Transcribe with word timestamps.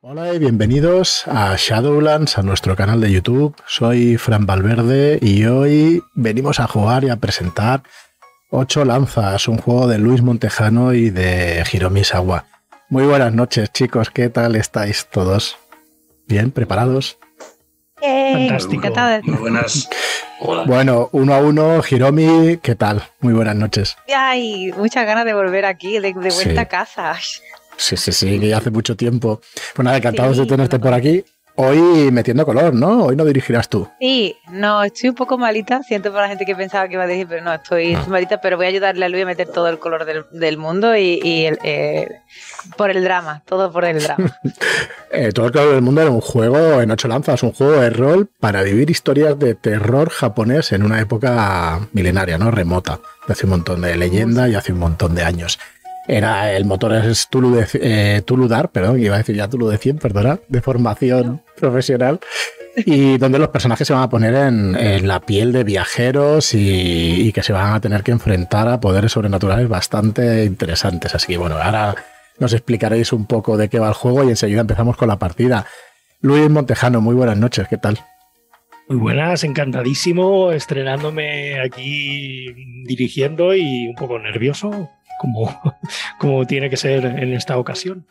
Hola 0.00 0.32
y 0.32 0.38
bienvenidos 0.38 1.26
a 1.26 1.54
Shadowlands, 1.56 2.38
a 2.38 2.42
nuestro 2.42 2.76
canal 2.76 3.00
de 3.00 3.10
YouTube. 3.10 3.56
Soy 3.66 4.16
Fran 4.16 4.46
Valverde 4.46 5.18
y 5.20 5.44
hoy 5.46 6.02
venimos 6.14 6.60
a 6.60 6.66
jugar 6.68 7.04
y 7.04 7.10
a 7.10 7.16
presentar 7.16 7.82
Ocho 8.50 8.84
Lanzas, 8.84 9.48
un 9.48 9.58
juego 9.58 9.86
de 9.88 9.98
Luis 9.98 10.22
Montejano 10.22 10.94
y 10.94 11.10
de 11.10 11.64
Hiromi 11.70 12.04
Sawa. 12.04 12.46
Muy 12.88 13.04
buenas 13.04 13.34
noches, 13.34 13.72
chicos. 13.72 14.10
¿Qué 14.10 14.28
tal 14.28 14.56
estáis 14.56 15.06
todos? 15.10 15.56
¿Bien? 16.26 16.50
¿Preparados? 16.52 17.18
Fantástico. 18.00 18.88
Muy 19.24 19.36
buenas. 19.36 19.88
Hola. 20.40 20.62
Bueno, 20.64 21.08
uno 21.12 21.34
a 21.34 21.38
uno, 21.40 21.82
Hiromi, 21.88 22.58
¿qué 22.62 22.76
tal? 22.76 23.02
Muy 23.20 23.34
buenas 23.34 23.56
noches. 23.56 23.96
Ay, 24.16 24.72
muchas 24.76 25.04
ganas 25.04 25.24
de 25.24 25.34
volver 25.34 25.64
aquí, 25.64 25.94
de, 25.94 26.00
de 26.00 26.12
vuelta 26.12 26.30
Sí. 26.32 26.56
a 26.56 26.64
casa. 26.66 27.16
Sí, 27.78 27.96
sí, 27.96 28.12
sí, 28.12 28.38
que 28.38 28.48
ya 28.48 28.58
hace 28.58 28.70
mucho 28.70 28.94
tiempo. 28.96 29.40
Pues 29.74 29.84
nada, 29.84 29.96
encantados 29.96 30.36
Sí, 30.36 30.42
de 30.42 30.48
tenerte 30.48 30.78
por 30.78 30.92
aquí. 30.92 31.24
Hoy 31.60 32.12
metiendo 32.12 32.44
color, 32.46 32.72
¿no? 32.72 33.06
Hoy 33.06 33.16
no 33.16 33.24
dirigirás 33.24 33.68
tú. 33.68 33.88
Sí, 34.00 34.36
no, 34.52 34.84
estoy 34.84 35.08
un 35.10 35.16
poco 35.16 35.36
malita. 35.38 35.82
Siento 35.82 36.10
para 36.12 36.22
la 36.24 36.28
gente 36.28 36.44
que 36.46 36.54
pensaba 36.54 36.86
que 36.86 36.94
iba 36.94 37.02
a 37.02 37.06
decir, 37.08 37.26
pero 37.28 37.42
no, 37.42 37.52
estoy, 37.52 37.94
Ah. 37.94 37.98
estoy 37.98 38.12
malita, 38.12 38.40
pero 38.40 38.56
voy 38.56 38.66
a 38.66 38.68
ayudarle 38.68 39.04
a 39.04 39.08
Luis 39.08 39.24
a 39.24 39.26
meter 39.26 39.48
todo 39.48 39.66
el 39.68 39.80
color 39.80 40.04
del, 40.04 40.24
del 40.30 40.56
mundo 40.56 40.96
y, 40.96 41.18
y 41.20 41.46
el, 41.46 41.58
eh, 41.64 42.08
por 42.76 42.90
el 42.92 43.02
drama, 43.02 43.42
todo 43.44 43.72
por 43.72 43.84
el 43.84 44.00
drama. 44.02 44.38
Eh, 45.10 45.32
todo 45.32 45.46
el 45.46 45.52
color 45.52 45.72
del 45.72 45.80
mundo 45.82 46.02
era 46.02 46.10
un 46.10 46.20
juego 46.20 46.82
en 46.82 46.90
ocho 46.90 47.08
lanzas, 47.08 47.42
un 47.42 47.52
juego 47.52 47.80
de 47.80 47.88
rol 47.88 48.28
para 48.40 48.62
vivir 48.62 48.90
historias 48.90 49.38
de 49.38 49.54
terror 49.54 50.10
japonés 50.10 50.70
en 50.72 50.82
una 50.82 51.00
época 51.00 51.80
milenaria, 51.92 52.36
¿no? 52.36 52.50
Remota. 52.50 53.00
de 53.26 53.32
Hace 53.32 53.46
un 53.46 53.50
montón 53.50 53.80
de 53.80 53.96
leyenda 53.96 54.48
y 54.50 54.54
hace 54.54 54.72
un 54.74 54.80
montón 54.80 55.14
de 55.14 55.24
años. 55.24 55.58
Era 56.08 56.56
el 56.56 56.64
motor 56.64 56.94
es 56.94 57.28
Tulu, 57.28 57.54
de, 57.54 57.66
eh, 57.74 58.22
Tulu 58.24 58.48
Dar, 58.48 58.70
perdón, 58.70 58.98
iba 58.98 59.14
a 59.14 59.18
decir 59.18 59.36
ya 59.36 59.46
Tulu 59.46 59.68
de 59.68 59.76
100, 59.76 59.98
perdona, 59.98 60.40
de 60.48 60.62
formación 60.62 61.42
profesional. 61.54 62.18
Y 62.76 63.18
donde 63.18 63.38
los 63.38 63.48
personajes 63.48 63.86
se 63.86 63.92
van 63.92 64.02
a 64.02 64.08
poner 64.08 64.34
en, 64.34 64.74
en 64.74 65.06
la 65.06 65.20
piel 65.20 65.52
de 65.52 65.64
viajeros 65.64 66.54
y, 66.54 67.28
y 67.28 67.32
que 67.32 67.42
se 67.42 67.52
van 67.52 67.74
a 67.74 67.80
tener 67.80 68.02
que 68.02 68.12
enfrentar 68.12 68.68
a 68.68 68.80
poderes 68.80 69.12
sobrenaturales 69.12 69.68
bastante 69.68 70.44
interesantes. 70.44 71.14
Así 71.14 71.26
que 71.26 71.38
bueno, 71.38 71.56
ahora 71.56 71.94
nos 72.38 72.52
explicaréis 72.52 73.12
un 73.12 73.26
poco 73.26 73.56
de 73.56 73.68
qué 73.68 73.78
va 73.78 73.88
el 73.88 73.94
juego 73.94 74.24
y 74.24 74.28
enseguida 74.28 74.62
empezamos 74.62 74.96
con 74.96 75.08
la 75.08 75.18
partida. 75.18 75.66
Luis 76.20 76.48
Montejano, 76.48 77.00
muy 77.00 77.14
buenas 77.14 77.36
noches, 77.36 77.68
¿qué 77.68 77.78
tal? 77.78 77.98
Muy 78.88 78.96
buenas, 78.96 79.44
encantadísimo, 79.44 80.52
estrenándome 80.52 81.60
aquí 81.60 82.46
dirigiendo 82.86 83.54
y 83.54 83.88
un 83.88 83.94
poco 83.94 84.18
nervioso, 84.18 84.88
como, 85.18 85.60
como 86.18 86.46
tiene 86.46 86.70
que 86.70 86.76
ser 86.76 87.04
en 87.04 87.32
esta 87.32 87.58
ocasión. 87.58 88.06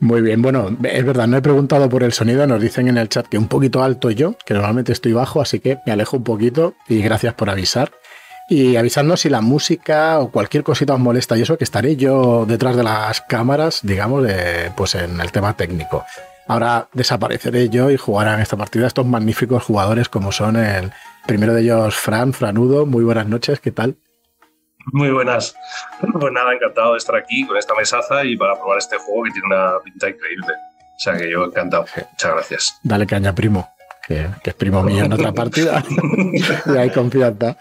Muy 0.00 0.20
bien, 0.20 0.42
bueno, 0.42 0.76
es 0.84 1.04
verdad, 1.04 1.26
no 1.26 1.36
he 1.36 1.42
preguntado 1.42 1.88
por 1.88 2.04
el 2.04 2.12
sonido, 2.12 2.46
nos 2.46 2.62
dicen 2.62 2.86
en 2.86 2.98
el 2.98 3.08
chat 3.08 3.26
que 3.26 3.36
un 3.36 3.48
poquito 3.48 3.82
alto 3.82 4.10
yo, 4.10 4.36
que 4.46 4.54
normalmente 4.54 4.92
estoy 4.92 5.12
bajo, 5.12 5.40
así 5.40 5.58
que 5.58 5.78
me 5.86 5.92
alejo 5.92 6.18
un 6.18 6.24
poquito 6.24 6.74
y 6.88 7.02
gracias 7.02 7.34
por 7.34 7.50
avisar. 7.50 7.90
Y 8.48 8.76
avisadnos 8.76 9.20
si 9.20 9.28
la 9.28 9.42
música 9.42 10.20
o 10.20 10.30
cualquier 10.30 10.62
cosita 10.62 10.94
os 10.94 11.00
molesta 11.00 11.36
y 11.36 11.42
eso, 11.42 11.58
que 11.58 11.64
estaré 11.64 11.96
yo 11.96 12.46
detrás 12.46 12.76
de 12.76 12.82
las 12.82 13.20
cámaras, 13.20 13.80
digamos, 13.82 14.26
pues 14.74 14.94
en 14.94 15.20
el 15.20 15.30
tema 15.32 15.54
técnico. 15.54 16.04
Ahora 16.46 16.88
desapareceré 16.94 17.68
yo 17.68 17.90
y 17.90 17.98
jugarán 17.98 18.40
esta 18.40 18.56
partida 18.56 18.86
estos 18.86 19.04
magníficos 19.04 19.64
jugadores 19.64 20.08
como 20.08 20.32
son 20.32 20.56
el 20.56 20.92
primero 21.26 21.52
de 21.52 21.60
ellos, 21.60 21.94
Fran, 21.94 22.32
Franudo. 22.32 22.86
Muy 22.86 23.04
buenas 23.04 23.26
noches, 23.26 23.60
¿qué 23.60 23.70
tal? 23.70 23.96
Muy 24.92 25.10
buenas. 25.10 25.54
Pues 26.00 26.32
nada, 26.32 26.54
encantado 26.54 26.92
de 26.92 26.98
estar 26.98 27.16
aquí 27.16 27.46
con 27.46 27.56
esta 27.56 27.74
mesaza 27.74 28.24
y 28.24 28.36
para 28.36 28.54
probar 28.54 28.78
este 28.78 28.96
juego 28.96 29.24
que 29.24 29.30
tiene 29.32 29.46
una 29.46 29.78
pinta 29.84 30.08
increíble. 30.08 30.54
O 30.98 31.00
sea 31.00 31.16
que 31.16 31.30
yo 31.30 31.44
encantado. 31.44 31.84
Muchas 32.12 32.32
gracias. 32.32 32.78
Dale 32.82 33.06
caña, 33.06 33.34
primo, 33.34 33.68
que, 34.06 34.26
que 34.42 34.50
es 34.50 34.56
primo 34.56 34.82
mío 34.82 35.04
en 35.04 35.12
otra 35.12 35.32
partida. 35.32 35.84
y 36.66 36.76
hay 36.76 36.90
confianza. 36.90 37.56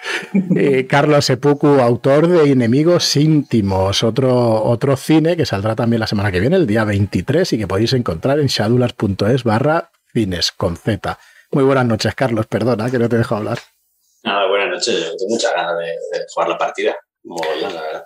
Eh, 0.56 0.88
Carlos 0.88 1.26
Seppuku, 1.26 1.68
autor 1.80 2.28
de 2.28 2.52
Enemigos 2.52 3.16
íntimos, 3.16 4.04
otro, 4.04 4.64
otro 4.64 4.98
cine 4.98 5.38
que 5.38 5.46
saldrá 5.46 5.76
también 5.76 6.00
la 6.00 6.08
semana 6.08 6.32
que 6.32 6.40
viene, 6.40 6.56
el 6.56 6.66
día 6.66 6.84
23, 6.84 7.54
y 7.54 7.58
que 7.60 7.68
podéis 7.68 7.94
encontrar 7.94 8.40
en 8.40 8.48
shadulars.es 8.48 9.44
barra 9.44 9.92
cines 10.14 10.52
con 10.52 10.78
Z. 10.78 11.20
Muy 11.52 11.64
buenas 11.64 11.86
noches, 11.86 12.16
Carlos, 12.16 12.48
perdona 12.48 12.90
que 12.90 12.98
no 12.98 13.08
te 13.08 13.18
dejo 13.18 13.36
hablar. 13.36 13.60
Nada, 14.24 14.48
buenas 14.48 14.70
noches. 14.70 15.00
Yo 15.00 15.16
tengo 15.16 15.30
muchas 15.30 15.54
ganas 15.54 15.78
de, 15.78 15.86
de 15.86 16.26
jugar 16.34 16.50
la 16.50 16.58
partida. 16.58 16.96
Mogollón, 17.28 17.74
la 17.74 17.82
verdad. 17.82 18.04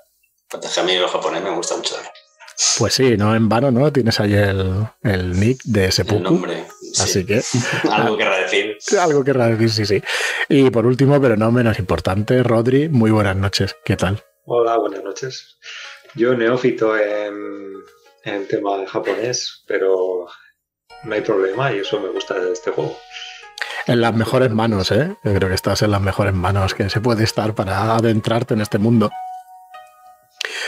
A 0.77 0.83
mí 0.83 0.97
los 0.97 1.11
japonés 1.11 1.41
me 1.43 1.51
gusta 1.51 1.77
mucho 1.77 1.95
Pues 2.77 2.93
sí, 2.93 3.15
no 3.17 3.35
en 3.35 3.47
vano, 3.47 3.71
¿no? 3.71 3.91
Tienes 3.91 4.19
ahí 4.19 4.33
el, 4.33 4.85
el 5.03 5.39
nick 5.39 5.61
de 5.63 5.85
el 5.85 5.91
Seppuku. 5.91 6.21
nombre. 6.21 6.65
sí. 6.93 7.01
Así 7.01 7.25
que 7.25 7.41
Algo 7.91 8.17
querrá 8.17 8.37
decir. 8.39 8.77
algo 8.99 9.23
que 9.23 9.31
decir, 9.33 9.69
sí, 9.69 9.85
sí. 9.85 10.03
Y 10.49 10.69
por 10.69 10.85
último, 10.85 11.21
pero 11.21 11.37
no 11.37 11.51
menos 11.51 11.79
importante, 11.79 12.43
Rodri, 12.43 12.89
muy 12.89 13.11
buenas 13.11 13.35
noches. 13.37 13.75
¿Qué 13.85 13.95
tal? 13.95 14.21
Hola, 14.45 14.77
buenas 14.77 15.03
noches. 15.03 15.57
Yo 16.15 16.33
neófito 16.33 16.97
en, 16.97 17.73
en 18.25 18.47
tema 18.47 18.77
de 18.77 18.87
japonés, 18.87 19.63
pero 19.67 20.27
no 21.03 21.15
hay 21.15 21.21
problema 21.21 21.71
y 21.71 21.79
eso 21.79 21.99
me 22.01 22.09
gusta 22.09 22.37
de 22.37 22.51
este 22.51 22.71
juego. 22.71 22.97
En 23.87 24.01
las 24.01 24.13
mejores 24.13 24.51
manos, 24.51 24.91
¿eh? 24.91 25.15
Yo 25.23 25.33
creo 25.33 25.49
que 25.49 25.55
estás 25.55 25.81
en 25.81 25.91
las 25.91 26.01
mejores 26.01 26.33
manos 26.33 26.73
que 26.73 26.89
se 26.89 27.01
puede 27.01 27.23
estar 27.23 27.53
para 27.53 27.95
adentrarte 27.95 28.53
en 28.53 28.61
este 28.61 28.77
mundo. 28.77 29.11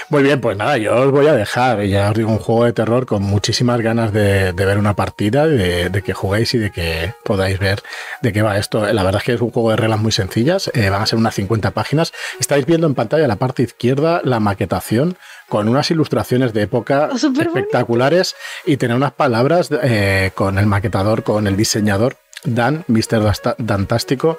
Muy 0.09 0.21
bien, 0.21 0.41
pues 0.41 0.57
nada, 0.57 0.77
yo 0.77 0.95
os 0.95 1.11
voy 1.11 1.27
a 1.27 1.33
dejar, 1.33 1.81
ya 1.85 2.09
os 2.09 2.15
digo, 2.15 2.29
un 2.29 2.37
juego 2.37 2.65
de 2.65 2.73
terror 2.73 3.05
con 3.05 3.23
muchísimas 3.23 3.79
ganas 3.81 4.11
de, 4.11 4.51
de 4.51 4.65
ver 4.65 4.77
una 4.77 4.95
partida, 4.95 5.47
de, 5.47 5.89
de, 5.89 6.01
que 6.01 6.13
juguéis 6.13 6.53
y 6.53 6.57
de 6.57 6.71
que 6.71 7.13
podáis 7.23 7.57
ver 7.57 7.81
de 8.21 8.33
qué 8.33 8.41
va 8.41 8.57
esto. 8.57 8.85
La 8.91 9.03
verdad 9.03 9.21
es 9.21 9.25
que 9.25 9.33
es 9.33 9.41
un 9.41 9.51
juego 9.51 9.71
de 9.71 9.77
reglas 9.77 9.99
muy 9.99 10.11
sencillas, 10.11 10.69
eh, 10.73 10.89
van 10.89 11.01
a 11.01 11.05
ser 11.05 11.17
unas 11.17 11.35
50 11.35 11.71
páginas. 11.71 12.11
Estáis 12.39 12.65
viendo 12.65 12.85
en 12.85 12.95
pantalla, 12.95 13.27
la 13.27 13.37
parte 13.37 13.63
izquierda, 13.63 14.21
la 14.23 14.39
maquetación 14.39 15.17
con 15.47 15.69
unas 15.69 15.89
ilustraciones 15.89 16.53
de 16.53 16.63
época 16.63 17.09
espectaculares 17.13 18.35
y 18.65 18.77
tener 18.77 18.97
unas 18.97 19.13
palabras 19.13 19.69
eh, 19.83 20.31
con 20.35 20.57
el 20.57 20.65
maquetador, 20.65 21.23
con 21.23 21.47
el 21.47 21.55
diseñador 21.55 22.17
Dan, 22.45 22.83
Mr. 22.87 23.55
Dantástico, 23.57 24.37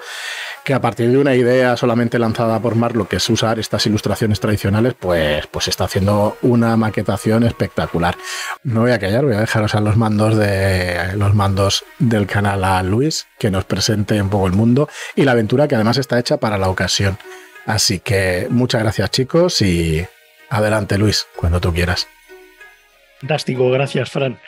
que 0.64 0.74
a 0.74 0.80
partir 0.80 1.10
de 1.10 1.18
una 1.18 1.34
idea 1.34 1.76
solamente 1.76 2.18
lanzada 2.18 2.60
por 2.60 2.74
Marlo, 2.74 3.08
que 3.08 3.16
es 3.16 3.30
usar 3.30 3.58
estas 3.58 3.86
ilustraciones 3.86 4.40
tradicionales, 4.40 4.94
pues, 4.94 5.46
pues 5.46 5.68
está 5.68 5.84
haciendo 5.84 6.36
una 6.42 6.76
maquetación 6.76 7.44
espectacular. 7.44 8.16
No 8.62 8.82
voy 8.82 8.92
a 8.92 8.98
callar, 8.98 9.24
voy 9.24 9.34
a 9.34 9.40
dejaros 9.40 9.74
a 9.74 9.80
los 9.80 9.96
mandos 9.96 10.36
de 10.36 11.14
los 11.16 11.34
mandos 11.34 11.84
del 11.98 12.26
canal 12.26 12.64
a 12.64 12.82
Luis, 12.82 13.26
que 13.38 13.50
nos 13.50 13.64
presente 13.64 14.20
un 14.20 14.30
poco 14.30 14.46
el 14.46 14.52
mundo 14.52 14.88
y 15.16 15.24
la 15.24 15.32
aventura 15.32 15.68
que 15.68 15.74
además 15.74 15.98
está 15.98 16.18
hecha 16.18 16.38
para 16.38 16.58
la 16.58 16.68
ocasión. 16.68 17.18
Así 17.66 18.00
que 18.00 18.48
muchas 18.50 18.82
gracias 18.82 19.10
chicos 19.10 19.62
y 19.62 20.06
adelante 20.50 20.98
Luis, 20.98 21.26
cuando 21.36 21.60
tú 21.60 21.72
quieras. 21.72 22.06
Fantástico, 23.20 23.70
gracias, 23.70 24.10
Fran. 24.10 24.38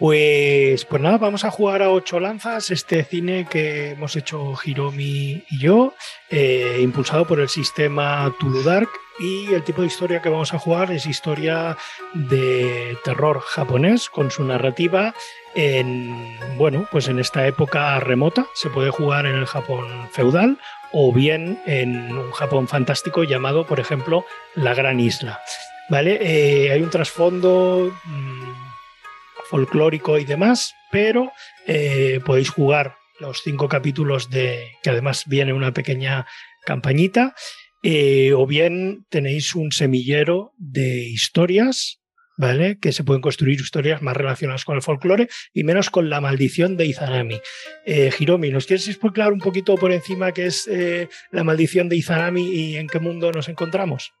Pues, 0.00 0.86
pues 0.86 1.02
nada, 1.02 1.18
vamos 1.18 1.44
a 1.44 1.50
jugar 1.50 1.82
a 1.82 1.90
ocho 1.90 2.20
lanzas, 2.20 2.70
este 2.70 3.04
cine 3.04 3.46
que 3.50 3.90
hemos 3.90 4.16
hecho 4.16 4.54
Hiromi 4.64 5.44
y 5.50 5.58
yo, 5.58 5.92
eh, 6.30 6.78
impulsado 6.80 7.26
por 7.26 7.38
el 7.38 7.50
sistema 7.50 8.34
Tulu 8.40 8.62
Dark. 8.62 8.88
Y 9.18 9.52
el 9.52 9.62
tipo 9.62 9.82
de 9.82 9.88
historia 9.88 10.22
que 10.22 10.30
vamos 10.30 10.54
a 10.54 10.58
jugar 10.58 10.90
es 10.90 11.04
historia 11.04 11.76
de 12.14 12.96
terror 13.04 13.40
japonés, 13.40 14.08
con 14.08 14.30
su 14.30 14.42
narrativa 14.42 15.14
en, 15.54 16.34
bueno, 16.56 16.88
pues 16.90 17.08
en 17.08 17.18
esta 17.18 17.46
época 17.46 18.00
remota. 18.00 18.46
Se 18.54 18.70
puede 18.70 18.88
jugar 18.88 19.26
en 19.26 19.36
el 19.36 19.44
Japón 19.44 20.08
feudal 20.12 20.56
o 20.92 21.12
bien 21.12 21.60
en 21.66 22.16
un 22.16 22.32
Japón 22.32 22.68
fantástico 22.68 23.22
llamado, 23.24 23.66
por 23.66 23.78
ejemplo, 23.78 24.24
la 24.54 24.72
Gran 24.72 24.98
Isla. 24.98 25.42
¿Vale? 25.90 26.18
Eh, 26.22 26.72
hay 26.72 26.80
un 26.80 26.88
trasfondo 26.88 27.92
mmm, 28.04 28.59
folclórico 29.50 30.16
y 30.18 30.24
demás, 30.24 30.74
pero 30.92 31.32
eh, 31.66 32.20
podéis 32.24 32.50
jugar 32.50 32.94
los 33.18 33.42
cinco 33.42 33.68
capítulos 33.68 34.30
de 34.30 34.72
que 34.82 34.90
además 34.90 35.24
viene 35.26 35.52
una 35.52 35.72
pequeña 35.72 36.26
campañita, 36.64 37.34
eh, 37.82 38.32
o 38.32 38.46
bien 38.46 39.06
tenéis 39.10 39.54
un 39.54 39.72
semillero 39.72 40.52
de 40.56 41.02
historias. 41.02 41.96
¿Vale? 42.36 42.78
Que 42.80 42.92
se 42.92 43.04
pueden 43.04 43.20
construir 43.20 43.60
historias 43.60 44.00
más 44.00 44.16
relacionadas 44.16 44.64
con 44.64 44.74
el 44.74 44.80
folclore 44.80 45.28
y 45.52 45.62
menos 45.62 45.90
con 45.90 46.08
la 46.08 46.22
maldición 46.22 46.78
de 46.78 46.86
Izanami. 46.86 47.38
Eh, 47.84 48.10
Hiromi, 48.18 48.48
¿nos 48.48 48.64
quieres 48.64 48.88
explicar 48.88 49.30
un 49.30 49.40
poquito 49.40 49.74
por 49.74 49.92
encima 49.92 50.32
qué 50.32 50.46
es 50.46 50.66
eh, 50.66 51.10
la 51.32 51.44
maldición 51.44 51.90
de 51.90 51.96
Izanami 51.96 52.48
y 52.48 52.76
en 52.76 52.86
qué 52.86 52.98
mundo 52.98 53.30
nos 53.30 53.50
encontramos? 53.50 54.14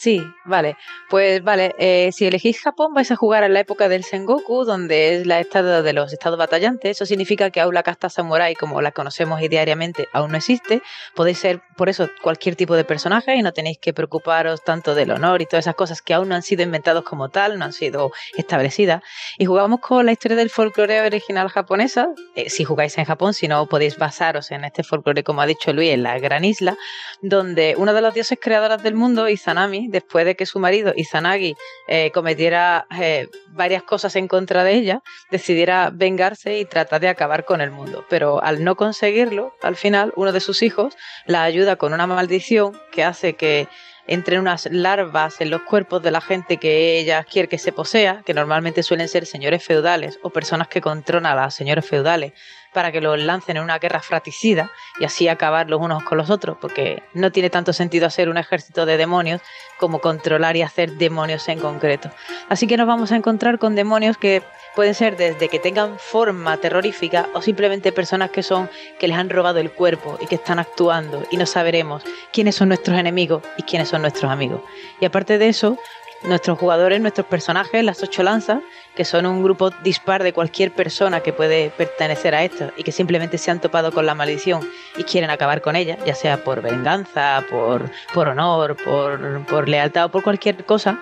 Sí, 0.00 0.22
vale. 0.46 0.78
Pues 1.10 1.42
vale, 1.44 1.74
eh, 1.78 2.10
si 2.12 2.24
elegís 2.26 2.58
Japón 2.62 2.94
vais 2.94 3.10
a 3.10 3.16
jugar 3.16 3.44
en 3.44 3.52
la 3.52 3.60
época 3.60 3.86
del 3.90 4.02
Sengoku, 4.02 4.64
donde 4.64 5.16
es 5.16 5.26
la 5.26 5.40
estado 5.40 5.82
de 5.82 5.92
los 5.92 6.10
estados 6.14 6.38
batallantes. 6.38 6.92
Eso 6.92 7.04
significa 7.04 7.50
que 7.50 7.60
aún 7.60 7.74
la 7.74 7.82
casta 7.82 8.08
samurai, 8.08 8.54
como 8.54 8.80
la 8.80 8.92
conocemos 8.92 9.40
diariamente, 9.40 10.08
aún 10.14 10.30
no 10.30 10.38
existe. 10.38 10.80
Podéis 11.14 11.36
ser, 11.36 11.60
por 11.76 11.90
eso, 11.90 12.08
cualquier 12.22 12.56
tipo 12.56 12.76
de 12.76 12.84
personaje 12.84 13.36
y 13.36 13.42
no 13.42 13.52
tenéis 13.52 13.76
que 13.76 13.92
preocuparos 13.92 14.64
tanto 14.64 14.94
del 14.94 15.10
honor 15.10 15.42
y 15.42 15.44
todas 15.44 15.64
esas 15.64 15.74
cosas 15.74 16.00
que 16.00 16.14
aún 16.14 16.30
no 16.30 16.34
han 16.34 16.42
sido 16.42 16.62
inventados 16.62 17.04
como 17.04 17.28
tal, 17.28 17.58
no 17.58 17.66
han 17.66 17.74
sido 17.74 18.10
establecidas. 18.38 19.02
Y 19.36 19.44
jugamos 19.44 19.80
con 19.80 20.06
la 20.06 20.12
historia 20.12 20.38
del 20.38 20.48
folclore 20.48 21.02
original 21.02 21.50
japonesa. 21.50 22.08
Eh, 22.36 22.48
si 22.48 22.64
jugáis 22.64 22.96
en 22.96 23.04
Japón, 23.04 23.34
si 23.34 23.48
no 23.48 23.66
podéis 23.66 23.98
basaros 23.98 24.50
en 24.50 24.64
este 24.64 24.82
folclore, 24.82 25.24
como 25.24 25.42
ha 25.42 25.46
dicho 25.46 25.74
Luis, 25.74 25.90
en 25.90 26.04
la 26.04 26.18
gran 26.18 26.46
isla, 26.46 26.78
donde 27.20 27.74
uno 27.76 27.92
de 27.92 28.00
los 28.00 28.14
dioses 28.14 28.38
creadores 28.40 28.82
del 28.82 28.94
mundo, 28.94 29.28
Izanami, 29.28 29.89
después 29.90 30.24
de 30.24 30.34
que 30.34 30.46
su 30.46 30.58
marido 30.58 30.92
Izanagi 30.96 31.56
eh, 31.88 32.10
cometiera 32.12 32.86
eh, 32.98 33.28
varias 33.48 33.82
cosas 33.82 34.16
en 34.16 34.28
contra 34.28 34.64
de 34.64 34.74
ella, 34.74 35.02
decidiera 35.30 35.90
vengarse 35.92 36.58
y 36.58 36.64
tratar 36.64 37.00
de 37.00 37.08
acabar 37.08 37.44
con 37.44 37.60
el 37.60 37.70
mundo. 37.70 38.04
Pero 38.08 38.42
al 38.42 38.64
no 38.64 38.76
conseguirlo, 38.76 39.54
al 39.62 39.76
final 39.76 40.12
uno 40.16 40.32
de 40.32 40.40
sus 40.40 40.62
hijos 40.62 40.96
la 41.26 41.42
ayuda 41.42 41.76
con 41.76 41.92
una 41.92 42.06
maldición 42.06 42.78
que 42.92 43.04
hace 43.04 43.34
que 43.34 43.68
entren 44.06 44.40
unas 44.40 44.66
larvas 44.72 45.40
en 45.40 45.50
los 45.50 45.62
cuerpos 45.62 46.02
de 46.02 46.10
la 46.10 46.20
gente 46.20 46.56
que 46.56 46.98
ella 46.98 47.22
quiere 47.22 47.48
que 47.48 47.58
se 47.58 47.70
posea, 47.70 48.22
que 48.26 48.34
normalmente 48.34 48.82
suelen 48.82 49.08
ser 49.08 49.24
señores 49.24 49.64
feudales 49.64 50.18
o 50.22 50.30
personas 50.30 50.66
que 50.66 50.80
controlan 50.80 51.38
a 51.38 51.44
los 51.44 51.54
señores 51.54 51.86
feudales 51.86 52.32
para 52.72 52.92
que 52.92 53.00
los 53.00 53.18
lancen 53.18 53.56
en 53.56 53.62
una 53.62 53.78
guerra 53.78 54.00
fratricida 54.00 54.70
y 54.98 55.04
así 55.04 55.28
acabar 55.28 55.68
los 55.68 55.80
unos 55.80 56.02
con 56.04 56.18
los 56.18 56.30
otros, 56.30 56.56
porque 56.60 57.02
no 57.14 57.32
tiene 57.32 57.50
tanto 57.50 57.72
sentido 57.72 58.06
hacer 58.06 58.28
un 58.28 58.36
ejército 58.36 58.86
de 58.86 58.96
demonios 58.96 59.40
como 59.78 60.00
controlar 60.00 60.56
y 60.56 60.62
hacer 60.62 60.92
demonios 60.92 61.48
en 61.48 61.58
concreto. 61.58 62.10
Así 62.48 62.66
que 62.66 62.76
nos 62.76 62.86
vamos 62.86 63.12
a 63.12 63.16
encontrar 63.16 63.58
con 63.58 63.74
demonios 63.74 64.16
que 64.16 64.42
pueden 64.74 64.94
ser 64.94 65.16
desde 65.16 65.48
que 65.48 65.58
tengan 65.58 65.98
forma 65.98 66.56
terrorífica 66.58 67.28
o 67.34 67.42
simplemente 67.42 67.92
personas 67.92 68.30
que 68.30 68.42
son 68.42 68.70
que 68.98 69.08
les 69.08 69.16
han 69.16 69.30
robado 69.30 69.58
el 69.58 69.72
cuerpo 69.72 70.18
y 70.20 70.26
que 70.26 70.36
están 70.36 70.58
actuando 70.58 71.24
y 71.30 71.36
no 71.36 71.46
saberemos 71.46 72.02
quiénes 72.32 72.54
son 72.54 72.68
nuestros 72.68 72.98
enemigos 72.98 73.42
y 73.56 73.62
quiénes 73.62 73.88
son 73.88 74.02
nuestros 74.02 74.30
amigos. 74.30 74.60
Y 75.00 75.04
aparte 75.06 75.38
de 75.38 75.48
eso, 75.48 75.78
nuestros 76.24 76.58
jugadores, 76.58 77.00
nuestros 77.00 77.26
personajes, 77.26 77.84
las 77.84 78.02
ocho 78.02 78.22
lanzas, 78.22 78.60
que 78.94 79.04
son 79.04 79.26
un 79.26 79.42
grupo 79.42 79.70
dispar 79.82 80.22
de 80.22 80.32
cualquier 80.32 80.72
persona 80.72 81.20
que 81.20 81.32
puede 81.32 81.70
pertenecer 81.70 82.34
a 82.34 82.44
esto 82.44 82.72
y 82.76 82.82
que 82.82 82.92
simplemente 82.92 83.38
se 83.38 83.50
han 83.50 83.60
topado 83.60 83.92
con 83.92 84.06
la 84.06 84.14
maldición 84.14 84.68
y 84.96 85.04
quieren 85.04 85.30
acabar 85.30 85.62
con 85.62 85.76
ella, 85.76 85.96
ya 86.04 86.14
sea 86.14 86.44
por 86.44 86.60
venganza, 86.60 87.44
por, 87.50 87.90
por 88.12 88.28
honor, 88.28 88.76
por, 88.84 89.46
por 89.46 89.68
lealtad 89.68 90.06
o 90.06 90.10
por 90.10 90.22
cualquier 90.22 90.64
cosa, 90.64 91.00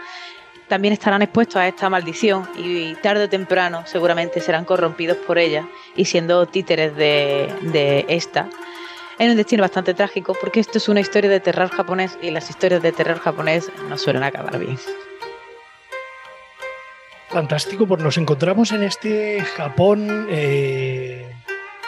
también 0.69 0.93
estarán 0.93 1.23
expuestos 1.23 1.57
a 1.57 1.67
esta 1.67 1.89
maldición 1.89 2.49
y 2.57 2.95
tarde 2.97 3.25
o 3.25 3.29
temprano 3.29 3.85
seguramente 3.87 4.41
serán 4.41 4.65
corrompidos 4.65 5.17
por 5.17 5.39
ella 5.39 5.67
y 5.97 6.05
siendo 6.05 6.47
títeres 6.47 6.95
de, 6.95 7.53
de 7.63 8.05
esta 8.09 8.49
en 9.19 9.31
un 9.31 9.37
destino 9.37 9.63
bastante 9.63 9.95
trágico 9.95 10.37
porque 10.41 10.61
esto 10.61 10.79
es 10.79 10.89
una 10.89 11.01
historia 11.01 11.31
de 11.31 11.41
terror 11.41 11.69
japonés 11.71 12.19
y 12.23 12.31
las 12.31 12.49
historias 12.51 12.83
de 12.83 12.93
terror 12.93 13.19
japonés 13.19 13.71
no 13.89 13.99
suelen 13.99 14.23
acabar 14.23 14.59
bien. 14.59 14.79
Fantástico, 17.29 17.87
pues 17.87 18.03
nos 18.03 18.17
encontramos 18.17 18.73
en 18.73 18.83
este 18.83 19.43
Japón 19.43 20.27
eh, 20.31 21.31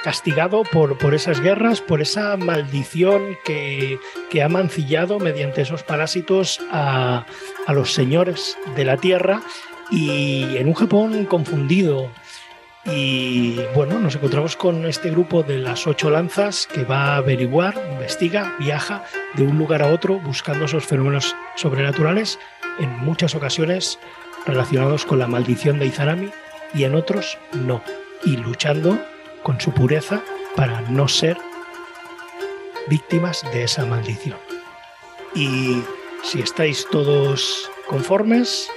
castigado 0.04 0.64
por, 0.64 0.98
por, 0.98 1.14
esas 1.14 1.40
guerras, 1.40 1.80
por 1.80 2.02
esa 2.02 2.36
maldición 2.36 3.38
que, 3.44 3.98
que, 4.28 4.42
ha 4.42 4.50
mancillado 4.50 5.18
mediante 5.18 5.62
esos 5.62 5.82
parásitos 5.82 6.60
a, 6.70 7.24
a 7.66 7.72
los 7.72 7.94
señores 7.94 8.58
de 8.76 8.84
la 8.84 8.98
tierra 8.98 9.40
y 9.90 10.56
en 10.56 10.68
un 10.68 10.74
Japón 10.74 11.24
confundido, 11.24 12.10
y 12.92 13.60
bueno, 13.74 13.98
nos 13.98 14.16
encontramos 14.16 14.56
con 14.56 14.86
este 14.86 15.10
grupo 15.10 15.42
de 15.42 15.58
las 15.58 15.86
ocho 15.86 16.10
lanzas 16.10 16.66
que 16.66 16.84
va 16.84 17.14
a 17.14 17.16
averiguar, 17.16 17.74
investiga, 17.92 18.56
viaja 18.58 19.04
de 19.34 19.44
un 19.44 19.58
lugar 19.58 19.82
a 19.82 19.88
otro 19.88 20.18
buscando 20.18 20.64
esos 20.64 20.86
fenómenos 20.86 21.36
sobrenaturales, 21.56 22.38
en 22.78 22.90
muchas 22.98 23.34
ocasiones 23.34 23.98
relacionados 24.46 25.04
con 25.04 25.18
la 25.18 25.26
maldición 25.26 25.78
de 25.78 25.86
Izanami 25.86 26.30
y 26.74 26.84
en 26.84 26.94
otros 26.94 27.38
no, 27.52 27.82
y 28.24 28.36
luchando 28.36 28.98
con 29.42 29.60
su 29.60 29.72
pureza 29.72 30.22
para 30.56 30.80
no 30.82 31.06
ser 31.06 31.36
víctimas 32.88 33.44
de 33.52 33.64
esa 33.64 33.84
maldición. 33.84 34.38
Y 35.34 35.82
si 36.22 36.40
estáis 36.40 36.86
todos 36.90 37.70
conformes, 37.86 38.68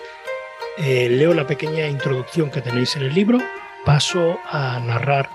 eh, 0.77 1.09
leo 1.09 1.33
la 1.33 1.47
pequeña 1.47 1.87
introducción 1.87 2.51
que 2.51 2.61
tenéis 2.61 2.95
en 2.95 3.03
el 3.03 3.13
libro 3.13 3.39
paso 3.85 4.39
a 4.45 4.79
narrar 4.79 5.29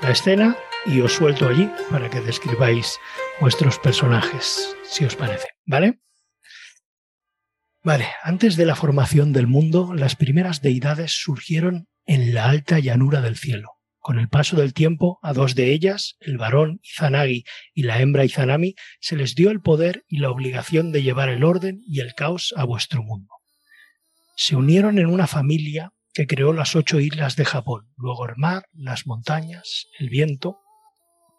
la 0.00 0.10
escena 0.10 0.56
y 0.86 1.00
os 1.00 1.12
suelto 1.12 1.48
allí 1.48 1.70
para 1.90 2.10
que 2.10 2.20
describáis 2.20 2.98
vuestros 3.40 3.78
personajes, 3.78 4.76
si 4.84 5.04
os 5.04 5.14
parece, 5.14 5.48
¿vale? 5.64 6.00
Vale, 7.84 8.08
antes 8.22 8.56
de 8.56 8.66
la 8.66 8.76
formación 8.76 9.32
del 9.32 9.46
mundo, 9.46 9.94
las 9.94 10.16
primeras 10.16 10.62
deidades 10.62 11.12
surgieron 11.12 11.88
en 12.04 12.34
la 12.34 12.48
alta 12.48 12.78
llanura 12.78 13.20
del 13.20 13.36
cielo. 13.36 13.70
Con 13.98 14.18
el 14.18 14.28
paso 14.28 14.56
del 14.56 14.74
tiempo, 14.74 15.20
a 15.22 15.32
dos 15.32 15.54
de 15.54 15.72
ellas, 15.72 16.16
el 16.18 16.38
varón 16.38 16.80
Izanagi 16.82 17.44
y 17.72 17.84
la 17.84 18.00
hembra 18.00 18.24
Izanami, 18.24 18.74
se 19.00 19.14
les 19.14 19.36
dio 19.36 19.50
el 19.50 19.60
poder 19.60 20.04
y 20.08 20.18
la 20.18 20.30
obligación 20.30 20.90
de 20.90 21.04
llevar 21.04 21.28
el 21.28 21.44
orden 21.44 21.80
y 21.86 22.00
el 22.00 22.14
caos 22.14 22.52
a 22.56 22.64
vuestro 22.64 23.02
mundo. 23.04 23.32
Se 24.36 24.56
unieron 24.56 24.98
en 24.98 25.06
una 25.06 25.28
familia 25.28 25.92
que 26.12 26.26
creó 26.26 26.52
las 26.52 26.76
ocho 26.76 27.00
islas 27.00 27.36
de 27.36 27.44
Japón, 27.44 27.92
luego 27.96 28.26
el 28.26 28.36
mar, 28.36 28.64
las 28.72 29.06
montañas, 29.06 29.86
el 29.98 30.08
viento. 30.10 30.58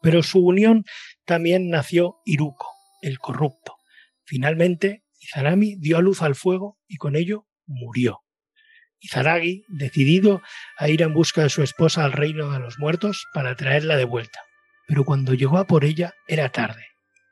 Pero 0.01 0.23
su 0.23 0.39
unión 0.39 0.83
también 1.25 1.69
nació 1.69 2.17
Iruko, 2.25 2.67
el 3.01 3.19
corrupto. 3.19 3.75
Finalmente, 4.25 5.03
Izanami 5.19 5.75
dio 5.79 5.97
a 5.97 6.01
luz 6.01 6.21
al 6.21 6.35
fuego 6.35 6.77
y 6.87 6.97
con 6.97 7.15
ello 7.15 7.47
murió. 7.65 8.23
Izaragi, 8.99 9.65
decidido 9.67 10.41
a 10.77 10.87
ir 10.87 11.01
en 11.01 11.13
busca 11.13 11.43
de 11.43 11.49
su 11.49 11.61
esposa 11.61 12.05
al 12.05 12.13
reino 12.13 12.51
de 12.51 12.59
los 12.59 12.79
muertos 12.79 13.27
para 13.33 13.55
traerla 13.55 13.97
de 13.97 14.05
vuelta. 14.05 14.39
Pero 14.87 15.03
cuando 15.03 15.33
llegó 15.33 15.57
a 15.57 15.67
por 15.67 15.83
ella 15.83 16.13
era 16.27 16.49
tarde. 16.49 16.85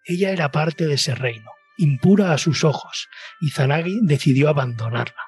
Ella 0.06 0.32
era 0.32 0.52
parte 0.52 0.86
de 0.86 0.96
ese 0.96 1.16
reino, 1.16 1.50
impura 1.78 2.34
a 2.34 2.38
sus 2.38 2.64
ojos, 2.64 3.08
y 3.40 3.52
Zanagi 3.52 4.00
decidió 4.04 4.50
abandonarla. 4.50 5.22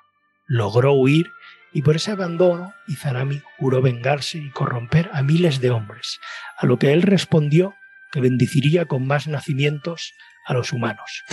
Logró 0.48 0.94
huir 0.94 1.28
y 1.74 1.82
por 1.82 1.96
ese 1.96 2.12
abandono 2.12 2.74
Izanami 2.88 3.42
juró 3.58 3.82
vengarse 3.82 4.38
y 4.38 4.50
corromper 4.52 5.10
a 5.14 5.24
miles 5.24 5.60
de 5.60 5.72
hombres, 5.72 6.20
a 6.58 6.66
lo 6.66 6.78
que 6.78 6.94
él 6.94 7.02
respondió 7.02 7.76
que 8.12 8.22
bendeciría 8.22 8.86
con 8.86 9.08
más 9.08 9.28
nacimientos 9.28 10.14
a 10.46 10.54
los 10.54 10.72
humanos. 10.72 11.24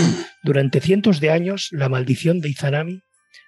Durante 0.43 0.81
cientos 0.81 1.21
de 1.21 1.31
años 1.31 1.69
la 1.73 1.89
maldición 1.89 2.41
de 2.41 2.49
Izanami 2.49 3.03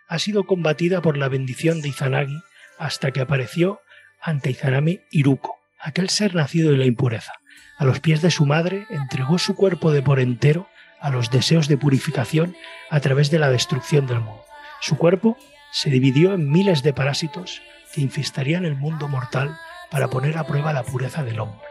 ha 0.09 0.19
sido 0.19 0.45
combatida 0.45 1.01
por 1.01 1.17
la 1.17 1.29
bendición 1.29 1.81
de 1.81 1.89
Izanagi 1.89 2.39
hasta 2.79 3.11
que 3.11 3.21
apareció 3.21 3.81
ante 4.21 4.51
Izanami 4.51 5.01
Iruko, 5.11 5.57
aquel 5.81 6.11
ser 6.11 6.35
nacido 6.35 6.71
de 6.71 6.77
la 6.77 6.85
impureza. 6.85 7.33
A 7.79 7.85
los 7.85 8.01
pies 8.01 8.21
de 8.21 8.31
su 8.31 8.45
madre 8.45 8.87
entregó 8.91 9.39
su 9.39 9.55
cuerpo 9.55 9.91
de 9.93 10.03
por 10.03 10.21
entero 10.21 10.69
a 11.01 11.11
los 11.11 11.31
deseos 11.31 11.67
de 11.69 11.79
purificación 11.79 12.55
a 12.91 13.01
través 13.01 13.31
de 13.31 13.39
la 13.39 13.51
destrucción 13.51 14.07
del 14.07 14.21
mundo. 14.21 14.45
Su 14.81 14.97
cuerpo 14.97 15.37
se 15.73 15.89
dividió 15.89 16.35
en 16.35 16.51
miles 16.51 16.83
de 16.83 16.93
parásitos 16.93 17.63
que 17.93 18.03
infestarían 18.03 18.67
el 18.67 18.77
mundo 18.77 19.09
mortal 19.09 19.59
para 19.91 20.09
poner 20.09 20.37
a 20.37 20.45
prueba 20.45 20.75
la 20.75 20.83
pureza 20.83 21.25
del 21.25 21.41
hombre, 21.41 21.69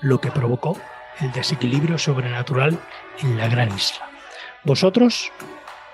lo 0.00 0.20
que 0.20 0.30
provocó 0.30 0.80
el 1.20 1.32
desequilibrio 1.32 1.98
sobrenatural 1.98 2.78
en 3.20 3.36
la 3.36 3.48
gran 3.48 3.74
isla. 3.74 4.08
Vosotros 4.62 5.32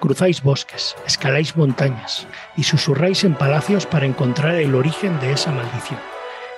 cruzáis 0.01 0.43
bosques, 0.43 0.95
escaláis 1.07 1.57
montañas 1.57 2.27
y 2.59 2.65
susurráis 2.65 3.25
en 3.25 3.35
palacios 3.35 3.87
para 3.87 4.05
encontrar 4.05 4.57
el 4.57 4.75
origen 4.75 5.19
de 5.21 5.33
esa 5.33 5.51
maldición. 5.51 6.01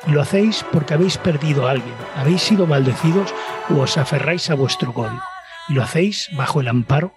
Y 0.08 0.10
lo 0.10 0.20
hacéis 0.20 0.64
porque 0.72 0.94
habéis 0.94 1.16
perdido 1.16 1.68
a 1.68 1.72
alguien, 1.72 1.94
habéis 2.16 2.42
sido 2.42 2.66
maldecidos 2.66 3.32
o 3.70 3.82
os 3.82 3.96
aferráis 3.98 4.50
a 4.50 4.54
vuestro 4.54 4.92
código. 4.92 5.22
Y 5.68 5.74
lo 5.74 5.84
hacéis 5.84 6.28
bajo 6.32 6.60
el 6.60 6.66
amparo 6.66 7.14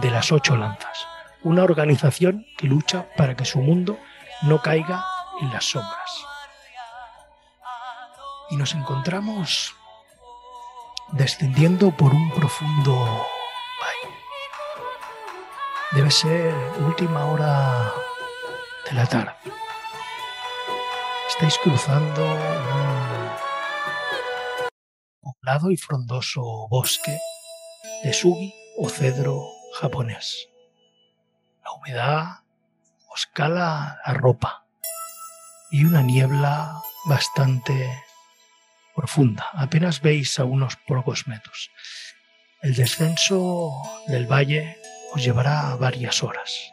de 0.00 0.10
las 0.10 0.30
ocho 0.30 0.56
lanzas 0.56 1.11
una 1.44 1.64
organización 1.64 2.46
que 2.56 2.66
lucha 2.66 3.08
para 3.16 3.36
que 3.36 3.44
su 3.44 3.60
mundo 3.60 3.98
no 4.42 4.62
caiga 4.62 5.04
en 5.40 5.52
las 5.52 5.64
sombras. 5.64 6.26
Y 8.50 8.56
nos 8.56 8.74
encontramos 8.74 9.74
descendiendo 11.12 11.90
por 11.96 12.12
un 12.12 12.30
profundo 12.30 12.94
valle. 12.94 14.14
Debe 15.92 16.10
ser 16.10 16.54
última 16.80 17.26
hora 17.26 17.92
de 18.88 18.94
la 18.94 19.06
tarde. 19.06 19.34
Estáis 21.28 21.58
cruzando 21.58 22.24
un 25.22 25.32
poblado 25.34 25.70
y 25.70 25.76
frondoso 25.76 26.68
bosque 26.68 27.18
de 28.04 28.12
sugi 28.12 28.54
o 28.78 28.88
cedro 28.88 29.42
japonés 29.80 30.51
La 31.64 31.72
humedad 31.72 32.26
os 33.08 33.26
cala 33.26 34.00
la 34.06 34.14
ropa 34.14 34.64
y 35.70 35.84
una 35.84 36.02
niebla 36.02 36.82
bastante 37.04 38.02
profunda. 38.94 39.48
Apenas 39.52 40.00
veis 40.00 40.38
a 40.38 40.44
unos 40.44 40.76
pocos 40.76 41.26
metros. 41.26 41.70
El 42.62 42.74
descenso 42.74 43.72
del 44.06 44.26
valle 44.26 44.78
os 45.12 45.22
llevará 45.22 45.74
varias 45.76 46.22
horas. 46.22 46.72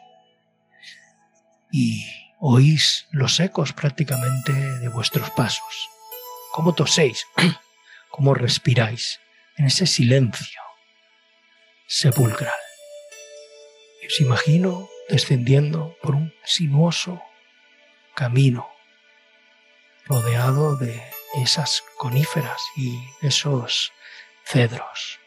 Y 1.72 2.06
oís 2.38 3.06
los 3.10 3.38
ecos 3.40 3.72
prácticamente 3.72 4.52
de 4.52 4.88
vuestros 4.88 5.30
pasos. 5.30 5.88
Cómo 6.52 6.74
toséis, 6.74 7.26
cómo 8.10 8.34
respiráis 8.34 9.20
en 9.56 9.66
ese 9.66 9.86
silencio 9.86 10.60
sepulcral. 11.86 12.69
Os 14.10 14.20
imagino 14.20 14.88
descendiendo 15.08 15.96
por 16.02 16.16
un 16.16 16.34
sinuoso 16.42 17.22
camino 18.16 18.68
rodeado 20.04 20.74
de 20.74 21.00
esas 21.36 21.84
coníferas 21.96 22.60
y 22.74 22.98
esos 23.22 23.92
cedros, 24.44 25.20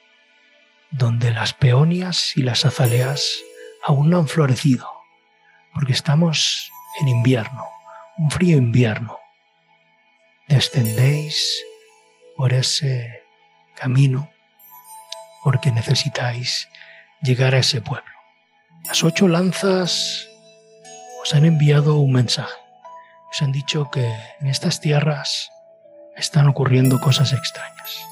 donde 0.92 1.32
las 1.32 1.54
peonias 1.54 2.36
y 2.36 2.42
las 2.42 2.66
azaleas 2.66 3.40
aún 3.86 4.10
no 4.10 4.18
han 4.18 4.28
florecido, 4.28 4.92
porque 5.74 5.94
estamos 5.94 6.70
en 7.00 7.08
invierno, 7.08 7.66
un 8.18 8.32
frío 8.32 8.58
invierno. 8.58 9.18
Descendéis 10.50 11.64
por 12.36 12.52
ese 12.52 13.24
camino 13.76 14.30
porque 15.42 15.72
necesitáis 15.72 16.68
llegar 17.22 17.56
a 17.56 17.60
ese 17.60 17.80
pueblo. 17.80 18.23
Las 18.86 19.02
ocho 19.04 19.30
lanzas 19.30 20.28
os 21.22 21.34
han 21.34 21.46
enviado 21.46 21.96
un 21.96 22.12
mensaje. 22.12 22.54
Os 23.32 23.42
han 23.42 23.54
dicho 23.54 23.90
que 23.90 24.06
en 24.42 24.48
estas 24.48 24.82
tierras 24.82 25.50
están 26.18 26.48
ocurriendo 26.48 27.00
cosas 27.00 27.32
extrañas. 27.32 28.06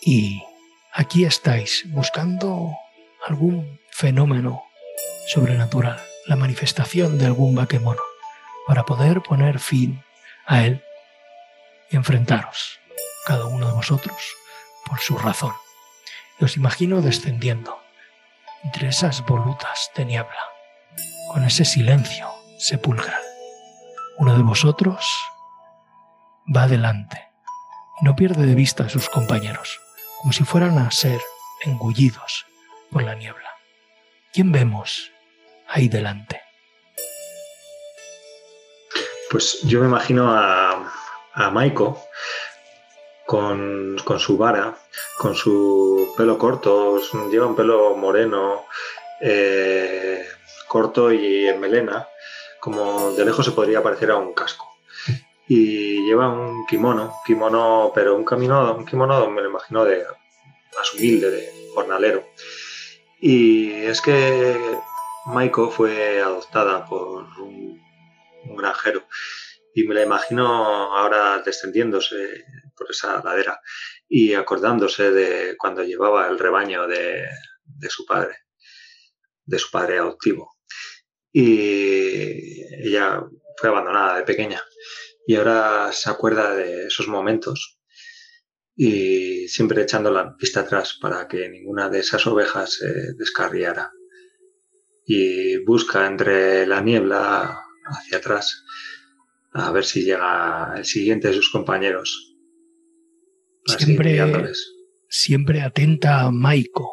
Y 0.00 0.42
aquí 0.92 1.24
estáis 1.24 1.84
buscando 1.88 2.74
algún 3.26 3.80
fenómeno 3.90 4.64
sobrenatural, 5.28 6.00
la 6.26 6.36
manifestación 6.36 7.18
de 7.18 7.26
algún 7.26 7.54
vaquemono, 7.54 8.02
para 8.66 8.84
poder 8.84 9.20
poner 9.20 9.58
fin 9.58 10.02
a 10.46 10.64
él 10.64 10.82
y 11.90 11.96
enfrentaros, 11.96 12.80
cada 13.26 13.44
uno 13.44 13.66
de 13.66 13.74
vosotros, 13.74 14.16
por 14.86 15.00
su 15.00 15.18
razón. 15.18 15.52
Os 16.40 16.56
imagino 16.56 17.02
descendiendo 17.02 17.85
entre 18.66 18.88
esas 18.88 19.24
volutas 19.24 19.92
de 19.94 20.04
niebla, 20.04 20.50
con 21.32 21.44
ese 21.44 21.64
silencio 21.64 22.28
sepulcral. 22.58 23.22
Uno 24.18 24.36
de 24.36 24.42
vosotros 24.42 25.06
va 26.54 26.64
adelante 26.64 27.28
y 28.00 28.04
no 28.04 28.16
pierde 28.16 28.44
de 28.44 28.56
vista 28.56 28.84
a 28.84 28.88
sus 28.88 29.08
compañeros, 29.08 29.80
como 30.20 30.32
si 30.32 30.42
fueran 30.42 30.78
a 30.78 30.90
ser 30.90 31.20
engullidos 31.64 32.44
por 32.90 33.04
la 33.04 33.14
niebla. 33.14 33.50
¿Quién 34.32 34.50
vemos 34.50 35.12
ahí 35.68 35.88
delante? 35.88 36.42
Pues 39.30 39.60
yo 39.62 39.80
me 39.80 39.86
imagino 39.86 40.32
a, 40.32 40.92
a 41.34 41.50
Maiko 41.50 42.02
con, 43.26 43.96
su 44.18 44.36
vara, 44.36 44.76
con 45.18 45.36
su 45.36 45.95
pelo 46.16 46.38
corto, 46.38 47.00
lleva 47.30 47.46
un 47.46 47.54
pelo 47.54 47.94
moreno, 47.96 48.64
eh, 49.20 50.26
corto 50.66 51.12
y 51.12 51.46
en 51.46 51.60
melena, 51.60 52.08
como 52.60 53.12
de 53.12 53.24
lejos 53.24 53.44
se 53.44 53.52
podría 53.52 53.82
parecer 53.82 54.10
a 54.10 54.16
un 54.16 54.32
casco. 54.32 54.66
Y 55.48 56.04
lleva 56.06 56.28
un 56.28 56.66
kimono, 56.66 57.14
kimono, 57.24 57.92
pero 57.94 58.16
un, 58.16 58.24
camino, 58.24 58.74
un 58.74 58.84
kimono 58.84 59.30
me 59.30 59.42
lo 59.42 59.50
imagino 59.50 59.84
de 59.84 60.04
más 60.76 60.94
humilde, 60.94 61.30
de 61.30 61.70
jornalero. 61.74 62.24
Y 63.20 63.72
es 63.84 64.00
que 64.00 64.56
Maiko 65.26 65.70
fue 65.70 66.20
adoptada 66.20 66.86
por 66.86 67.24
un, 67.38 67.80
un 68.44 68.56
granjero 68.56 69.04
y 69.76 69.84
me 69.86 69.94
la 69.94 70.04
imagino 70.04 70.46
ahora 70.96 71.42
descendiéndose 71.44 72.46
por 72.74 72.90
esa 72.90 73.22
ladera 73.22 73.60
y 74.08 74.32
acordándose 74.32 75.10
de 75.10 75.54
cuando 75.58 75.84
llevaba 75.84 76.28
el 76.28 76.38
rebaño 76.38 76.86
de, 76.86 77.26
de 77.62 77.90
su 77.90 78.06
padre, 78.06 78.38
de 79.44 79.58
su 79.58 79.70
padre 79.70 79.98
adoptivo. 79.98 80.56
Y 81.30 82.62
ella 82.86 83.22
fue 83.58 83.68
abandonada 83.68 84.16
de 84.16 84.22
pequeña 84.22 84.62
y 85.26 85.36
ahora 85.36 85.92
se 85.92 86.08
acuerda 86.08 86.54
de 86.54 86.86
esos 86.86 87.06
momentos 87.06 87.78
y 88.74 89.46
siempre 89.48 89.82
echando 89.82 90.10
la 90.10 90.34
vista 90.40 90.60
atrás 90.60 90.96
para 90.98 91.28
que 91.28 91.50
ninguna 91.50 91.90
de 91.90 91.98
esas 91.98 92.26
ovejas 92.26 92.78
se 92.78 93.12
descarriara. 93.12 93.92
Y 95.04 95.58
busca 95.64 96.06
entre 96.06 96.66
la 96.66 96.80
niebla 96.80 97.60
hacia 97.84 98.16
atrás 98.16 98.64
a 99.58 99.72
ver 99.72 99.84
si 99.84 100.02
llega 100.02 100.74
el 100.76 100.84
siguiente 100.84 101.28
de 101.28 101.34
sus 101.34 101.50
compañeros 101.50 102.36
Siempre, 103.66 104.20
siempre 105.08 105.62
atenta 105.62 106.20
a 106.20 106.30
Maiko, 106.30 106.92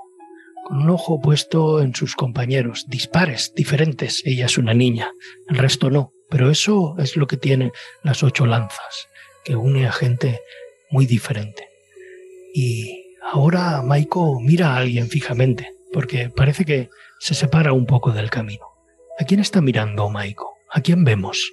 con 0.65 0.77
un 0.79 0.89
ojo 0.89 1.21
puesto 1.21 1.81
en 1.81 1.93
sus 1.93 2.15
compañeros, 2.15 2.85
dispares, 2.87 3.53
diferentes. 3.55 4.23
Ella 4.25 4.47
es 4.47 4.57
una 4.57 4.73
niña, 4.73 5.11
el 5.49 5.57
resto 5.57 5.91
no. 5.91 6.11
Pero 6.29 6.49
eso 6.49 6.95
es 6.97 7.15
lo 7.15 7.27
que 7.27 7.37
tiene 7.37 7.71
las 8.01 8.23
ocho 8.23 8.47
lanzas, 8.47 9.07
que 9.43 9.55
une 9.55 9.85
a 9.85 9.91
gente 9.91 10.39
muy 10.89 11.05
diferente. 11.05 11.67
Y 12.55 13.15
ahora 13.31 13.83
Maiko 13.83 14.39
mira 14.41 14.73
a 14.73 14.77
alguien 14.77 15.09
fijamente, 15.09 15.75
porque 15.91 16.31
parece 16.35 16.65
que 16.65 16.89
se 17.19 17.35
separa 17.35 17.71
un 17.71 17.85
poco 17.85 18.11
del 18.11 18.31
camino. 18.31 18.65
¿A 19.19 19.25
quién 19.25 19.39
está 19.39 19.61
mirando 19.61 20.09
Maiko? 20.09 20.55
¿A 20.71 20.81
quién 20.81 21.03
vemos? 21.03 21.51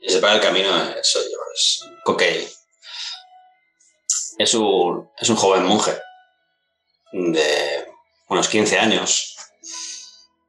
Y 0.00 0.10
se 0.10 0.18
para 0.18 0.34
el 0.34 0.40
camino, 0.40 0.70
es. 0.98 1.84
Es 4.38 4.54
un, 4.54 5.10
es 5.18 5.28
un 5.28 5.36
joven 5.36 5.64
monje 5.64 6.00
de 7.12 7.86
unos 8.28 8.48
15 8.48 8.78
años. 8.78 9.36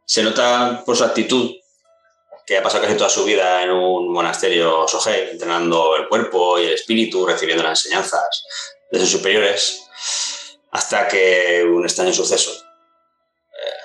Se 0.05 0.23
nota 0.23 0.83
por 0.85 0.95
su 0.95 1.03
actitud 1.03 1.55
que 2.45 2.57
ha 2.57 2.63
pasado 2.63 2.83
casi 2.83 2.97
toda 2.97 3.09
su 3.09 3.23
vida 3.23 3.63
en 3.63 3.71
un 3.71 4.11
monasterio 4.11 4.87
Sohei, 4.87 5.31
entrenando 5.31 5.95
el 5.95 6.07
cuerpo 6.07 6.59
y 6.59 6.65
el 6.65 6.73
espíritu, 6.73 7.25
recibiendo 7.25 7.63
las 7.63 7.85
enseñanzas 7.85 8.45
de 8.91 8.99
sus 8.99 9.11
superiores, 9.11 9.83
hasta 10.71 11.07
que 11.07 11.63
un 11.63 11.83
extraño 11.83 12.13
suceso, 12.13 12.51
eh, 12.51 13.81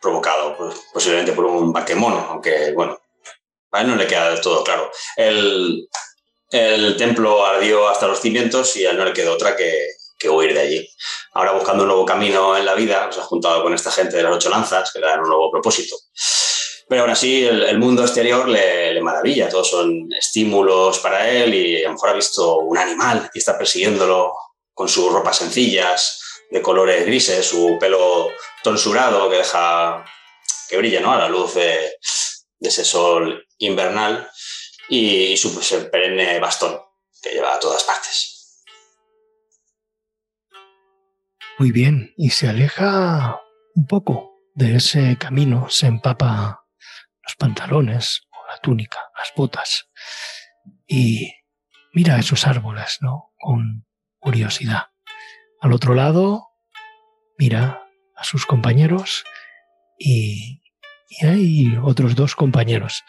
provocado 0.00 0.56
posiblemente 0.92 1.32
por 1.32 1.46
un 1.46 1.72
baquemono, 1.72 2.26
aunque 2.30 2.72
bueno, 2.72 3.00
él 3.78 3.88
no 3.88 3.96
le 3.96 4.06
queda 4.06 4.30
del 4.30 4.40
todo 4.40 4.64
claro. 4.64 4.90
El, 5.16 5.86
templo 6.98 7.44
ardió 7.46 7.88
hasta 7.88 8.08
los 8.08 8.20
cimientos 8.20 8.76
y 8.76 8.84
a 8.84 8.90
él 8.90 8.98
no 8.98 9.04
le 9.04 9.12
quedó 9.12 9.34
otra 9.34 9.56
que, 9.56 9.86
huir 10.28 10.52
de 10.52 10.60
allí. 10.60 10.88
Ahora 11.32 11.52
buscando 11.52 11.84
un 11.84 11.88
nuevo 11.88 12.04
camino 12.04 12.56
en 12.56 12.66
la 12.66 12.74
vida, 12.74 13.10
se 13.10 13.20
ha 13.20 13.22
juntado 13.22 13.62
con 13.62 13.72
esta 13.72 13.90
gente 13.90 14.16
de 14.16 14.22
las 14.22 14.34
ocho 14.34 14.50
lanzas, 14.50 14.92
que 14.92 14.98
le 14.98 15.06
dan 15.06 15.20
un 15.20 15.28
nuevo 15.28 15.50
propósito. 15.50 15.96
Pero 16.88 17.02
aún 17.02 17.10
así, 17.10 17.44
el, 17.46 17.78
mundo 17.78 18.02
exterior 18.02 18.48
le, 18.48 18.92
le, 18.92 19.00
maravilla, 19.00 19.48
todos 19.48 19.70
son 19.70 20.08
estímulos 20.12 20.98
para 20.98 21.30
él 21.30 21.54
y 21.54 21.84
a 21.84 21.86
lo 21.86 21.94
mejor 21.94 22.10
ha 22.10 22.14
visto 22.14 22.58
un 22.58 22.76
animal 22.76 23.30
y 23.32 23.38
está 23.38 23.56
persiguiéndolo 23.56 24.32
con 24.74 24.88
sus 24.88 25.12
ropas 25.12 25.36
sencillas, 25.38 26.20
de 26.50 26.60
colores 26.60 27.06
grises, 27.06 27.46
su 27.46 27.78
pelo 27.78 28.30
tonsurado 28.62 29.30
que 29.30 29.36
deja 29.36 30.04
que 30.68 30.76
brilla 30.76 31.00
¿no? 31.00 31.12
a 31.12 31.18
la 31.18 31.28
luz 31.28 31.54
de, 31.54 31.96
de 32.60 32.68
ese 32.68 32.84
sol 32.84 33.46
invernal 33.58 34.30
y, 34.88 35.36
su 35.36 35.54
pues, 35.54 35.72
perenne 35.90 36.38
bastón 36.38 36.78
que 37.22 37.30
lleva 37.30 37.54
a 37.54 37.60
todas 37.60 37.82
partes. 37.84 38.64
Muy 41.58 41.72
bien, 41.72 42.14
y 42.16 42.30
se 42.30 42.48
aleja 42.48 43.40
un 43.74 43.86
poco 43.86 44.40
de 44.54 44.76
ese 44.76 45.16
camino, 45.18 45.68
se 45.68 45.86
empapa 45.86 46.66
los 47.22 47.36
pantalones 47.36 48.22
o 48.30 48.46
la 48.50 48.58
túnica, 48.60 48.98
las 49.16 49.32
botas, 49.36 49.90
y 50.86 51.32
mira 51.92 52.18
esos 52.18 52.46
árboles, 52.46 52.98
¿no? 53.00 53.32
Con 53.38 53.86
curiosidad. 54.18 54.88
Al 55.60 55.72
otro 55.72 55.94
lado, 55.94 56.48
mira 57.38 57.86
a 58.16 58.24
sus 58.24 58.46
compañeros 58.46 59.24
y 59.98 60.59
y 61.10 61.26
hay 61.26 61.76
otros 61.82 62.14
dos 62.14 62.36
compañeros 62.36 63.02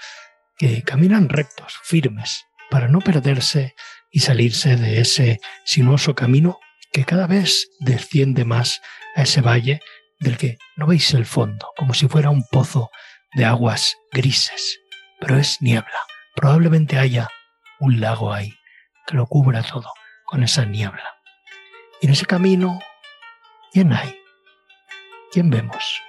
que 0.58 0.82
caminan 0.82 1.30
rectos, 1.30 1.80
firmes, 1.84 2.46
para 2.72 2.88
no 2.88 3.00
perderse 3.00 3.76
y 4.10 4.22
salirse 4.22 4.76
de 4.76 5.00
ese 5.00 5.40
sinuoso 5.66 6.16
camino 6.16 6.60
que 6.92 7.06
cada 7.06 7.28
vez 7.28 7.70
desciende 7.80 8.44
más 8.44 8.82
a 9.16 9.22
ese 9.22 9.42
valle 9.42 9.82
del 10.20 10.38
que 10.38 10.58
no 10.76 10.88
veis 10.88 11.14
el 11.14 11.26
fondo, 11.26 11.70
como 11.78 11.94
si 11.94 12.08
fuera 12.08 12.32
un 12.32 12.44
pozo 12.52 12.90
de 13.34 13.46
aguas 13.46 13.96
grises, 14.12 14.80
pero 15.20 15.38
es 15.38 15.62
niebla. 15.62 16.00
Probablemente 16.36 16.98
haya 16.98 17.30
un 17.80 18.02
lago 18.02 18.34
ahí 18.34 18.54
que 19.06 19.16
lo 19.16 19.28
cubra 19.28 19.64
todo 19.64 19.92
con 20.26 20.44
esa 20.44 20.66
niebla. 20.66 21.18
Y 22.02 22.08
en 22.08 22.14
ese 22.14 22.26
camino, 22.26 22.80
¿quién 23.72 23.94
hay? 23.94 24.16
¿Quién 25.32 25.50
vemos? 25.50 26.02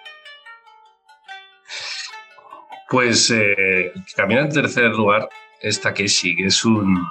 Pues 2.92 3.30
eh, 3.30 3.90
camina 4.14 4.42
en 4.42 4.50
tercer 4.50 4.90
lugar 4.90 5.26
es 5.62 5.80
Takeshi, 5.80 6.36
que 6.36 6.48
es 6.48 6.62
un, 6.62 7.02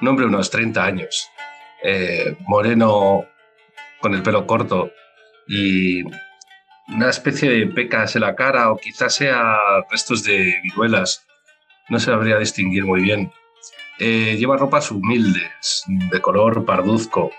un 0.00 0.08
hombre 0.08 0.24
de 0.24 0.30
unos 0.30 0.50
30 0.50 0.82
años, 0.82 1.28
eh, 1.82 2.34
moreno, 2.48 3.26
con 4.00 4.14
el 4.14 4.22
pelo 4.22 4.46
corto 4.46 4.90
y 5.46 6.02
una 6.88 7.10
especie 7.10 7.50
de 7.50 7.66
pecas 7.66 8.16
en 8.16 8.22
la 8.22 8.34
cara 8.34 8.70
o 8.70 8.78
quizás 8.78 9.14
sea 9.14 9.58
restos 9.90 10.24
de 10.24 10.54
viruelas. 10.62 11.26
No 11.90 11.98
se 11.98 12.10
habría 12.10 12.38
distinguir 12.38 12.86
muy 12.86 13.02
bien. 13.02 13.30
Eh, 13.98 14.36
lleva 14.38 14.56
ropas 14.56 14.90
humildes, 14.90 15.84
de 15.86 16.20
color 16.22 16.64
parduzco, 16.64 17.32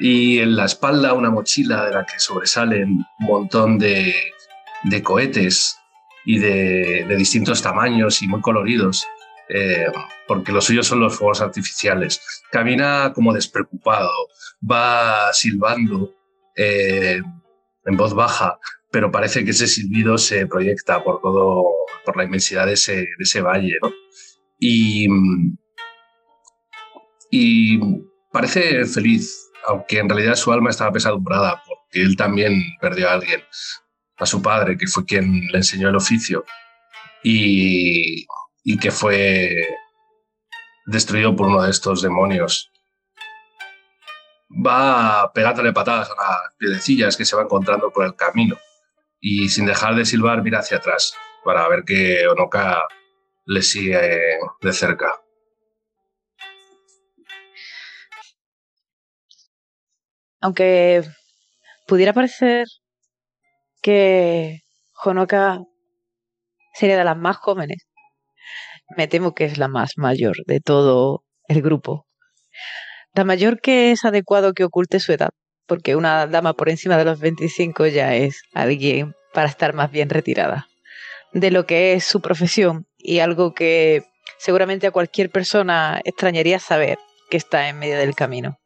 y 0.00 0.40
en 0.40 0.56
la 0.56 0.64
espalda 0.64 1.12
una 1.12 1.30
mochila 1.30 1.84
de 1.84 1.92
la 1.92 2.04
que 2.04 2.18
sobresalen 2.18 3.06
un 3.20 3.26
montón 3.26 3.78
de 3.78 4.32
cohetes 5.04 5.77
y 6.28 6.38
de, 6.38 7.16
distintos 7.16 7.62
tamaños 7.62 8.20
y 8.20 8.28
muy 8.28 8.42
coloridos, 8.42 9.06
eh, 9.48 9.86
porque 10.26 10.52
los 10.52 10.66
suyos 10.66 10.86
son 10.86 11.00
los 11.00 11.16
fuegos 11.16 11.40
artificiales. 11.40 12.20
Camina 12.52 13.12
como 13.14 13.32
despreocupado, 13.32 14.10
va 14.60 15.32
silbando 15.32 16.14
eh, 16.54 17.22
en 17.86 17.96
voz 17.96 18.12
baja, 18.12 18.58
pero 18.90 19.10
parece 19.10 19.42
que 19.42 19.52
ese 19.52 19.66
silbido 19.66 20.18
se 20.18 20.46
proyecta 20.46 21.02
por 21.02 21.22
todo, 21.22 21.64
por 22.04 22.18
la 22.18 22.24
inmensidad 22.24 22.66
de 22.66 22.74
ese, 22.74 22.96
de 22.96 23.08
ese 23.20 23.40
valle. 23.40 23.78
Y, 24.60 25.08
y 27.30 27.80
parece 28.30 28.84
feliz, 28.84 29.50
aunque 29.66 29.98
en 29.98 30.10
realidad 30.10 30.34
su 30.34 30.52
alma 30.52 30.68
estaba 30.68 30.92
pesadumbrada 30.92 31.62
porque 31.66 32.02
él 32.02 32.16
también 32.16 32.60
perdió 32.82 33.08
a 33.08 33.14
alguien, 33.14 33.40
a 34.18 34.26
su 34.26 34.42
padre, 34.42 34.76
que 34.76 34.86
fue 34.86 35.04
quien 35.04 35.46
le 35.52 35.58
enseñó 35.58 35.88
el 35.88 35.96
oficio 35.96 36.44
y, 37.22 38.26
y 38.64 38.78
que 38.78 38.90
fue 38.90 39.50
destruido 40.86 41.36
por 41.36 41.48
uno 41.48 41.62
de 41.62 41.70
estos 41.70 42.02
demonios. 42.02 42.70
Va 44.50 45.30
pegándole 45.32 45.72
patadas 45.72 46.10
a 46.10 46.14
las 46.14 46.54
piedecillas 46.58 47.16
que 47.16 47.24
se 47.24 47.36
va 47.36 47.42
encontrando 47.42 47.90
por 47.92 48.04
el 48.04 48.16
camino 48.16 48.56
y 49.20 49.48
sin 49.48 49.66
dejar 49.66 49.94
de 49.94 50.04
silbar 50.04 50.42
mira 50.42 50.60
hacia 50.60 50.78
atrás 50.78 51.14
para 51.44 51.68
ver 51.68 51.84
que 51.84 52.26
Onoka 52.28 52.82
le 53.46 53.62
sigue 53.62 54.38
de 54.60 54.72
cerca. 54.72 55.14
Aunque 60.40 61.02
pudiera 61.86 62.12
parecer 62.12 62.66
que 63.80 64.60
Honoka 65.04 65.60
sería 66.74 66.96
de 66.96 67.04
las 67.04 67.16
más 67.16 67.36
jóvenes, 67.36 67.86
me 68.96 69.08
temo 69.08 69.34
que 69.34 69.44
es 69.44 69.58
la 69.58 69.68
más 69.68 69.92
mayor 69.96 70.36
de 70.46 70.60
todo 70.60 71.24
el 71.46 71.62
grupo. 71.62 72.06
La 73.14 73.24
mayor 73.24 73.60
que 73.60 73.90
es 73.92 74.04
adecuado 74.04 74.54
que 74.54 74.64
oculte 74.64 75.00
su 75.00 75.12
edad, 75.12 75.30
porque 75.66 75.96
una 75.96 76.26
dama 76.26 76.54
por 76.54 76.68
encima 76.68 76.96
de 76.96 77.04
los 77.04 77.20
25 77.20 77.86
ya 77.88 78.14
es 78.14 78.42
alguien 78.54 79.14
para 79.32 79.48
estar 79.48 79.74
más 79.74 79.90
bien 79.90 80.08
retirada 80.08 80.68
de 81.32 81.50
lo 81.50 81.66
que 81.66 81.92
es 81.92 82.04
su 82.04 82.20
profesión 82.20 82.86
y 82.96 83.18
algo 83.20 83.54
que 83.54 84.04
seguramente 84.38 84.86
a 84.86 84.90
cualquier 84.90 85.30
persona 85.30 86.00
extrañaría 86.04 86.58
saber 86.58 86.98
que 87.30 87.36
está 87.36 87.68
en 87.68 87.78
medio 87.78 87.98
del 87.98 88.14
camino. 88.14 88.58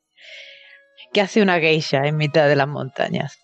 ¿Qué 1.13 1.21
hace 1.21 1.43
una 1.43 1.59
geisha 1.59 2.07
en 2.07 2.17
mitad 2.17 2.49
de 2.49 2.57
las 2.57 2.69
montañas? 2.69 3.39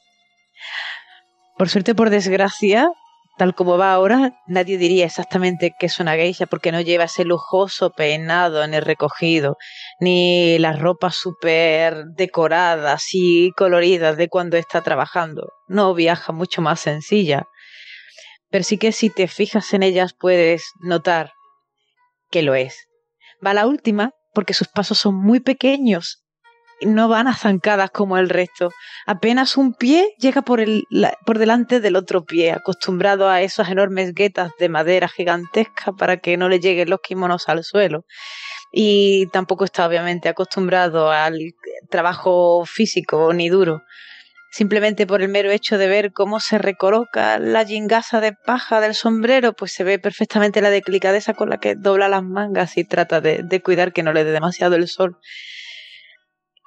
Por 1.58 1.68
suerte, 1.68 1.96
por 1.96 2.10
desgracia, 2.10 2.88
tal 3.36 3.52
como 3.52 3.76
va 3.76 3.92
ahora, 3.92 4.40
nadie 4.46 4.78
diría 4.78 5.04
exactamente 5.04 5.74
que 5.76 5.86
es 5.86 5.98
una 5.98 6.14
geisha 6.14 6.46
porque 6.46 6.70
no 6.70 6.80
lleva 6.80 7.04
ese 7.04 7.24
lujoso 7.24 7.90
peinado 7.90 8.62
el 8.62 8.80
recogido, 8.80 9.56
ni 9.98 10.56
las 10.61 10.78
ropas 10.78 11.16
súper 11.16 12.04
decoradas 12.14 13.09
y 13.12 13.50
coloridas 13.56 14.16
de 14.16 14.28
cuando 14.28 14.56
está 14.56 14.83
trabajando. 14.83 15.50
No 15.66 15.94
viaja 15.94 16.33
mucho 16.33 16.62
más 16.62 16.78
sencilla. 16.78 17.42
Pero 18.50 18.62
sí 18.62 18.78
que 18.78 18.92
si 18.92 19.11
te 19.11 19.26
fijas 19.26 19.74
en 19.74 19.83
ellas 19.83 20.14
puedes 20.16 20.62
notar 20.80 21.33
que 22.30 22.42
lo 22.42 22.54
es. 22.54 22.87
Va 23.44 23.52
la 23.52 23.66
última 23.66 24.12
porque 24.33 24.54
sus 24.54 24.68
pasos 24.68 24.98
son 24.98 25.16
muy 25.16 25.40
pequeños 25.40 26.22
no 26.82 27.08
van 27.08 27.28
a 27.28 27.34
zancadas 27.34 27.90
como 27.90 28.18
el 28.18 28.28
resto. 28.28 28.70
Apenas 29.06 29.56
un 29.56 29.74
pie 29.74 30.14
llega 30.18 30.42
por, 30.42 30.60
el, 30.60 30.86
por 31.24 31.38
delante 31.38 31.80
del 31.80 31.96
otro 31.96 32.24
pie, 32.24 32.52
acostumbrado 32.52 33.28
a 33.28 33.42
esas 33.42 33.70
enormes 33.70 34.14
guetas 34.14 34.52
de 34.58 34.68
madera 34.68 35.08
gigantesca 35.08 35.92
para 35.92 36.18
que 36.18 36.36
no 36.36 36.48
le 36.48 36.60
lleguen 36.60 36.90
los 36.90 37.00
kimonos 37.00 37.48
al 37.48 37.64
suelo. 37.64 38.04
Y 38.72 39.26
tampoco 39.32 39.64
está 39.64 39.86
obviamente 39.86 40.28
acostumbrado 40.28 41.10
al 41.10 41.38
trabajo 41.90 42.64
físico 42.66 43.32
ni 43.32 43.48
duro. 43.48 43.82
Simplemente 44.50 45.06
por 45.06 45.20
el 45.20 45.28
mero 45.28 45.50
hecho 45.50 45.76
de 45.76 45.88
ver 45.88 46.12
cómo 46.12 46.40
se 46.40 46.56
recoloca 46.56 47.38
la 47.38 47.66
jingasa 47.66 48.20
de 48.20 48.32
paja 48.32 48.80
del 48.80 48.94
sombrero, 48.94 49.52
pues 49.52 49.72
se 49.72 49.84
ve 49.84 49.98
perfectamente 49.98 50.62
la 50.62 50.70
delicadeza 50.70 51.34
con 51.34 51.50
la 51.50 51.58
que 51.58 51.74
dobla 51.74 52.08
las 52.08 52.22
mangas 52.22 52.78
y 52.78 52.84
trata 52.84 53.20
de, 53.20 53.42
de 53.42 53.62
cuidar 53.62 53.92
que 53.92 54.02
no 54.02 54.12
le 54.14 54.24
dé 54.24 54.32
demasiado 54.32 54.76
el 54.76 54.88
sol 54.88 55.18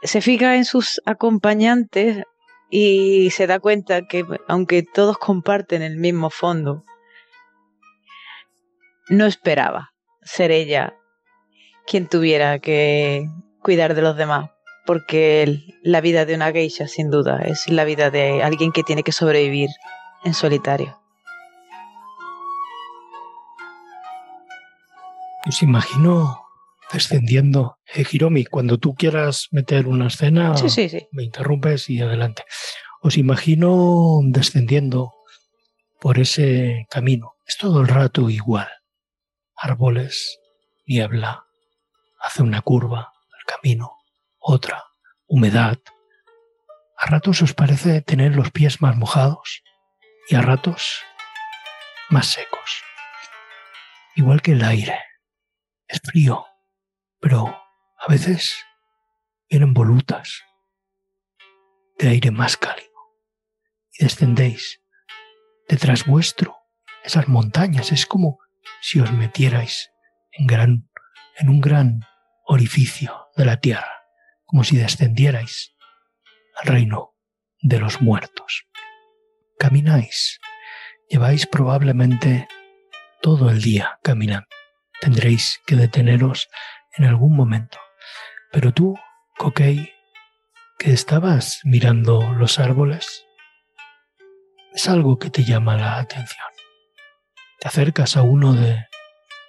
se 0.03 0.21
fija 0.21 0.55
en 0.55 0.65
sus 0.65 1.01
acompañantes 1.05 2.23
y 2.69 3.29
se 3.31 3.47
da 3.47 3.59
cuenta 3.59 4.07
que 4.07 4.25
aunque 4.47 4.83
todos 4.83 5.17
comparten 5.17 5.81
el 5.81 5.97
mismo 5.97 6.29
fondo, 6.29 6.85
no 9.09 9.25
esperaba 9.25 9.91
ser 10.23 10.51
ella 10.51 10.95
quien 11.85 12.07
tuviera 12.07 12.59
que 12.59 13.27
cuidar 13.61 13.93
de 13.93 14.01
los 14.01 14.15
demás, 14.15 14.49
porque 14.85 15.59
la 15.83 16.01
vida 16.01 16.25
de 16.25 16.35
una 16.35 16.51
geisha 16.51 16.87
sin 16.87 17.09
duda 17.09 17.41
es 17.43 17.67
la 17.69 17.83
vida 17.83 18.09
de 18.09 18.41
alguien 18.41 18.71
que 18.71 18.83
tiene 18.83 19.03
que 19.03 19.11
sobrevivir 19.11 19.69
en 20.23 20.33
solitario. 20.33 20.99
Os 25.47 25.61
imagino 25.63 26.39
descendiendo. 26.91 27.77
Eh, 27.93 28.05
Hiromi, 28.09 28.45
cuando 28.45 28.77
tú 28.77 28.95
quieras 28.95 29.47
meter 29.51 29.87
una 29.87 30.07
escena, 30.07 30.53
me 31.11 31.23
interrumpes 31.23 31.89
y 31.89 32.01
adelante. 32.01 32.43
Os 33.01 33.17
imagino 33.17 34.19
descendiendo 34.23 35.13
por 35.99 36.19
ese 36.19 36.87
camino. 36.89 37.35
Es 37.45 37.57
todo 37.57 37.81
el 37.81 37.87
rato 37.87 38.29
igual. 38.29 38.69
Árboles, 39.55 40.39
niebla, 40.85 41.45
hace 42.19 42.43
una 42.43 42.61
curva, 42.61 43.13
el 43.39 43.45
camino, 43.45 43.97
otra, 44.39 44.83
humedad. 45.27 45.77
A 46.97 47.07
ratos 47.07 47.41
os 47.41 47.53
parece 47.53 48.01
tener 48.01 48.35
los 48.35 48.51
pies 48.51 48.81
más 48.81 48.95
mojados 48.95 49.63
y 50.29 50.35
a 50.35 50.41
ratos 50.41 51.01
más 52.09 52.27
secos. 52.27 52.83
Igual 54.15 54.41
que 54.41 54.51
el 54.51 54.63
aire. 54.63 54.99
Es 55.87 55.99
frío, 56.03 56.45
pero 57.21 57.47
a 57.47 58.07
veces 58.09 58.53
vienen 59.49 59.73
volutas 59.73 60.43
de 61.97 62.09
aire 62.09 62.31
más 62.31 62.57
cálido 62.57 62.89
y 63.93 64.03
descendéis 64.03 64.81
detrás 65.69 66.05
vuestro 66.05 66.57
esas 67.03 67.27
montañas. 67.27 67.91
Es 67.91 68.05
como 68.05 68.39
si 68.81 68.99
os 68.99 69.11
metierais 69.11 69.91
en, 70.31 70.47
gran, 70.47 70.89
en 71.37 71.49
un 71.49 71.61
gran 71.61 72.01
orificio 72.45 73.27
de 73.35 73.45
la 73.45 73.59
tierra, 73.59 74.03
como 74.45 74.63
si 74.63 74.77
descendierais 74.77 75.75
al 76.59 76.67
reino 76.67 77.15
de 77.59 77.79
los 77.79 78.01
muertos. 78.01 78.65
Camináis, 79.59 80.39
lleváis 81.07 81.45
probablemente 81.45 82.47
todo 83.21 83.51
el 83.51 83.61
día 83.61 83.99
caminando. 84.01 84.47
Tendréis 84.99 85.61
que 85.65 85.75
deteneros 85.75 86.49
en 86.93 87.05
algún 87.05 87.35
momento. 87.35 87.79
Pero 88.51 88.73
tú, 88.73 88.97
Coquei, 89.37 89.93
que 90.77 90.91
estabas 90.91 91.61
mirando 91.63 92.33
los 92.33 92.59
árboles, 92.59 93.25
es 94.73 94.87
algo 94.89 95.19
que 95.19 95.29
te 95.29 95.43
llama 95.43 95.77
la 95.77 95.97
atención. 95.97 96.47
Te 97.59 97.67
acercas 97.67 98.17
a 98.17 98.23
uno 98.23 98.53
de 98.53 98.87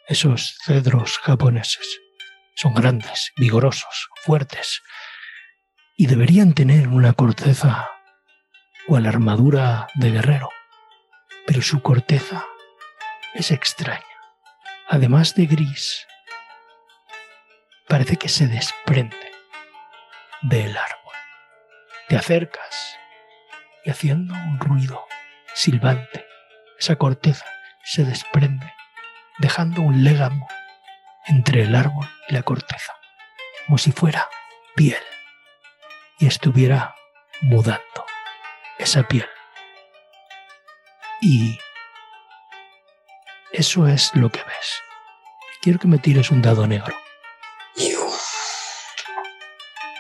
esos 0.09 0.59
cedros 0.65 1.19
japoneses. 1.19 2.01
Son 2.55 2.75
grandes, 2.75 3.33
vigorosos, 3.37 4.09
fuertes 4.17 4.83
y 5.97 6.07
deberían 6.07 6.53
tener 6.55 6.89
una 6.89 7.13
corteza 7.13 7.91
cual 8.87 9.07
armadura 9.07 9.87
de 9.95 10.11
guerrero, 10.11 10.49
pero 11.47 11.63
su 11.63 11.81
corteza 11.83 12.45
es 13.35 13.51
extraña. 13.51 14.03
Además 14.89 15.35
de 15.35 15.47
gris, 15.47 16.07
parece 17.93 18.17
que 18.17 18.31
se 18.31 18.47
desprende 18.47 19.31
del 20.41 20.75
árbol. 20.75 21.15
Te 22.09 22.17
acercas 22.17 22.99
y 23.85 23.91
haciendo 23.91 24.33
un 24.33 24.59
ruido 24.59 25.05
silbante, 25.53 26.25
esa 26.79 26.97
corteza 26.97 27.45
se 27.85 28.05
desprende, 28.05 28.73
dejando 29.41 29.83
un 29.83 30.05
légamo 30.05 30.49
entre 31.27 31.65
el 31.65 31.75
árbol 31.75 32.09
y 32.31 32.33
la 32.33 32.43
corteza, 32.45 32.95
como 33.67 33.77
si 33.77 33.93
fuera 33.93 34.27
piel 34.75 35.03
y 36.19 36.29
estuviera 36.29 36.95
mudando 37.43 38.07
esa 38.79 39.03
piel. 39.03 39.29
Y 41.21 41.59
eso 43.53 43.87
es 43.87 44.15
lo 44.15 44.31
que 44.31 44.43
ves. 44.45 44.81
Quiero 45.61 45.79
que 45.79 45.89
me 45.89 45.99
tires 45.99 46.31
un 46.31 46.41
dado 46.41 46.67
negro. 46.67 46.97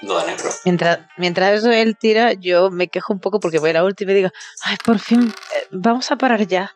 Dado 0.03 0.27
negro. 0.27 0.51
Mientras, 0.65 0.99
mientras 1.17 1.59
eso 1.59 1.71
él 1.71 1.97
tira, 1.97 2.33
yo 2.33 2.71
me 2.71 2.89
quejo 2.89 3.13
un 3.13 3.21
poco 3.21 3.39
porque 3.41 3.59
voy 3.59 3.71
a 3.71 3.75
la 3.75 3.85
última 3.85 4.13
y 4.13 4.17
digo, 4.17 4.31
ay, 4.65 4.77
por 4.85 4.99
fin, 4.99 5.33
eh, 5.57 5.67
vamos 5.71 6.11
a 6.11 6.17
parar 6.17 6.47
ya. 6.47 6.75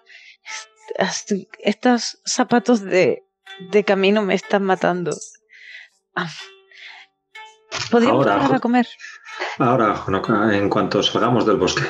Est- 0.96 1.32
Estos 1.58 2.18
zapatos 2.24 2.80
de, 2.82 3.24
de 3.70 3.84
camino 3.84 4.22
me 4.22 4.34
están 4.34 4.62
matando. 4.62 5.16
Ah. 6.14 6.30
¿Podríamos 7.90 8.26
Ahora, 8.26 8.38
parar 8.42 8.56
a 8.56 8.60
comer? 8.60 8.88
Ahora, 9.58 10.04
en 10.56 10.68
cuanto 10.70 11.02
salgamos 11.02 11.44
del 11.46 11.56
bosque. 11.56 11.82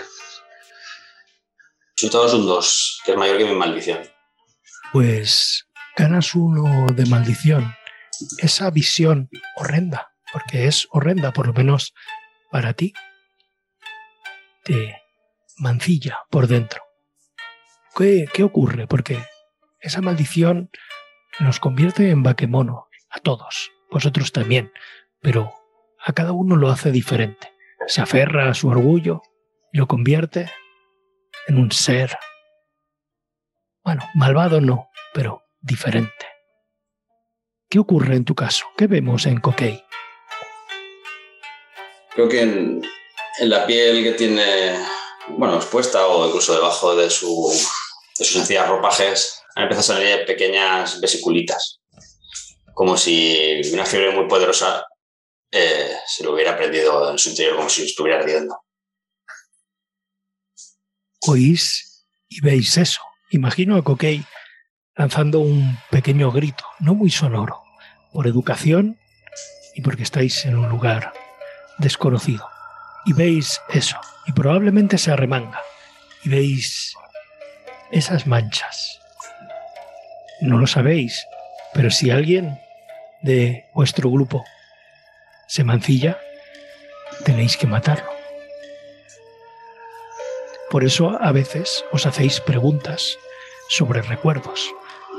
Soy 1.97 2.11
todos 2.11 2.35
un 2.35 2.47
2, 2.47 3.03
que 3.05 3.13
es 3.13 3.17
mayor 3.19 3.39
que 3.39 3.45
mi 3.45 3.55
maldición. 3.55 3.99
Pues 4.93 5.67
ganas 5.97 6.35
uno 6.35 6.87
de 6.93 7.07
maldición. 7.07 7.75
Esa 8.39 8.71
visión 8.71 9.29
horrenda, 9.57 10.13
porque 10.37 10.67
es 10.67 10.87
horrenda, 10.91 11.33
por 11.33 11.47
lo 11.47 11.55
menos 11.55 11.95
para 12.51 12.75
ti, 12.75 12.93
te 14.65 15.01
mancilla 15.57 16.27
por 16.29 16.47
dentro. 16.47 16.83
¿Qué, 17.97 18.29
qué 18.35 18.43
ocurre? 18.43 18.87
Porque 18.87 19.19
esa 19.81 20.03
maldición 20.03 20.69
nos 21.41 21.59
convierte 21.59 22.11
en 22.11 22.23
vaquemono, 22.23 22.87
a 23.09 23.19
todos, 23.21 23.73
vosotros 23.91 24.31
también, 24.31 24.71
pero 25.23 25.55
a 26.05 26.13
cada 26.13 26.33
uno 26.33 26.57
lo 26.57 26.69
hace 26.69 26.91
diferente. 26.91 27.51
Se 27.87 28.03
aferra 28.03 28.51
a 28.51 28.55
su 28.55 28.69
orgullo 28.69 29.23
y 29.73 29.79
lo 29.79 29.87
convierte 29.87 30.51
en 31.47 31.57
un 31.57 31.73
ser, 31.73 32.15
bueno, 33.83 34.07
malvado 34.15 34.61
no, 34.61 34.91
pero 35.15 35.45
diferente. 35.63 36.27
¿Qué 37.71 37.79
ocurre 37.79 38.17
en 38.17 38.27
tu 38.27 38.35
caso? 38.35 38.67
¿Qué 38.77 38.87
vemos 38.87 39.25
en 39.25 39.41
Coquei? 39.41 39.86
Creo 42.17 42.31
que 42.31 42.41
en, 42.41 42.83
la 43.41 43.67
piel 43.67 44.03
que 44.03 44.13
tiene, 44.13 44.75
bueno, 45.37 45.57
expuesta 45.57 46.07
o 46.07 46.27
incluso 46.27 46.55
debajo 46.55 46.97
de, 46.97 47.11
su, 47.11 47.53
de 48.19 48.25
sus 48.25 48.33
sencillas 48.39 48.71
ropajes, 48.71 49.43
han 49.55 49.71
a 49.71 49.83
salir 49.83 50.25
pequeñas 50.25 50.99
vesiculitas. 50.99 51.79
Como 52.73 52.97
si 52.97 53.61
una 53.71 53.85
fiebre 53.85 54.13
muy 54.13 54.27
poderosa 54.29 54.87
eh, 55.53 55.93
se 56.07 56.25
lo 56.25 56.33
hubiera 56.33 56.57
prendido 56.57 57.11
en 57.11 57.19
su 57.19 57.29
interior, 57.29 57.57
como 57.57 57.69
si 57.69 57.85
estuviera 57.85 58.21
ardiendo. 58.21 58.63
Oís 61.27 62.07
y 62.31 62.41
veis 62.41 62.79
eso. 62.79 63.03
Imagino 63.31 63.77
a 63.77 63.85
Coquei 63.85 64.25
lanzando 64.95 65.41
un 65.41 65.79
pequeño 65.91 66.33
grito, 66.33 66.65
no 66.81 66.95
muy 66.95 67.11
sonoro, 67.11 67.63
por 68.11 68.27
educación 68.27 68.99
y 69.75 69.83
porque 69.83 70.05
estáis 70.05 70.47
en 70.47 70.57
un 70.57 70.71
lugar 70.71 71.13
desconocido. 71.79 72.49
Y 73.05 73.13
veis 73.13 73.61
eso, 73.69 73.97
y 74.27 74.33
probablemente 74.33 74.99
se 74.99 75.13
arremanga, 75.13 75.61
y 76.25 76.29
veis 76.29 76.95
esas 77.91 78.27
manchas. 78.27 79.01
No 80.41 80.59
lo 80.59 80.67
sabéis, 80.67 81.27
pero 81.73 81.91
si 81.91 82.11
alguien 82.11 82.61
de 83.23 83.67
vuestro 83.75 84.11
grupo 84.11 84.45
se 85.47 85.65
mancilla, 85.65 86.19
tenéis 87.25 87.57
que 87.57 87.67
matarlo. 87.67 88.11
Por 90.71 90.85
eso 90.85 91.17
a 91.23 91.31
veces 91.33 91.85
os 91.93 92.07
hacéis 92.07 92.41
preguntas 92.41 93.17
sobre 93.69 94.03
recuerdos, 94.03 94.69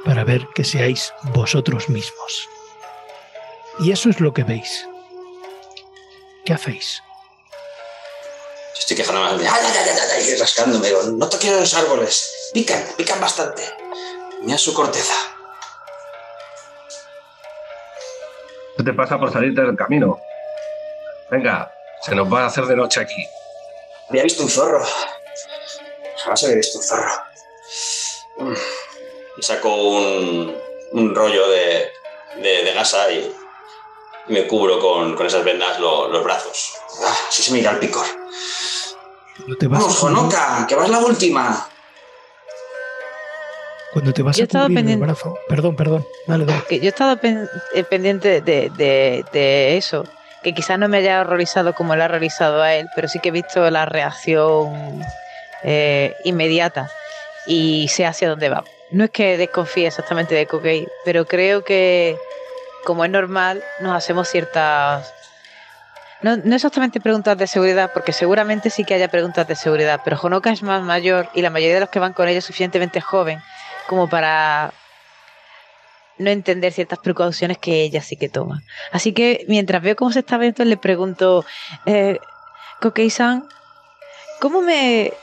para 0.06 0.24
ver 0.24 0.48
que 0.54 0.64
seáis 0.64 1.14
vosotros 1.34 1.90
mismos. 1.90 2.50
Y 3.80 3.92
eso 3.92 4.10
es 4.10 4.20
lo 4.20 4.34
que 4.34 4.44
veis. 4.44 4.88
¿Qué 6.48 6.54
hacéis? 6.54 7.04
Yo 8.76 8.80
estoy 8.80 8.96
quejándome 8.96 9.32
más 9.32 9.38
de 9.38 9.46
ay, 9.50 9.54
ay, 9.66 9.74
ay, 9.80 9.90
ay, 9.90 10.10
ay", 10.14 10.30
y 10.30 10.36
rascándome. 10.38 10.88
Digo, 10.88 11.04
no 11.04 11.28
te 11.28 11.38
quiero 11.40 11.60
los 11.60 11.74
árboles. 11.74 12.52
Pican, 12.54 12.82
pican 12.96 13.20
bastante. 13.20 13.64
Mira 14.44 14.58
su 14.58 14.74
corteza. 14.74 15.14
¿Qué 18.78 18.84
te 18.84 18.94
pasa 18.94 19.20
por 19.20 19.34
salirte 19.34 19.60
del 19.60 19.76
camino? 19.76 20.22
Venga, 21.30 21.70
se 22.02 22.16
nos 22.16 22.34
va 22.34 22.44
a 22.44 22.48
hacer 22.48 22.64
de 22.64 22.78
noche 22.78 23.02
aquí. 23.02 23.28
Había 24.08 24.24
visto 24.24 24.44
un 24.44 24.50
zorro. 24.50 24.82
Jamás 26.24 26.44
había 26.46 26.56
visto 26.56 26.78
un 26.78 26.84
zorro. 26.86 27.12
Y 29.36 29.44
saco 29.44 29.76
un, 29.76 30.58
un 30.94 31.14
rollo 31.14 31.50
de, 31.50 31.92
de, 32.38 32.64
de 32.64 32.74
gasa 32.74 33.12
y 33.12 33.36
me 34.30 34.46
cubro 34.48 34.80
con, 34.80 35.16
con 35.16 35.26
esas 35.26 35.44
vendas 35.44 35.80
lo- 35.80 36.08
los 36.10 36.24
brazos. 36.24 36.74
Ah, 37.06 37.14
así 37.30 37.44
se 37.44 37.52
me 37.52 37.60
irá 37.60 37.72
el 37.72 37.80
picor. 37.80 38.06
Cuando 39.38 39.56
te 39.58 39.68
vas, 39.68 39.82
¡Vamos, 39.82 40.04
Honoka! 40.04 40.66
¡Que 40.68 40.76
vas 40.76 40.90
la 40.90 41.00
última! 41.00 41.70
cuando 43.94 44.14
te 44.14 44.22
vas 44.22 44.36
Yo 44.38 44.44
a 44.44 44.48
cubrir 44.48 44.66
el 44.70 44.76
pendiente- 44.76 45.06
brazo. 45.06 45.40
Perdón, 45.48 45.76
perdón. 45.76 46.06
Dale, 46.28 46.46
dale. 46.46 46.64
Que 46.70 46.80
yo 46.80 46.86
he 46.86 46.90
estado 46.90 47.18
pen- 47.18 47.50
eh, 47.74 47.84
pendiente 47.84 48.42
de, 48.42 48.70
de- 48.70 49.26
de 49.32 49.78
eso, 49.78 50.04
que 50.44 50.54
quizás 50.54 50.78
no 50.78 50.88
me 50.88 50.98
haya 50.98 51.22
horrorizado 51.22 51.74
como 51.74 51.96
le 51.96 52.04
ha 52.04 52.08
realizado 52.08 52.62
a 52.62 52.76
él, 52.76 52.88
pero 52.96 53.08
sí 53.08 53.20
que 53.20 53.30
he 53.30 53.32
visto 53.32 53.70
la 53.72 53.86
reacción 53.86 55.02
eh, 55.64 56.16
inmediata 56.26 56.92
y 57.48 57.88
sé 57.88 58.06
hacia 58.06 58.30
dónde 58.30 58.50
va. 58.50 58.64
No 58.92 59.06
es 59.06 59.10
que 59.10 59.38
desconfíe 59.38 59.88
exactamente 59.88 60.36
de 60.36 60.46
Coquei, 60.46 60.88
pero 61.04 61.26
creo 61.26 61.64
que, 61.64 62.18
como 62.86 63.06
es 63.06 63.12
normal, 63.12 63.64
nos 63.82 63.96
hacemos 63.96 64.28
ciertas... 64.28 65.14
No, 66.22 66.34
exactamente 66.56 67.00
preguntas 67.00 67.38
de 67.38 67.46
seguridad, 67.46 67.92
porque 67.94 68.12
seguramente 68.12 68.72
sí 68.72 68.84
que 68.84 68.96
haya 68.96 69.08
preguntas 69.08 69.48
de 69.48 69.56
seguridad, 69.56 70.02
pero 70.04 70.18
Honoka 70.20 70.52
es 70.52 70.64
más 70.64 70.82
mayor 70.82 71.30
y 71.36 71.42
la 71.44 71.52
mayoría 71.52 71.76
de 71.76 71.82
los 71.82 71.90
que 71.90 72.00
van 72.00 72.14
con 72.14 72.28
ella 72.28 72.40
es 72.40 72.46
suficientemente 72.46 73.02
joven 73.02 73.40
como 73.88 74.10
para 74.10 74.74
no 76.18 76.30
entender 76.30 76.74
ciertas 76.74 77.00
precauciones 77.00 77.58
que 77.58 77.84
ella 77.84 78.02
sí 78.02 78.18
que 78.18 78.30
toma. 78.30 78.64
Así 78.92 79.14
que 79.14 79.46
mientras 79.48 79.82
veo 79.82 79.96
cómo 79.96 80.12
se 80.12 80.20
está 80.20 80.38
viendo, 80.38 80.64
le 80.66 80.78
pregunto, 80.78 81.46
eh, 81.86 82.20
Kokei-san, 82.82 83.48
¿cómo 84.40 84.62
me, 84.62 85.14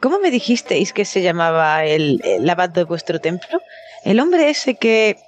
¿cómo 0.00 0.18
me 0.18 0.30
dijisteis 0.30 0.92
que 0.92 1.04
se 1.04 1.22
llamaba 1.22 1.84
el, 1.84 2.20
el 2.24 2.48
abad 2.48 2.70
de 2.70 2.84
vuestro 2.84 3.20
templo? 3.20 3.60
El 4.04 4.20
hombre 4.20 4.48
ese 4.50 4.76
que 4.76 5.18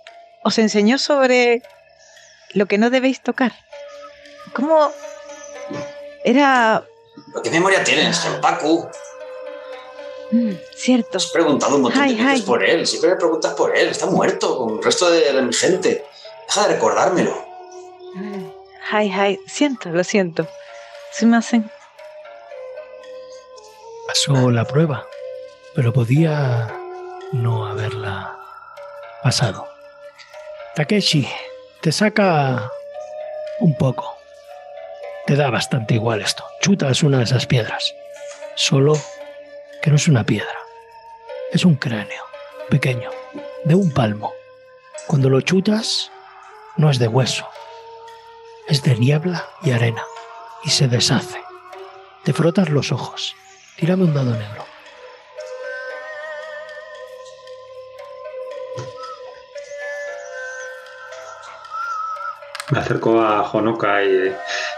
os 0.42 0.58
enseñó 0.58 0.98
sobre 0.98 1.62
lo 2.54 2.66
que 2.66 2.78
no 2.78 2.90
debéis 2.90 3.20
tocar. 3.22 3.52
¿Cómo 4.54 4.90
era... 6.24 6.84
¿Pero 7.32 7.42
¿Qué 7.42 7.50
memoria 7.50 7.84
tienes, 7.84 8.20
Genpaku? 8.20 8.88
mm, 10.32 10.52
cierto. 10.76 11.18
Has 11.18 11.26
preguntado 11.26 11.76
un 11.76 11.82
montón 11.82 12.00
Ay, 12.02 12.14
de 12.16 12.22
veces 12.24 12.40
ay. 12.40 12.46
por 12.46 12.64
él. 12.64 12.86
Siempre 12.86 13.10
me 13.10 13.16
preguntas 13.16 13.54
por 13.54 13.76
él. 13.76 13.88
Está 13.88 14.06
muerto 14.06 14.58
con 14.58 14.78
el 14.78 14.82
resto 14.82 15.10
de 15.10 15.32
la- 15.32 15.42
mi 15.42 15.52
gente. 15.52 16.04
Deja 16.48 16.66
de 16.68 16.74
recordármelo. 16.74 17.46
Ay, 18.90 19.12
ay, 19.16 19.38
siento, 19.46 19.90
lo 19.90 20.02
siento. 20.02 20.48
Sumimasen. 21.12 21.70
Pasó 24.06 24.50
la 24.50 24.64
prueba, 24.64 25.06
pero 25.74 25.92
podía 25.92 26.74
no 27.32 27.66
haberla 27.66 28.36
pasado. 29.22 29.68
Takeshi, 30.80 31.28
te 31.82 31.92
saca 31.92 32.70
un 33.58 33.76
poco. 33.76 34.16
Te 35.26 35.36
da 35.36 35.50
bastante 35.50 35.92
igual 35.92 36.22
esto. 36.22 36.42
Chutas 36.62 37.02
una 37.02 37.18
de 37.18 37.24
esas 37.24 37.44
piedras. 37.44 37.94
Solo 38.54 38.94
que 39.82 39.90
no 39.90 39.96
es 39.96 40.08
una 40.08 40.24
piedra. 40.24 40.56
Es 41.52 41.66
un 41.66 41.74
cráneo 41.74 42.24
pequeño, 42.70 43.10
de 43.64 43.74
un 43.74 43.92
palmo. 43.92 44.32
Cuando 45.06 45.28
lo 45.28 45.42
chutas, 45.42 46.10
no 46.78 46.88
es 46.90 46.98
de 46.98 47.08
hueso. 47.08 47.46
Es 48.66 48.82
de 48.82 48.96
niebla 48.96 49.50
y 49.62 49.72
arena. 49.72 50.02
Y 50.64 50.70
se 50.70 50.88
deshace. 50.88 51.42
Te 52.24 52.32
frotas 52.32 52.70
los 52.70 52.90
ojos. 52.90 53.36
Tírame 53.76 54.04
un 54.04 54.14
dado 54.14 54.30
negro. 54.30 54.69
Me 62.70 62.78
acerco 62.78 63.20
a 63.20 63.42
Honoka 63.50 64.04
y 64.04 64.32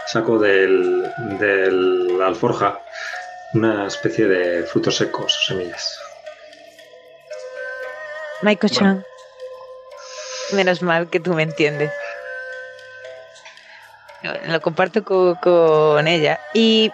saco 0.07 0.39
del, 0.39 1.03
del 1.39 2.19
alforja 2.23 2.79
una 3.53 3.85
especie 3.85 4.27
de 4.27 4.63
frutos 4.63 4.95
secos, 4.95 5.45
semillas. 5.45 5.95
Maiko-chan, 8.41 9.05
menos 10.53 10.81
mal 10.81 11.07
que 11.09 11.19
tú 11.19 11.33
me 11.33 11.43
entiendes. 11.43 11.91
Lo 14.47 14.59
comparto 14.61 15.03
co- 15.03 15.37
con, 15.41 16.07
ella 16.07 16.39
y 16.53 16.91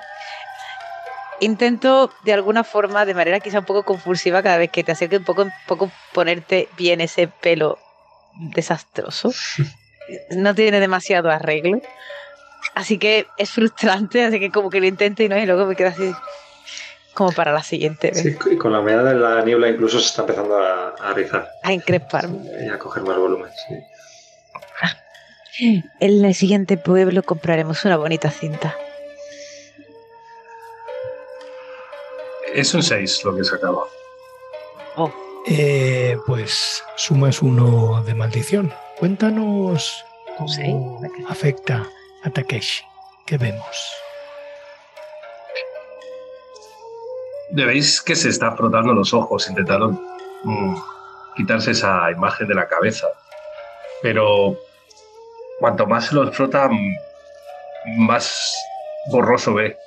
intento 1.40 2.12
de 2.24 2.34
alguna 2.34 2.64
forma, 2.64 3.06
de 3.06 3.14
manera 3.14 3.40
quizá 3.40 3.60
un 3.60 3.66
poco 3.66 3.84
confusiva, 3.84 4.44
cada 4.44 4.58
vez 4.58 4.70
que 4.70 4.84
te 4.84 4.92
acerques 4.92 5.20
un 5.20 5.26
poco, 5.26 5.44
un 5.44 5.54
poco 5.66 5.92
ponerte 6.14 6.68
bien 6.76 7.00
ese 7.00 7.28
pelo 7.30 7.80
desastroso. 8.34 9.32
No 10.32 10.54
tiene 10.56 10.80
demasiado 10.80 11.30
arreglo. 11.30 11.82
Así 12.76 12.98
que 12.98 13.28
es 13.38 13.50
frustrante, 13.52 14.24
así 14.26 14.40
que 14.40 14.52
como 14.52 14.70
que 14.70 14.80
lo 14.80 14.86
intento 14.88 15.24
y 15.24 15.30
no, 15.30 15.38
y 15.38 15.46
luego 15.46 15.66
me 15.66 15.76
quedo 15.76 15.90
así 15.90 16.12
como 17.14 17.32
para 17.32 17.52
la 17.52 17.64
siguiente 17.64 18.12
vez. 18.12 18.22
Sí, 18.22 18.38
y 18.52 18.58
con 18.58 18.72
la 18.72 18.80
humedad 18.80 19.04
de 19.06 19.16
la 19.16 19.42
niebla 19.44 19.68
incluso 19.70 20.00
se 20.00 20.06
está 20.08 20.22
empezando 20.22 20.58
a, 20.58 20.90
a 20.90 21.14
rizar 21.14 21.50
A 21.64 21.74
incresparme. 21.74 22.40
y 22.66 22.70
a 22.70 22.78
coger 22.80 23.04
más 23.04 23.18
volumen. 23.18 23.50
sí. 23.68 23.76
En 26.00 26.24
el 26.24 26.34
siguiente 26.36 26.78
pueblo 26.78 27.22
compraremos 27.24 27.84
una 27.84 27.98
bonita 27.98 28.30
cinta. 28.32 28.74
Es 32.54 32.74
un 32.74 32.82
6 32.84 33.24
lo 33.26 33.36
que 33.36 33.44
se 33.44 33.56
acaba. 33.56 33.84
Oh, 34.96 35.12
Eh, 35.48 36.18
pues 36.26 36.84
sumas 36.96 37.42
uno 37.42 38.02
de 38.04 38.14
maldición. 38.14 38.74
Cuéntanos 39.00 40.06
cómo 40.38 40.50
Sí. 40.50 40.76
afecta 41.30 41.86
a 42.24 42.30
Takeshi. 42.30 42.84
¿Qué 43.26 43.38
vemos? 43.38 43.94
Veis 47.52 48.02
que 48.02 48.16
se 48.16 48.30
está 48.30 48.52
frotando 48.56 48.94
los 48.94 49.14
ojos, 49.14 49.50
intentando 49.50 49.92
mm, 50.44 50.76
quitarse 51.36 51.72
esa 51.72 52.12
imagen 52.12 52.48
de 52.48 52.56
la 52.56 52.68
cabeza. 52.68 53.08
Pero 54.02 54.56
cuanto 55.60 55.86
más 55.88 56.08
se 56.08 56.16
los 56.16 56.36
frota, 56.36 56.70
más 57.98 58.54
borroso 59.12 59.54
ve. 59.54 59.78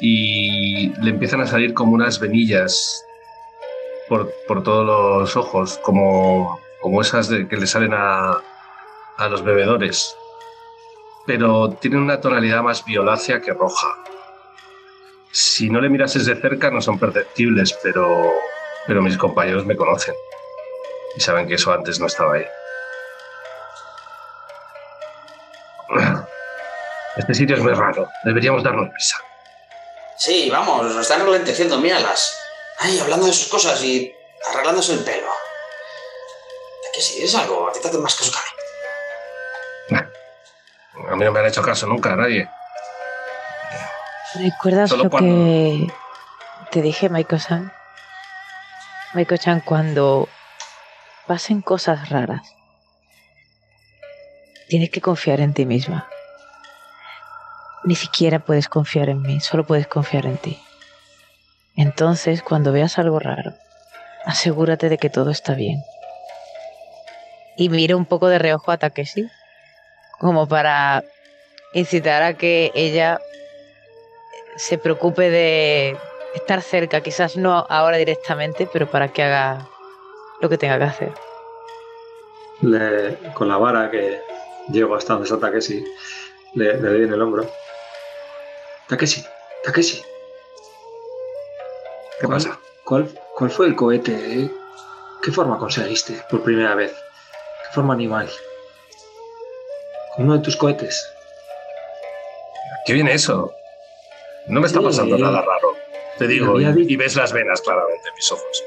Y 0.00 0.88
le 1.00 1.10
empiezan 1.10 1.40
a 1.40 1.46
salir 1.46 1.72
como 1.72 1.92
unas 1.92 2.18
venillas 2.18 3.04
por, 4.08 4.30
por 4.48 4.62
todos 4.62 4.84
los 4.84 5.36
ojos, 5.36 5.78
como, 5.78 6.58
como 6.84 7.00
esas 7.00 7.28
de, 7.30 7.48
que 7.48 7.56
le 7.56 7.66
salen 7.66 7.94
a, 7.94 8.42
a 9.16 9.28
los 9.30 9.42
bebedores. 9.42 10.14
Pero 11.26 11.70
tienen 11.80 12.00
una 12.00 12.20
tonalidad 12.20 12.62
más 12.62 12.84
violácea 12.84 13.40
que 13.40 13.54
roja. 13.54 13.88
Si 15.32 15.70
no 15.70 15.80
le 15.80 15.88
mirases 15.88 16.26
de 16.26 16.36
cerca 16.36 16.70
no 16.70 16.82
son 16.82 16.98
perceptibles, 16.98 17.72
pero, 17.82 18.34
pero 18.86 19.00
mis 19.00 19.16
compañeros 19.16 19.64
me 19.64 19.76
conocen 19.76 20.14
y 21.16 21.20
saben 21.20 21.48
que 21.48 21.54
eso 21.54 21.72
antes 21.72 21.98
no 21.98 22.06
estaba 22.06 22.34
ahí. 22.34 22.44
Este 27.16 27.32
sitio 27.32 27.56
es 27.56 27.62
muy 27.62 27.72
raro, 27.72 28.08
deberíamos 28.24 28.62
darnos 28.62 28.90
prisa. 28.90 29.16
Sí, 30.18 30.50
vamos, 30.50 30.84
nos 30.84 31.00
están 31.00 31.22
enlenteciendo, 31.22 31.78
míralas. 31.78 32.36
Ay, 32.80 32.98
hablando 32.98 33.24
de 33.24 33.32
sus 33.32 33.48
cosas 33.48 33.82
y 33.82 34.12
arreglándose 34.50 34.92
el 34.92 35.04
pelo. 35.04 35.30
¿De 36.94 37.00
qué 37.00 37.02
si 37.02 37.22
es 37.24 37.34
algo? 37.34 37.68
A 37.68 37.72
ti 37.72 37.80
te 37.80 37.88
hacen 37.88 38.02
más 38.02 38.14
caso 38.14 38.30
que 38.32 38.38
a 39.94 40.00
mí. 40.00 40.08
A 41.10 41.16
mí 41.16 41.24
no 41.24 41.32
me 41.32 41.40
han 41.40 41.46
hecho 41.46 41.62
caso 41.62 41.86
nunca, 41.86 42.14
nadie. 42.14 42.48
¿Recuerdas 44.36 44.90
Solo 44.90 45.04
lo 45.04 45.10
cuando- 45.10 45.28
que 45.34 45.92
te 46.70 46.82
dije, 46.82 47.08
Maiko-san? 47.08 47.72
Maiko-chan, 49.12 49.60
cuando 49.60 50.28
pasen 51.26 51.62
cosas 51.62 52.08
raras, 52.10 52.42
tienes 54.68 54.90
que 54.90 55.00
confiar 55.00 55.40
en 55.40 55.52
ti 55.54 55.66
misma. 55.66 56.08
Ni 57.84 57.96
siquiera 57.96 58.38
puedes 58.38 58.68
confiar 58.68 59.08
en 59.08 59.20
mí, 59.22 59.40
solo 59.40 59.66
puedes 59.66 59.86
confiar 59.86 60.26
en 60.26 60.38
ti. 60.38 60.60
Entonces, 61.76 62.42
cuando 62.42 62.72
veas 62.72 62.98
algo 62.98 63.18
raro, 63.18 63.52
asegúrate 64.24 64.88
de 64.88 64.98
que 64.98 65.10
todo 65.10 65.30
está 65.30 65.54
bien. 65.54 65.82
Y 67.56 67.68
mira 67.68 67.96
un 67.96 68.04
poco 68.06 68.28
de 68.28 68.38
reojo 68.38 68.70
a 68.72 68.78
Takeshi, 68.78 69.30
como 70.18 70.48
para 70.48 71.04
incitar 71.74 72.22
a 72.22 72.34
que 72.34 72.70
ella 72.74 73.20
se 74.56 74.78
preocupe 74.78 75.30
de 75.30 75.96
estar 76.34 76.62
cerca, 76.62 77.00
quizás 77.00 77.36
no 77.36 77.64
ahora 77.68 77.96
directamente, 77.96 78.68
pero 78.72 78.90
para 78.90 79.08
que 79.08 79.22
haga 79.22 79.68
lo 80.40 80.48
que 80.48 80.58
tenga 80.58 80.78
que 80.78 80.84
hacer. 80.84 81.12
Le- 82.60 83.16
con 83.34 83.48
la 83.48 83.56
vara 83.56 83.90
que 83.90 84.20
llego 84.70 84.94
hasta 84.96 85.14
donde 85.14 85.28
está 85.28 85.38
Takeshi, 85.38 85.84
le, 86.54 86.74
le 86.80 86.88
doy 86.88 87.02
en 87.04 87.12
el 87.12 87.22
hombro. 87.22 87.48
Takeshi, 88.88 89.24
Takeshi, 89.64 90.02
¿Qué 92.20 92.26
¿Cuál? 92.26 92.38
pasa? 92.38 92.58
¿cuál, 92.84 93.10
cuál 93.36 93.50
fue 93.50 93.66
el 93.66 93.74
cohete? 93.76 94.12
eh? 94.40 94.50
¿Qué 95.22 95.32
forma 95.32 95.58
conseguiste 95.58 96.22
por 96.30 96.42
primera 96.42 96.74
vez? 96.74 96.94
¿Qué 97.74 97.80
forma 97.80 97.94
animal? 97.94 98.30
¿Con 100.14 100.26
uno 100.26 100.34
de 100.34 100.44
tus 100.44 100.56
cohetes? 100.56 101.04
¿Qué 102.86 102.92
viene 102.92 103.12
eso? 103.14 103.52
No 104.46 104.60
me 104.60 104.68
está 104.68 104.78
Sí. 104.78 104.84
pasando 104.84 105.18
nada 105.18 105.42
raro. 105.42 105.74
Te 106.16 106.28
digo, 106.28 106.60
y, 106.60 106.66
dicho- 106.66 106.92
y 106.92 106.94
ves 106.94 107.16
las 107.16 107.32
venas 107.32 107.60
claramente 107.62 108.08
en 108.08 108.14
mis 108.14 108.30
ojos. 108.30 108.64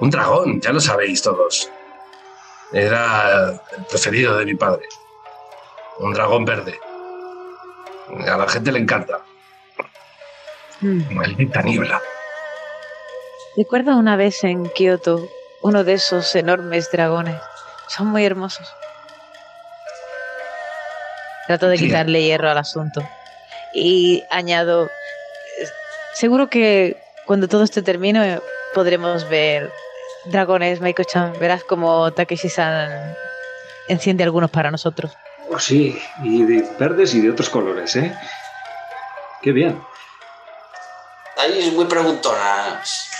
Un 0.00 0.08
dragón, 0.08 0.62
ya 0.62 0.72
lo 0.72 0.80
sabéis 0.80 1.20
todos. 1.20 1.70
Era 2.72 3.50
el 3.76 3.84
preferido 3.84 4.38
de 4.38 4.46
mi 4.46 4.54
padre. 4.54 4.86
Un 5.98 6.14
dragón 6.14 6.46
verde. 6.46 6.80
A 8.26 8.38
la 8.38 8.48
gente 8.48 8.72
le 8.72 8.78
encanta. 8.78 9.20
Maldita 10.80 11.60
niebla. 11.60 12.00
Recuerdo 13.58 13.94
una 13.98 14.16
vez 14.16 14.42
en 14.44 14.70
Kioto 14.70 15.28
uno 15.62 15.84
de 15.84 15.94
esos 15.94 16.34
enormes 16.34 16.90
dragones. 16.90 17.40
Son 17.88 18.06
muy 18.06 18.24
hermosos. 18.24 18.66
Trato 21.46 21.68
de 21.68 21.78
Sí. 21.78 21.86
quitarle 21.86 22.22
hierro 22.22 22.50
al 22.50 22.58
asunto. 22.58 23.02
Y 23.72 24.22
añado, 24.30 24.86
eh, 24.86 25.68
seguro 26.14 26.48
que 26.48 26.96
cuando 27.26 27.48
todo 27.48 27.64
esto 27.64 27.82
termine 27.82 28.40
podremos 28.74 29.28
ver 29.28 29.72
dragones, 30.26 30.80
Maiko-chan. 30.80 31.38
Verás 31.38 31.64
como 31.64 32.10
Takeshi-san 32.12 33.16
enciende 33.88 34.24
algunos 34.24 34.50
para 34.50 34.70
nosotros. 34.70 35.12
Oh, 35.50 35.58
sí, 35.58 35.98
y 36.22 36.44
de 36.44 36.68
verdes 36.78 37.14
y 37.14 37.22
de 37.22 37.30
otros 37.30 37.48
colores, 37.48 37.96
¿eh? 37.96 38.14
Qué 39.40 39.52
bien. 39.52 39.82
Estáis 41.30 41.72
muy 41.72 41.86
preguntonas. 41.86 43.10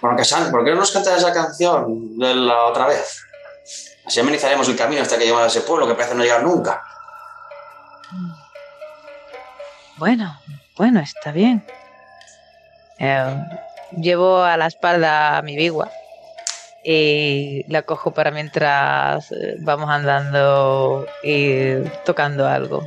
Bueno, 0.00 0.16
¿por 0.50 0.64
qué 0.64 0.70
no 0.70 0.76
nos 0.76 0.90
cantas 0.90 1.18
esa 1.18 1.32
canción 1.32 2.18
de 2.18 2.34
la 2.34 2.64
otra 2.64 2.86
vez? 2.86 3.22
Así 4.04 4.20
amenizaremos 4.20 4.68
el 4.68 4.76
camino 4.76 5.02
hasta 5.02 5.16
que 5.16 5.22
lleguemos 5.22 5.42
a 5.42 5.46
ese 5.46 5.62
pueblo 5.62 5.88
que 5.88 5.94
parece 5.94 6.14
no 6.14 6.22
llegar 6.22 6.42
nunca. 6.42 6.82
Bueno, 9.96 10.38
bueno, 10.76 11.00
está 11.00 11.32
bien. 11.32 11.66
Eh, 12.98 13.44
llevo 13.96 14.42
a 14.42 14.56
la 14.56 14.66
espalda 14.66 15.40
mi 15.42 15.56
bigua 15.56 15.90
y 16.84 17.64
la 17.68 17.82
cojo 17.82 18.12
para 18.12 18.30
mientras 18.30 19.32
eh, 19.32 19.56
vamos 19.60 19.90
andando 19.90 21.06
y 21.22 21.80
tocando 22.04 22.46
algo. 22.46 22.86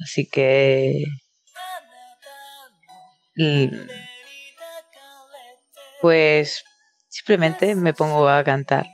Así 0.00 0.28
que... 0.28 1.04
Pues 6.00 6.64
simplemente 7.08 7.74
me 7.74 7.94
pongo 7.94 8.28
a 8.28 8.44
cantar. 8.44 8.86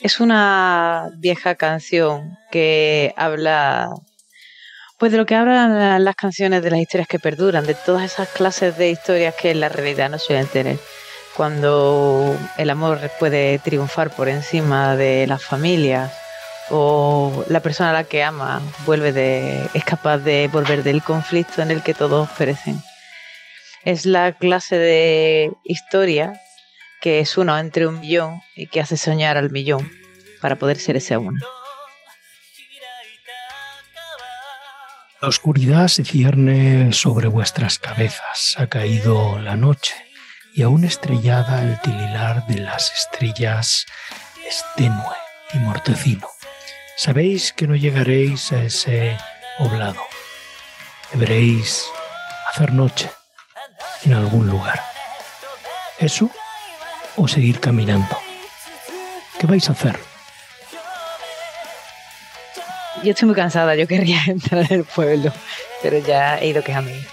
Es 0.00 0.20
una 0.20 1.10
vieja 1.16 1.56
canción 1.56 2.38
que 2.50 3.12
habla 3.16 3.90
pues 4.98 5.12
de 5.12 5.18
lo 5.18 5.26
que 5.26 5.36
hablan 5.36 6.04
las 6.04 6.16
canciones 6.16 6.62
de 6.62 6.70
las 6.72 6.80
historias 6.80 7.06
que 7.08 7.20
perduran, 7.20 7.64
de 7.66 7.74
todas 7.74 8.02
esas 8.04 8.28
clases 8.28 8.76
de 8.76 8.90
historias 8.90 9.34
que 9.36 9.52
en 9.52 9.60
la 9.60 9.68
realidad 9.68 10.10
no 10.10 10.18
suelen 10.18 10.48
tener. 10.48 10.78
Cuando 11.36 12.36
el 12.56 12.68
amor 12.68 12.98
puede 13.20 13.60
triunfar 13.60 14.10
por 14.10 14.28
encima 14.28 14.96
de 14.96 15.28
las 15.28 15.44
familias 15.44 16.12
o 16.70 17.44
la 17.48 17.60
persona 17.60 17.90
a 17.90 17.92
la 17.92 18.04
que 18.04 18.24
ama 18.24 18.60
vuelve 18.84 19.12
de, 19.12 19.68
es 19.72 19.84
capaz 19.84 20.18
de 20.18 20.48
volver 20.52 20.82
del 20.82 21.02
conflicto 21.02 21.62
en 21.62 21.70
el 21.70 21.82
que 21.82 21.94
todos 21.94 22.28
perecen. 22.30 22.82
Es 23.84 24.06
la 24.06 24.32
clase 24.32 24.76
de 24.76 25.52
historia 25.64 26.40
que 27.00 27.20
es 27.20 27.36
uno 27.38 27.58
entre 27.58 27.86
un 27.86 28.00
millón 28.00 28.42
y 28.56 28.66
que 28.66 28.80
hace 28.80 28.96
soñar 28.96 29.36
al 29.36 29.50
millón 29.50 29.90
para 30.40 30.56
poder 30.56 30.78
ser 30.78 30.96
ese 30.96 31.16
uno. 31.16 31.40
La 35.20 35.28
oscuridad 35.28 35.88
se 35.88 36.04
cierne 36.04 36.92
sobre 36.92 37.28
vuestras 37.28 37.78
cabezas. 37.78 38.54
Ha 38.56 38.68
caído 38.68 39.38
la 39.40 39.56
noche 39.56 39.94
y 40.54 40.62
aún 40.62 40.84
estrellada 40.84 41.62
el 41.62 41.80
tililar 41.80 42.46
de 42.46 42.60
las 42.60 42.92
estrellas 42.92 43.86
es 44.46 44.64
tenue 44.76 45.16
y 45.54 45.58
mortecino. 45.58 46.28
Sabéis 46.96 47.52
que 47.52 47.66
no 47.66 47.74
llegaréis 47.74 48.52
a 48.52 48.62
ese 48.62 49.16
oblado. 49.58 50.00
Deberéis 51.12 51.84
hacer 52.48 52.72
noche 52.72 53.10
en 54.04 54.14
algún 54.14 54.46
lugar. 54.48 54.82
Eso 55.98 56.30
o 57.16 57.26
seguir 57.26 57.60
caminando. 57.60 58.16
¿Qué 59.38 59.46
vais 59.46 59.68
a 59.68 59.72
hacer? 59.72 59.98
Yo 63.02 63.10
estoy 63.10 63.26
muy 63.26 63.36
cansada, 63.36 63.74
yo 63.74 63.86
querría 63.86 64.20
entrar 64.26 64.64
en 64.70 64.80
el 64.80 64.84
pueblo, 64.84 65.32
pero 65.82 65.98
ya 65.98 66.38
he 66.38 66.48
ido 66.48 66.62
quejándome. 66.62 67.04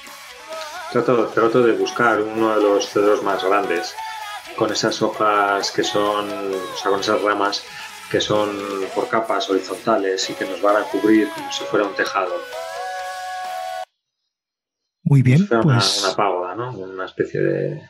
Trato, 0.92 1.28
trato 1.28 1.62
de 1.62 1.74
buscar 1.74 2.22
uno 2.22 2.56
de 2.56 2.62
los 2.62 2.90
cedros 2.90 3.22
más 3.24 3.44
grandes, 3.44 3.96
con 4.56 4.72
esas 4.72 5.02
hojas 5.02 5.72
que 5.72 5.84
son, 5.84 6.30
o 6.30 6.78
sea, 6.78 6.92
con 6.92 7.02
esas 7.02 7.22
ramas 7.22 7.64
que 8.10 8.22
son 8.22 8.50
por 8.94 9.10
capas 9.10 9.50
horizontales 9.50 10.30
y 10.30 10.34
que 10.34 10.46
nos 10.46 10.62
van 10.62 10.78
a 10.78 10.84
cubrir 10.84 11.28
como 11.30 11.52
si 11.52 11.64
fuera 11.66 11.86
un 11.86 11.96
tejado. 11.96 12.34
Muy 15.06 15.22
bien, 15.22 15.40
si 15.40 15.46
fuera 15.48 15.62
pues, 15.64 15.98
una, 16.00 16.08
una 16.08 16.16
pagoda, 16.18 16.56
¿no? 16.56 16.72
Una 16.78 17.06
especie 17.06 17.40
de... 17.40 17.82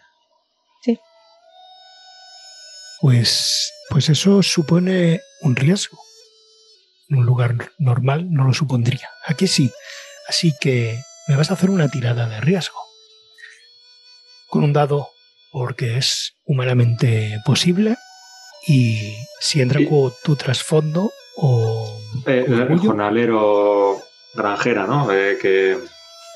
pues, 3.02 3.72
pues 3.90 4.10
eso 4.10 4.42
supone 4.44 5.22
un 5.42 5.56
riesgo. 5.56 5.98
En 7.10 7.18
un 7.20 7.26
lugar 7.26 7.72
normal 7.78 8.32
no 8.32 8.46
lo 8.46 8.54
supondría. 8.54 9.10
Aquí 9.26 9.48
sí. 9.48 9.72
Así 10.28 10.54
que 10.60 11.00
me 11.28 11.36
vas 11.36 11.52
a 11.52 11.54
hacer 11.54 11.70
una 11.70 11.88
tirada 11.90 12.28
de 12.28 12.42
riesgo. 12.42 12.80
Con 14.50 14.64
un 14.64 14.74
dado 14.74 15.10
porque 15.52 15.98
es 15.98 16.34
humanamente 16.46 17.40
posible 17.46 17.96
y 18.68 19.14
si 19.40 19.62
entra 19.62 19.80
Sí. 19.80 19.88
con 19.88 20.12
tu 20.24 20.36
trasfondo 20.36 21.12
o 21.38 22.00
Eh, 22.26 22.46
jornalero 22.84 24.02
granjera, 24.34 24.88
¿no? 24.88 25.12
Eh, 25.12 25.38
que 25.40 25.78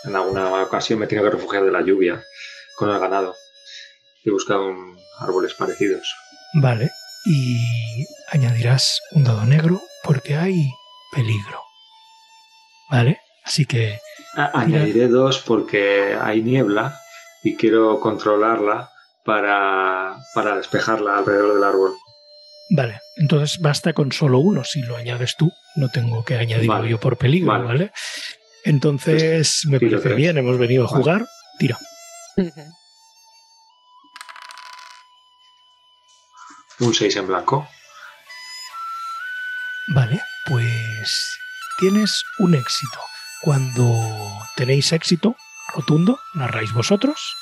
en 0.05 0.15
alguna 0.15 0.61
ocasión 0.63 0.99
me 0.99 1.05
he 1.05 1.07
tenido 1.07 1.29
que 1.29 1.35
refugiar 1.35 1.63
de 1.63 1.71
la 1.71 1.81
lluvia 1.81 2.23
con 2.77 2.89
el 2.89 2.99
ganado. 2.99 3.35
He 4.23 4.31
buscado 4.31 4.67
un- 4.67 4.97
árboles 5.19 5.53
parecidos. 5.53 6.07
Vale. 6.55 6.89
Y 7.25 8.05
añadirás 8.31 9.01
un 9.11 9.23
dado 9.25 9.43
negro 9.45 9.81
porque 10.03 10.35
hay 10.35 10.69
peligro. 11.13 11.61
Vale. 12.89 13.19
Así 13.43 13.65
que 13.65 13.99
A- 14.35 14.59
añadiré 14.59 15.07
dos 15.07 15.39
porque 15.39 16.15
hay 16.19 16.41
niebla 16.41 16.97
y 17.43 17.55
quiero 17.55 17.99
controlarla 17.99 18.89
para, 19.25 20.15
para 20.33 20.55
despejarla 20.55 21.17
alrededor 21.17 21.55
del 21.55 21.63
árbol. 21.63 21.93
Vale, 22.71 22.99
entonces 23.17 23.59
basta 23.59 23.93
con 23.93 24.11
solo 24.11 24.39
uno. 24.39 24.63
Si 24.63 24.81
lo 24.83 24.95
añades 24.95 25.35
tú, 25.37 25.51
no 25.75 25.89
tengo 25.89 26.23
que 26.23 26.35
añadirlo 26.35 26.73
Vale, 26.73 26.89
yo 26.89 26.99
por 26.99 27.17
peligro, 27.17 27.47
¿vale? 27.51 27.63
vale. 27.65 27.91
Entonces, 28.63 29.65
me 29.67 29.79
parece 29.79 30.13
bien, 30.13 30.37
hemos 30.37 30.57
venido 30.57 30.85
a 30.85 30.87
jugar. 30.87 31.25
Tira. 31.57 31.77
Un 36.79 36.93
6 36.93 37.15
en 37.17 37.27
blanco. 37.27 37.67
Vale, 39.89 40.21
pues 40.45 41.37
tienes 41.79 42.23
un 42.37 42.53
éxito. 42.55 42.99
Cuando 43.41 43.83
tenéis 44.55 44.91
éxito 44.93 45.35
rotundo, 45.73 46.19
narráis 46.35 46.71
vosotros. 46.73 47.35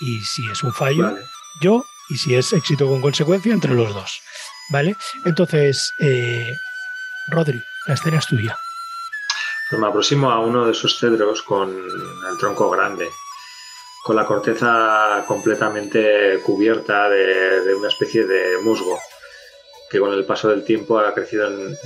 Y 0.00 0.20
si 0.20 0.42
es 0.50 0.62
un 0.62 0.74
fallo, 0.74 1.04
Vale. 1.04 1.24
yo. 1.62 1.86
Y 2.08 2.18
si 2.18 2.34
es 2.34 2.52
éxito 2.52 2.86
con 2.86 3.00
consecuencia, 3.00 3.52
entre 3.52 3.72
los 3.74 3.92
dos. 3.94 4.20
¿Vale? 4.70 4.94
Entonces, 5.24 5.92
eh, 5.98 6.56
Rodri, 7.28 7.62
la 7.86 7.94
escena 7.94 8.18
es 8.18 8.26
tuya. 8.26 8.58
Pues 9.68 9.80
me 9.80 9.88
aproximo 9.88 10.30
a 10.30 10.40
uno 10.40 10.64
de 10.64 10.72
esos 10.72 10.98
cedros 10.98 11.42
con 11.42 11.70
el 11.70 12.38
tronco 12.38 12.70
grande, 12.70 13.10
con 14.04 14.14
la 14.14 14.24
corteza 14.24 15.24
completamente 15.26 16.40
cubierta 16.44 17.08
de, 17.08 17.74
una 17.74 17.88
especie 17.88 18.24
de 18.26 18.58
musgo 18.62 18.98
que 19.90 19.98
con 19.98 20.12
el 20.12 20.24
paso 20.24 20.48
del 20.48 20.64
tiempo 20.64 20.98
ha 20.98 21.12
crecido 21.14 21.48
en- 21.48 21.76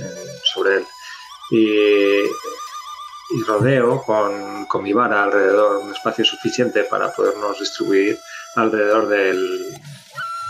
sobre 0.53 0.77
él. 0.77 0.85
Y, 1.51 2.23
y 3.35 3.43
rodeo 3.47 4.03
con, 4.03 4.65
con 4.65 4.83
mi 4.83 4.93
vara 4.93 5.23
alrededor 5.23 5.77
un 5.77 5.91
espacio 5.93 6.23
suficiente 6.23 6.83
para 6.83 7.11
podernos 7.13 7.59
distribuir 7.59 8.17
alrededor 8.55 9.07
del, 9.07 9.73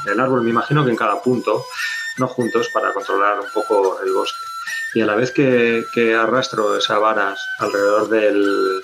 del 0.05 0.19
árbol. 0.19 0.41
Me 0.43 0.49
imagino 0.49 0.83
que 0.83 0.91
en 0.91 0.97
cada 0.97 1.21
punto, 1.21 1.65
no 2.17 2.27
juntos, 2.27 2.69
para 2.73 2.93
controlar 2.93 3.39
un 3.39 3.49
poco 3.53 3.99
el 4.03 4.11
bosque 4.13 4.37
y 4.93 5.01
a 5.01 5.05
la 5.05 5.15
vez 5.15 5.31
que, 5.31 6.15
arrastro 6.15 6.77
esas 6.77 6.99
varas 6.99 7.39
alrededor 7.59 8.09
del, 8.09 8.81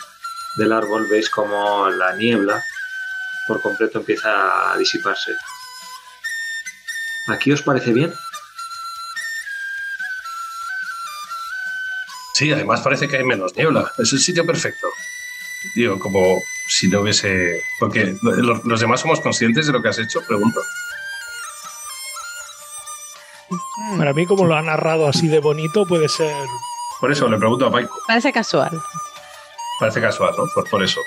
del 0.58 0.72
árbol, 0.72 1.08
veis 1.10 1.30
como 1.30 1.90
la 1.90 2.16
niebla 2.16 2.64
por 3.48 3.62
completo 3.62 4.00
empieza 4.00 4.72
a 4.72 4.78
disiparse. 4.78 5.32
¿Aquí 7.30 7.52
os 7.52 7.62
parece 7.62 7.94
bien? 7.94 8.14
Sí, 12.34 12.52
además 12.52 12.82
parece 12.82 13.08
que 13.08 13.18
hay 13.18 13.24
menos 13.24 13.56
niebla. 13.56 13.92
Es 13.98 14.14
el 14.14 14.20
sitio 14.20 14.46
perfecto. 14.46 14.88
Digo, 15.76 15.98
como 15.98 16.44
si 16.68 16.88
no 16.88 17.02
hubiese... 17.02 17.62
Porque 17.80 18.16
los, 18.22 18.64
los 18.64 18.80
demás 18.80 19.02
somos 19.02 19.20
conscientes 19.22 19.66
de 19.66 19.74
lo 19.74 19.82
que 19.82 19.90
has 19.90 19.98
hecho, 19.98 20.22
pregunto. 20.26 20.62
Para 23.98 24.14
mí, 24.14 24.26
como 24.26 24.46
lo 24.46 24.56
ha 24.56 24.62
narrado 24.62 25.08
así 25.08 25.28
de 25.28 25.40
bonito, 25.40 25.86
puede 25.86 26.10
ser. 26.10 26.46
Por 27.00 27.12
eso 27.12 27.28
le 27.28 27.38
pregunto 27.38 27.68
a 27.68 27.72
Paiko. 27.72 28.00
Parece 28.08 28.32
casual. 28.32 28.72
Parece 29.80 30.02
casual, 30.02 30.34
¿no? 30.38 30.46
Por, 30.54 30.70
por 30.70 30.84
eso. 30.84 31.00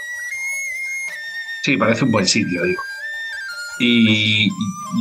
Sí, 1.62 1.76
parece 1.76 2.04
un 2.04 2.12
buen 2.12 2.26
sitio, 2.26 2.62
digo. 2.62 2.82
Y 3.78 4.48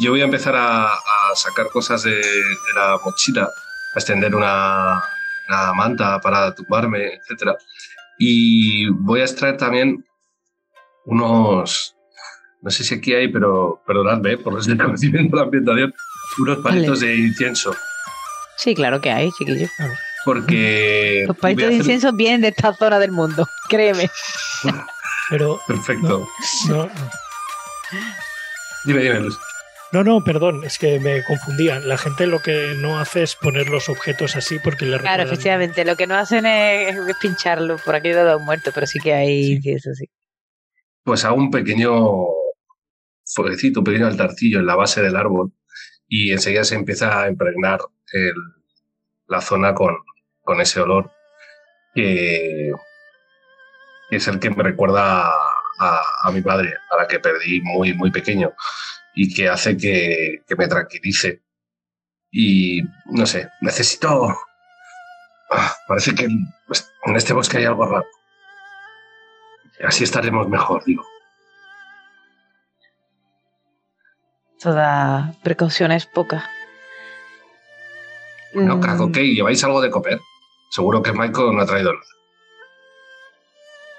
yo 0.02 0.12
voy 0.12 0.21
a 0.21 0.25
empezar 0.25 0.56
a, 0.56 0.88
a 0.88 1.36
sacar 1.36 1.69
cosas 1.69 2.04
de, 2.04 2.15
de 2.15 2.73
la 2.75 2.99
mochila, 3.04 3.43
a 3.43 3.99
extender 3.99 4.36
una, 4.36 5.02
una 5.47 5.73
manta 5.73 6.19
para 6.21 6.54
tumbarme, 6.54 7.19
etc. 7.30 7.56
Y 8.17 8.89
voy 8.89 9.21
a 9.21 9.25
extraer 9.25 9.58
también 9.58 10.06
unos, 11.06 11.95
no 12.62 12.69
sé 12.69 12.84
si 12.84 12.95
aquí 12.95 13.13
hay, 13.13 13.28
pero 13.30 13.82
perdonadme 13.86 14.34
¿eh? 14.34 14.38
por 14.38 14.54
el 14.58 14.65
desconocimiento 14.65 15.36
de 15.36 15.41
la 15.41 15.45
ambientación, 15.45 15.93
unos 16.39 16.60
palitos 16.60 16.99
de 17.02 17.15
incienso. 17.15 17.75
Sí, 18.58 18.75
claro 18.75 18.99
que 19.02 19.12
hay, 19.12 19.30
chiquillo. 19.38 19.67
Porque... 20.25 21.23
Los 21.28 21.38
a 21.38 21.39
palitos 21.39 21.69
de 21.69 21.75
incienso 21.75 22.12
vienen 22.13 22.41
de 22.41 22.49
esta 22.49 22.73
zona 22.73 22.99
del 22.99 23.12
mundo, 23.12 23.47
créeme. 23.69 24.10
Pero. 25.30 25.60
Perfecto. 25.67 26.28
No, 26.67 26.86
no, 26.86 26.91
Dime, 28.86 29.02
dime, 29.02 29.19
Luis. 29.19 29.36
no, 29.91 30.04
no, 30.04 30.23
perdón, 30.23 30.63
es 30.63 30.78
que 30.78 30.99
me 30.99 31.23
confundía. 31.23 31.80
La 31.80 31.97
gente 31.97 32.28
lo 32.28 32.39
que 32.41 32.73
no 32.78 32.99
hace 32.99 33.23
es 33.23 33.36
poner 33.36 33.67
los 33.69 33.89
objetos 33.89 34.36
así 34.36 34.60
porque 34.63 34.86
le 34.86 34.97
Claro, 34.99 35.23
recuerdan- 35.23 35.28
efectivamente. 35.34 35.86
Lo 35.86 35.95
que 35.95 36.08
no 36.08 36.15
hacen 36.15 36.45
es, 36.45 36.95
es 36.95 37.15
pincharlo 37.21 37.78
por 37.78 37.95
aquí 37.95 38.10
de 38.10 38.23
los 38.23 38.41
muertos, 38.41 38.73
pero 38.73 38.88
sí 38.88 38.99
que 38.99 39.13
hay 39.13 39.54
incienso, 39.54 39.89
sí. 39.93 40.06
pues 41.04 41.25
hago 41.25 41.36
un 41.38 41.49
pequeño 41.52 41.91
fueguecito, 43.25 43.80
un 43.82 43.84
pequeño 43.86 44.08
altarcillo 44.08 44.60
en 44.60 44.65
la 44.65 44.75
base 44.75 45.02
del 45.02 45.15
árbol 45.15 45.52
y 46.10 46.32
enseguida 46.32 46.63
se 46.63 46.76
empieza 46.76 47.22
a 47.22 47.30
impregnar 47.30 47.80
la 49.28 49.41
zona 49.41 49.76
con, 49.76 49.95
con 50.41 50.60
ese 50.60 50.82
olor 50.82 51.12
que, 51.93 52.72
es 54.10 54.28
el 54.28 54.39
que 54.39 54.49
me 54.49 54.64
recuerda 54.64 55.30
a, 55.80 56.01
a 56.24 56.32
mi 56.32 56.41
padre, 56.41 56.74
a 56.91 56.97
la 56.97 57.07
que 57.07 57.20
perdí 57.20 57.62
muy, 57.62 57.93
muy 57.93 58.12
pequeño 58.12 58.53
y 59.14 59.34
que 59.34 59.47
hace 59.47 59.78
que, 59.78 60.43
que 60.47 60.55
me 60.55 60.68
tranquilice. 60.68 61.43
Y 62.32 62.82
no 63.05 63.26
sé, 63.26 63.49
necesito... 63.62 64.36
Ah, 65.51 65.76
parece 65.88 66.14
que 66.14 66.26
en 66.26 67.16
este 67.16 67.34
bosque 67.34 67.57
hay 67.57 67.66
algo 67.66 67.86
raro. 67.86 68.05
Así 69.84 70.03
estaremos 70.03 70.47
mejor, 70.47 70.84
digo. 70.86 71.03
Toda 74.62 75.34
precaución 75.43 75.91
es 75.91 76.05
poca. 76.05 76.49
No, 78.53 78.78
Mm, 78.78 78.82
Caco, 78.82 79.12
¿qué? 79.12 79.24
¿Lleváis 79.34 79.64
algo 79.64 79.80
de 79.82 79.89
comer? 79.91 80.20
Seguro 80.72 81.01
que 81.01 81.12
Michael 81.12 81.55
no 81.55 81.62
ha 81.62 81.66
traído 81.66 81.93
nada. 81.93 82.05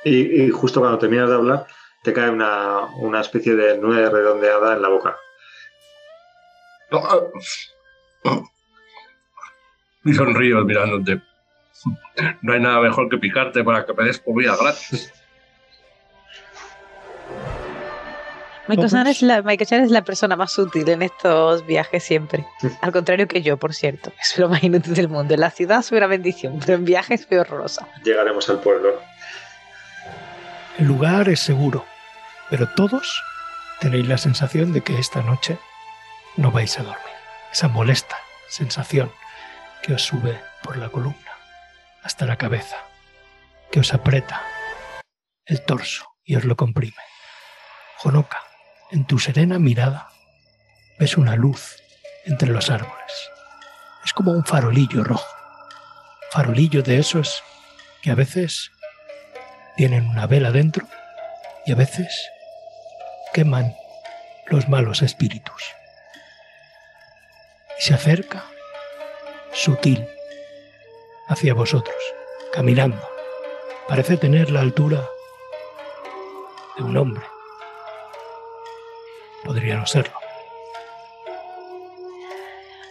Y, 0.04 0.42
y 0.44 0.50
justo 0.50 0.80
cuando 0.80 0.98
terminas 0.98 1.28
de 1.28 1.34
hablar, 1.34 1.66
te 2.02 2.12
cae 2.12 2.30
una, 2.30 2.86
una 2.96 3.20
especie 3.20 3.54
de 3.54 3.78
nuez 3.78 4.11
redondeada 4.11 4.74
en 4.74 4.82
la 4.82 4.88
boca. 4.88 5.16
Y 10.02 10.14
sonrío 10.14 10.64
mirándote. 10.64 11.20
No 12.40 12.54
hay 12.54 12.61
nada 12.61 12.80
mejor 12.80 13.11
que 13.11 13.18
picarte 13.18 13.62
para 13.62 13.84
que 13.84 13.92
me 13.92 14.04
des 14.04 14.18
comida 14.18 14.56
gratis. 14.58 15.12
Michael 18.70 18.90
Chan 18.90 19.04
Todos. 19.04 19.16
es 19.16 19.22
la, 19.22 19.42
Michael 19.42 19.68
Chan 19.68 19.80
es 19.84 19.90
la 19.90 20.02
persona 20.02 20.36
más 20.36 20.56
útil 20.58 20.88
en 20.88 21.02
estos 21.02 21.66
viajes 21.66 22.02
siempre. 22.02 22.46
Al 22.80 22.92
contrario 22.92 23.26
que 23.28 23.42
yo, 23.42 23.56
por 23.56 23.74
cierto. 23.74 24.12
Es 24.20 24.38
lo 24.38 24.48
más 24.48 24.62
inútil 24.62 24.94
del 24.94 25.08
mundo. 25.08 25.34
En 25.34 25.40
la 25.40 25.50
ciudad 25.50 25.82
soy 25.82 25.98
una 25.98 26.06
bendición, 26.06 26.58
pero 26.60 26.74
en 26.74 26.84
viajes 26.84 27.26
soy 27.28 27.38
horrorosa. 27.38 27.86
Llegaremos 28.04 28.48
al 28.48 28.60
pueblo. 28.60 29.00
El 30.78 30.86
lugar 30.86 31.28
es 31.28 31.40
seguro, 31.40 31.84
pero 32.48 32.68
todos 32.74 33.20
tenéis 33.80 34.06
la 34.08 34.18
sensación 34.18 34.72
de 34.72 34.82
que 34.82 34.98
esta 34.98 35.22
noche 35.22 35.58
no 36.36 36.50
vais 36.52 36.78
a 36.78 36.82
dormir. 36.82 37.00
Esa 37.52 37.68
molesta 37.68 38.16
sensación 38.48 39.10
que 39.82 39.94
os 39.94 40.02
sube 40.02 40.40
por 40.62 40.76
la 40.76 40.88
columna 40.90 41.16
hasta 42.02 42.24
la 42.26 42.36
cabeza, 42.36 42.76
que 43.70 43.80
os 43.80 43.92
aprieta 43.92 44.42
el 45.44 45.64
torso 45.64 46.06
y 46.24 46.36
os 46.36 46.44
lo 46.44 46.56
comprime. 46.56 47.02
Honoka, 48.02 48.38
en 48.93 49.05
tu 49.07 49.18
serena 49.18 49.59
mirada 49.59 50.09
ves 50.99 51.16
una 51.16 51.36
luz 51.36 51.76
entre 52.26 52.49
los 52.51 52.70
árboles. 52.70 53.30
Es 54.05 54.12
como 54.12 54.32
un 54.32 54.45
farolillo 54.45 55.05
rojo. 55.05 55.26
Farolillo 56.32 56.82
de 56.82 56.99
esos 56.99 57.43
que 58.03 58.11
a 58.11 58.14
veces 58.14 58.70
tienen 59.76 60.07
una 60.09 60.26
vela 60.26 60.51
dentro 60.51 60.86
y 61.66 61.72
a 61.72 61.74
veces 61.74 62.28
queman 63.32 63.74
los 64.47 64.68
malos 64.68 65.03
espíritus. 65.03 65.62
Y 67.78 67.82
se 67.82 67.95
acerca, 67.95 68.45
sutil, 69.53 70.07
hacia 71.28 71.55
vosotros, 71.55 71.97
caminando. 72.53 73.09
Parece 73.88 74.16
tener 74.16 74.51
la 74.51 74.61
altura 74.61 75.05
de 76.76 76.82
un 76.82 76.97
hombre. 76.97 77.29
Podría 79.51 79.78
no 79.78 79.84
serlo. 79.84 80.14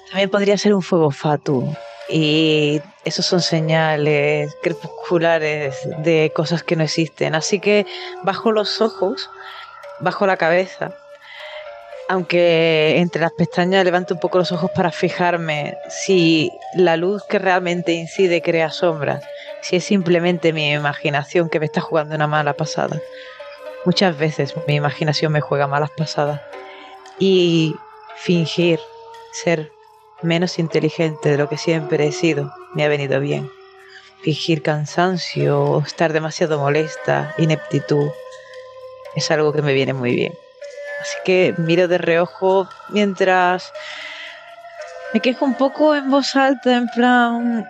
También 0.09 0.29
podría 0.29 0.57
ser 0.57 0.73
un 0.73 0.81
fuego 0.81 1.09
fatu. 1.09 1.73
Y 2.09 2.81
esos 3.05 3.25
son 3.25 3.39
señales 3.39 4.53
crepusculares 4.61 5.77
de 5.99 6.33
cosas 6.35 6.61
que 6.63 6.75
no 6.75 6.83
existen. 6.83 7.33
Así 7.33 7.61
que 7.61 7.85
bajo 8.23 8.51
los 8.51 8.81
ojos, 8.81 9.29
bajo 10.01 10.27
la 10.27 10.35
cabeza, 10.35 10.91
aunque 12.09 12.97
entre 12.97 13.21
las 13.21 13.31
pestañas 13.31 13.85
levanto 13.85 14.15
un 14.15 14.19
poco 14.19 14.39
los 14.39 14.51
ojos 14.51 14.69
para 14.75 14.91
fijarme 14.91 15.77
si 15.87 16.51
la 16.75 16.97
luz 16.97 17.23
que 17.23 17.39
realmente 17.39 17.93
incide 17.93 18.41
crea 18.41 18.69
sombras, 18.69 19.23
si 19.61 19.77
es 19.77 19.85
simplemente 19.85 20.51
mi 20.51 20.73
imaginación 20.73 21.47
que 21.49 21.61
me 21.61 21.67
está 21.67 21.79
jugando 21.79 22.15
una 22.15 22.27
mala 22.27 22.51
pasada. 22.51 22.99
Muchas 23.85 24.17
veces 24.17 24.53
mi 24.67 24.75
imaginación 24.75 25.31
me 25.31 25.41
juega 25.41 25.67
malas 25.67 25.91
pasadas. 25.91 26.41
Y 27.17 27.75
fingir 28.17 28.79
ser 29.31 29.71
menos 30.21 30.59
inteligente 30.59 31.29
de 31.29 31.37
lo 31.37 31.49
que 31.49 31.57
siempre 31.57 32.07
he 32.07 32.11
sido 32.11 32.53
me 32.73 32.83
ha 32.83 32.89
venido 32.89 33.19
bien. 33.19 33.49
Fingir 34.21 34.61
cansancio 34.61 35.81
estar 35.85 36.11
demasiado 36.11 36.59
molesta, 36.59 37.33
ineptitud, 37.37 38.09
es 39.15 39.31
algo 39.31 39.53
que 39.53 39.61
me 39.61 39.73
viene 39.73 39.93
muy 39.93 40.13
bien. 40.13 40.33
Así 41.01 41.17
que 41.23 41.53
miro 41.57 41.87
de 41.87 41.97
reojo 41.97 42.67
mientras 42.89 43.71
me 45.13 45.21
quejo 45.21 45.45
un 45.45 45.55
poco 45.55 45.95
en 45.95 46.09
voz 46.11 46.35
alta, 46.35 46.75
en 46.75 46.87
plan, 46.89 47.65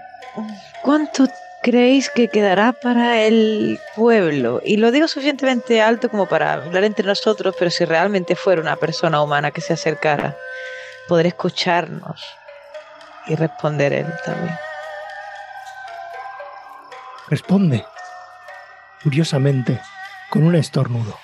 ¿cuánto 0.81 1.27
creéis 1.61 2.09
que 2.09 2.27
quedará 2.27 2.73
para 2.73 3.21
el 3.21 3.79
pueblo? 3.95 4.61
Y 4.63 4.77
lo 4.77 4.91
digo 4.91 5.07
suficientemente 5.07 5.81
alto 5.81 6.09
como 6.09 6.27
para 6.27 6.53
hablar 6.53 6.83
entre 6.83 7.05
nosotros, 7.05 7.55
pero 7.57 7.71
si 7.71 7.85
realmente 7.85 8.35
fuera 8.35 8.61
una 8.61 8.75
persona 8.75 9.21
humana 9.21 9.51
que 9.51 9.61
se 9.61 9.73
acercara, 9.73 10.37
podré 11.07 11.29
escucharnos 11.29 12.23
y 13.27 13.35
responder 13.35 13.93
él 13.93 14.13
también. 14.25 14.57
Responde, 17.27 17.85
curiosamente, 19.03 19.79
con 20.29 20.43
un 20.43 20.55
estornudo. 20.55 21.19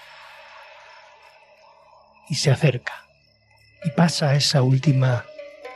Y 2.30 2.36
se 2.36 2.52
acerca. 2.52 2.94
Y 3.84 3.92
pasa 3.92 4.36
esa 4.36 4.62
última 4.62 5.26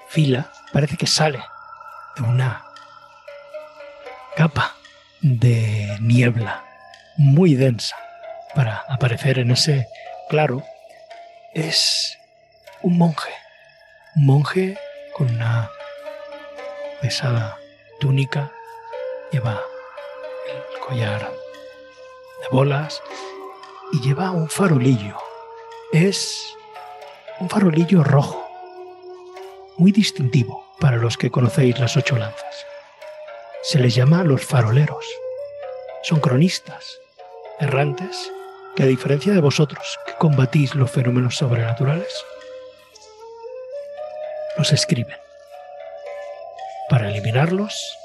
fila. 0.08 0.52
Parece 0.72 0.98
que 0.98 1.08
sale 1.08 1.44
de 2.16 2.24
una 2.24 2.69
capa 4.40 4.78
de 5.20 5.98
niebla 6.00 6.64
muy 7.18 7.56
densa 7.56 7.98
para 8.56 8.86
aparecer 8.88 9.38
en 9.38 9.52
ese 9.52 9.86
claro. 10.30 10.64
Es 11.54 12.18
un 12.82 12.98
monje. 12.98 13.34
Un 14.16 14.28
monje 14.28 14.78
con 15.14 15.30
una 15.36 15.70
pesada 17.02 17.58
túnica. 18.00 18.50
Lleva 19.34 19.60
el 20.48 20.80
collar 20.88 21.20
de 21.20 22.48
bolas 22.50 23.04
y 23.92 24.00
lleva 24.00 24.32
un 24.32 24.50
farolillo. 24.50 25.18
Es 25.92 26.56
un 27.42 27.50
farolillo 27.50 28.06
rojo, 28.06 28.42
muy 29.78 29.92
distintivo 29.92 30.66
para 30.80 30.96
los 30.96 31.18
que 31.18 31.30
conocéis 31.30 31.78
las 31.78 31.98
ocho 31.98 32.18
lanzas. 32.18 32.70
Se 33.62 33.78
les 33.80 33.94
llama 33.94 34.24
los 34.24 34.46
faroleros. 34.46 35.06
Son 36.04 36.20
cronistas, 36.20 37.00
errantes, 37.60 38.32
que 38.76 38.84
a 38.84 38.88
diferencia 38.88 39.34
de 39.34 39.42
vosotros 39.42 40.00
que 40.06 40.14
combatís 40.14 40.76
los 40.76 40.90
fenómenos 40.90 41.36
sobrenaturales, 41.36 42.26
los 44.58 44.72
escriben 44.72 45.18
para 46.90 47.10
eliminarlos 47.10 47.98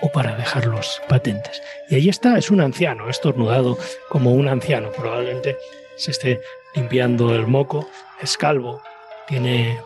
o 0.00 0.10
para 0.10 0.36
dejarlos 0.36 1.02
patentes. 1.08 1.60
Y 1.88 1.96
ahí 1.96 2.08
está, 2.08 2.38
es 2.38 2.50
un 2.50 2.60
anciano, 2.60 3.10
estornudado 3.10 3.76
como 4.08 4.32
un 4.32 4.48
anciano, 4.48 4.92
probablemente 4.92 5.56
se 5.96 6.12
esté 6.12 6.40
limpiando 6.74 7.34
el 7.34 7.48
moco, 7.48 7.88
es 8.20 8.36
calvo, 8.36 8.80
tiene, 9.26 9.80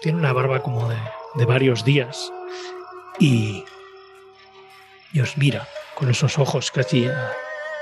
tiene 0.00 0.18
una 0.18 0.32
barba 0.32 0.62
como 0.62 0.88
de, 0.88 0.96
de 1.34 1.44
varios 1.44 1.84
días 1.84 2.30
y, 3.18 3.64
y 5.12 5.20
os 5.20 5.36
mira 5.36 5.68
con 5.94 6.10
esos 6.10 6.38
ojos 6.38 6.70
casi 6.70 7.08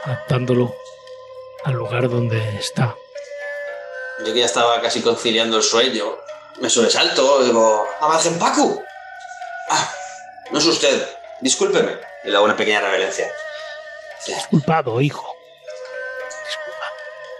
adaptándolo 0.04 0.74
al 1.64 1.74
lugar 1.74 2.08
donde 2.08 2.58
está. 2.58 2.94
Yo 4.24 4.32
que 4.32 4.40
ya 4.40 4.46
estaba 4.46 4.80
casi 4.80 5.02
conciliando 5.02 5.58
el 5.58 5.62
sueño, 5.62 6.16
me 6.60 6.70
sobresalto, 6.70 7.44
digo, 7.44 7.86
¡Amargen 8.00 8.38
Pacu! 8.38 8.82
Ah, 9.70 9.90
no 10.50 10.58
es 10.58 10.66
usted, 10.66 11.08
discúlpeme. 11.40 11.98
Le 12.24 12.34
hago 12.34 12.44
una 12.44 12.56
pequeña 12.56 12.80
reverencia. 12.80 13.30
Culpado, 14.50 15.00
hijo. 15.00 15.34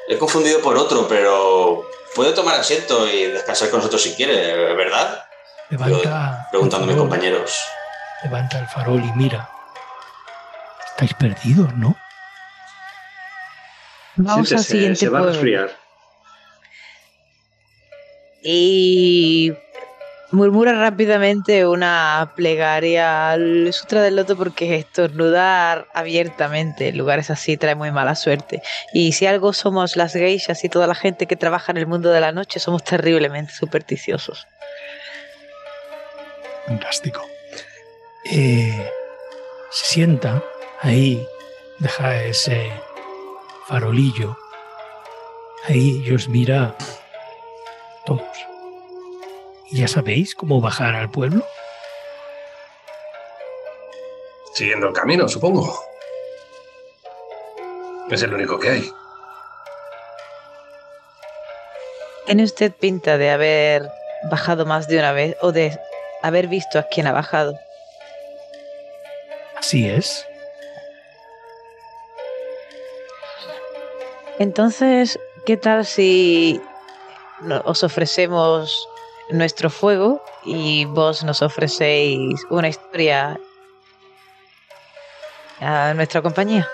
Le 0.09 0.14
he 0.14 0.18
confundido 0.18 0.61
por 0.61 0.76
otro, 0.76 1.09
pero 1.09 1.89
puede 2.14 2.32
tomar 2.32 2.61
asiento 2.61 3.09
y 3.09 3.24
descansar 3.24 3.70
con 3.70 3.78
nosotros 3.78 4.03
si 4.03 4.14
quiere, 4.14 4.74
¿verdad? 4.74 5.24
Levanta. 5.70 6.47
Preguntando 6.51 6.84
a 6.84 6.89
mis 6.89 6.97
compañeros. 6.97 7.59
Levanta 8.22 8.59
el 8.59 8.68
farol 8.68 9.03
y 9.03 9.12
mira. 9.12 9.51
Estáis 10.97 11.13
perdidos, 11.13 11.77
¿no? 11.77 11.95
Vamos 14.15 14.51
al 14.51 14.61
siguiente 14.61 15.01
se 15.01 15.09
va 15.11 15.19
a 15.19 15.23
pueblo. 15.25 15.35
resfriar. 15.35 15.71
Y 18.43 19.53
murmura 20.31 20.73
rápidamente 20.73 21.67
una 21.67 22.33
plegaria 22.35 23.31
al 23.33 23.75
Sutra 23.75 24.01
del 24.01 24.17
Loto 24.17 24.39
porque 24.39 24.77
estornudar 24.77 25.87
abiertamente 25.93 26.89
en 26.89 26.97
lugares 26.97 27.29
así 27.31 27.59
trae 27.59 27.75
muy 27.75 27.91
mala 27.91 28.15
suerte. 28.15 28.63
Y 28.95 29.13
si 29.13 29.27
algo 29.27 29.53
somos 29.53 29.97
las 29.97 30.15
geishas 30.15 30.65
y 30.65 30.71
toda 30.71 30.87
la 30.87 30.95
gente 30.95 31.27
que 31.27 31.37
trabaja 31.37 31.73
en 31.73 31.77
el 31.77 31.87
mundo 31.87 32.09
de 32.09 32.23
la 32.23 32.33
noche, 32.33 32.59
somos 32.59 32.83
terriblemente 32.85 33.53
supersticiosos. 33.53 34.47
Fantástico. 36.67 37.21
Eh, 38.33 38.91
se 39.71 39.85
sienta 39.85 40.43
ahí, 40.81 41.27
deja 41.79 42.22
ese 42.24 42.70
farolillo 43.66 44.37
ahí 45.68 46.03
y 46.05 46.12
os 46.12 46.29
mira 46.29 46.74
todos. 48.05 48.22
¿Y 49.70 49.81
ya 49.81 49.89
sabéis 49.89 50.35
cómo 50.35 50.61
bajar 50.61 50.95
al 50.95 51.11
pueblo? 51.11 51.45
Siguiendo 54.55 54.89
el 54.89 54.93
camino, 54.93 55.29
supongo. 55.29 55.85
Es 58.11 58.22
el 58.22 58.33
único 58.33 58.59
que 58.59 58.70
hay. 58.70 58.91
Tiene 62.27 62.45
usted 62.45 62.72
pinta 62.72 63.18
de 63.18 63.31
haber 63.31 63.91
bajado 64.31 64.64
más 64.64 64.89
de 64.89 64.99
una 64.99 65.12
vez 65.12 65.37
o 65.41 65.53
de 65.53 65.79
haber 66.22 66.47
visto 66.47 66.79
a 66.79 66.85
quien 66.85 67.07
ha 67.07 67.12
bajado. 67.12 67.59
Así 69.57 69.89
es. 69.89 70.27
Entonces, 74.39 75.18
¿qué 75.47 75.57
tal 75.57 75.87
si 75.87 76.61
no- 77.41 77.62
os 77.64 77.82
ofrecemos 77.82 78.89
nuestro 79.30 79.70
fuego 79.70 80.22
y 80.45 80.84
vos 80.84 81.24
nos 81.24 81.43
ofrecéis 81.43 82.41
una 82.51 82.68
historia 82.68 83.39
a 85.61 85.95
nuestra 85.95 86.22
compañía? 86.22 86.68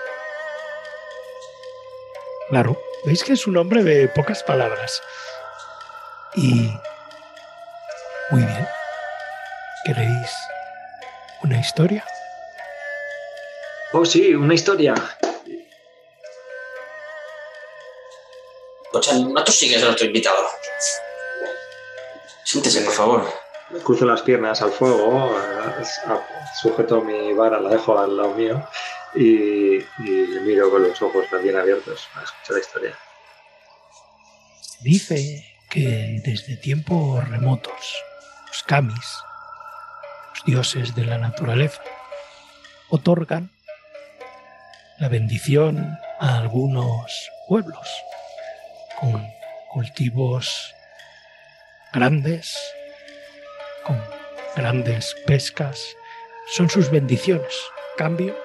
Claro. 2.49 2.77
Veis 3.05 3.23
que 3.23 3.33
es 3.33 3.47
un 3.47 3.57
hombre 3.57 3.83
de 3.83 4.07
pocas 4.09 4.43
palabras. 4.43 5.01
Y... 6.35 6.71
Muy 8.29 8.41
bien. 8.43 8.67
¿Queréis 9.85 10.31
una 11.43 11.59
historia? 11.59 12.05
Oh, 13.91 14.05
sí, 14.05 14.33
una 14.33 14.53
historia. 14.53 14.93
Ochan, 18.93 19.33
no 19.33 19.43
tú 19.43 19.51
sigues 19.51 19.81
a 19.81 19.87
nuestro 19.87 20.05
invitado. 20.05 20.37
Siéntese, 22.43 22.81
por 22.81 22.93
favor. 22.93 23.33
Cruzo 23.83 24.05
las 24.05 24.21
piernas 24.21 24.61
al 24.61 24.71
fuego, 24.71 25.35
eh, 25.35 25.83
sujeto 26.61 27.01
mi 27.01 27.33
vara, 27.33 27.59
la 27.59 27.69
dejo 27.69 27.97
al 27.97 28.15
lado 28.15 28.35
mío 28.35 28.63
y, 29.15 29.77
y 29.77 30.27
le 30.27 30.41
miro 30.41 30.69
con 30.69 30.83
los 30.83 31.01
ojos 31.01 31.25
bien 31.41 31.55
abiertos 31.55 32.07
a 32.13 32.23
escuchar 32.23 32.55
la 32.55 32.59
historia. 32.59 32.99
Dice 34.81 35.43
que 35.71 36.21
desde 36.23 36.57
tiempos 36.57 37.27
remotos, 37.27 38.03
los 38.47 38.63
kamis, 38.63 39.17
los 40.35 40.45
dioses 40.45 40.93
de 40.93 41.05
la 41.05 41.17
naturaleza, 41.17 41.81
otorgan 42.89 43.49
la 44.99 45.07
bendición 45.07 45.97
a 46.19 46.37
algunos 46.37 47.31
pueblos 47.47 47.87
con 48.99 49.27
cultivos 49.69 50.73
grandes, 51.93 52.57
con 53.83 54.01
grandes 54.55 55.15
pescas. 55.25 55.95
Son 56.47 56.69
sus 56.69 56.89
bendiciones. 56.89 57.53
Cambio, 57.97 58.35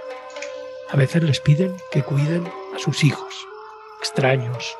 a 0.90 0.96
veces 0.96 1.22
les 1.22 1.40
piden 1.40 1.76
que 1.90 2.02
cuiden 2.02 2.46
a 2.74 2.78
sus 2.78 3.04
hijos, 3.04 3.34
extraños, 4.00 4.76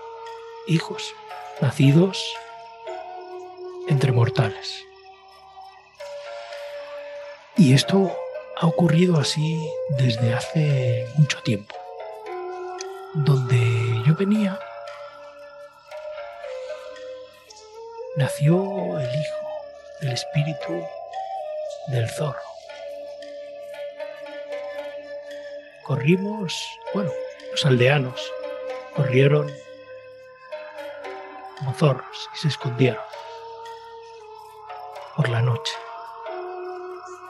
hijos 0.67 1.15
nacidos 1.61 2.23
entre 3.89 4.13
mortales. 4.13 4.85
Y 7.57 7.75
esto 7.75 8.17
ha 8.57 8.67
ocurrido 8.67 9.19
así 9.19 9.59
desde 9.99 10.33
hace 10.35 11.07
mucho 11.17 11.43
tiempo. 11.43 11.75
Donde 13.15 14.03
yo 14.07 14.15
venía, 14.15 14.59
nació 18.19 18.99
el 18.99 19.15
hijo 19.15 19.47
del 20.01 20.13
espíritu 20.13 20.85
del 21.87 22.11
zorro. 22.11 22.43
Corrimos, 25.85 26.53
bueno, 26.93 27.13
los 27.53 27.65
aldeanos 27.65 28.33
corrieron 28.97 29.49
como 31.59 31.73
zorros 31.75 32.29
y 32.35 32.39
se 32.39 32.49
escondieron 32.49 33.03
por 35.17 35.29
la 35.29 35.41
noche. 35.41 35.73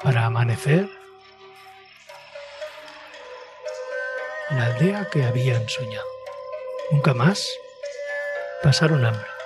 Para 0.02 0.24
amanecer 0.24 0.88
en 4.48 4.58
la 4.58 4.64
aldea 4.64 5.10
que 5.10 5.24
habían 5.24 5.68
soñado. 5.68 6.06
Nunca 6.90 7.12
más 7.12 7.46
pasaron 8.62 9.04
hambre. 9.04 9.37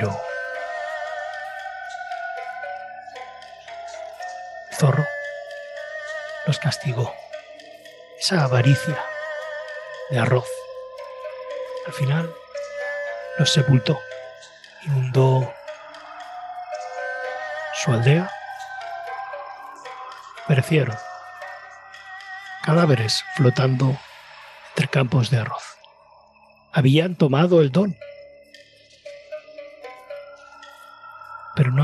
Pero 0.00 0.18
zorro 4.78 5.06
los 6.46 6.58
castigó. 6.58 7.14
Esa 8.18 8.44
avaricia 8.44 8.98
de 10.08 10.18
arroz 10.18 10.48
al 11.86 11.92
final 11.92 12.34
los 13.38 13.52
sepultó, 13.52 14.00
inundó 14.84 15.52
su 17.74 17.92
aldea. 17.92 18.30
Perecieron 20.48 20.96
cadáveres 22.64 23.22
flotando 23.36 23.98
entre 24.70 24.88
campos 24.88 25.28
de 25.28 25.40
arroz. 25.40 25.76
Habían 26.72 27.16
tomado 27.16 27.60
el 27.60 27.70
don, 27.70 27.98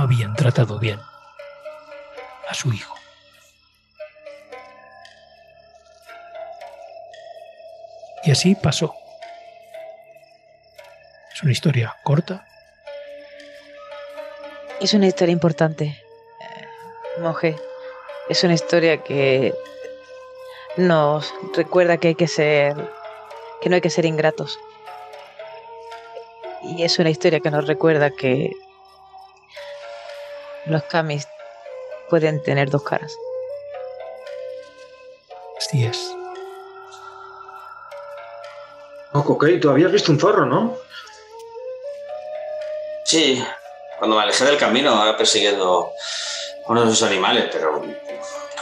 habían 0.06 0.36
tratado 0.36 0.78
bien 0.78 1.00
a 2.48 2.54
su 2.54 2.72
hijo. 2.72 2.96
Y 8.24 8.30
así 8.30 8.54
pasó. 8.54 8.94
Es 11.34 11.42
una 11.42 11.50
historia 11.50 11.96
corta, 12.04 12.46
Es 14.80 14.94
una 14.94 15.06
historia 15.06 15.32
importante, 15.32 15.84
eh, 15.84 17.20
monje. 17.20 17.56
Es 18.28 18.44
una 18.44 18.54
historia 18.54 19.02
que 19.02 19.54
nos 20.76 21.32
recuerda 21.56 21.96
que 21.96 22.08
hay 22.08 22.14
que 22.14 22.28
ser, 22.28 22.74
que 23.60 23.68
no 23.68 23.74
hay 23.74 23.80
que 23.80 23.90
ser 23.90 24.04
ingratos. 24.04 24.58
Y 26.62 26.84
es 26.84 26.98
una 26.98 27.10
historia 27.10 27.40
que 27.40 27.50
nos 27.50 27.66
recuerda 27.66 28.10
que 28.10 28.52
los 30.66 30.82
kamis 30.84 31.28
pueden 32.08 32.42
tener 32.42 32.70
dos 32.70 32.82
caras. 32.82 33.12
así 35.58 35.84
es. 35.84 36.12
Oh, 39.12 39.24
Coquet, 39.24 39.60
tú 39.60 39.70
habías 39.70 39.90
visto 39.90 40.12
un 40.12 40.20
zorro, 40.20 40.44
¿no? 40.44 40.76
Sí, 43.04 43.42
cuando 43.98 44.16
me 44.16 44.22
alejé 44.22 44.44
del 44.44 44.58
camino, 44.58 44.90
ahora 44.90 45.16
persiguiendo 45.16 45.92
a 46.66 46.70
uno 46.70 46.84
de 46.84 46.92
esos 46.92 47.08
animales, 47.08 47.48
pero 47.50 47.82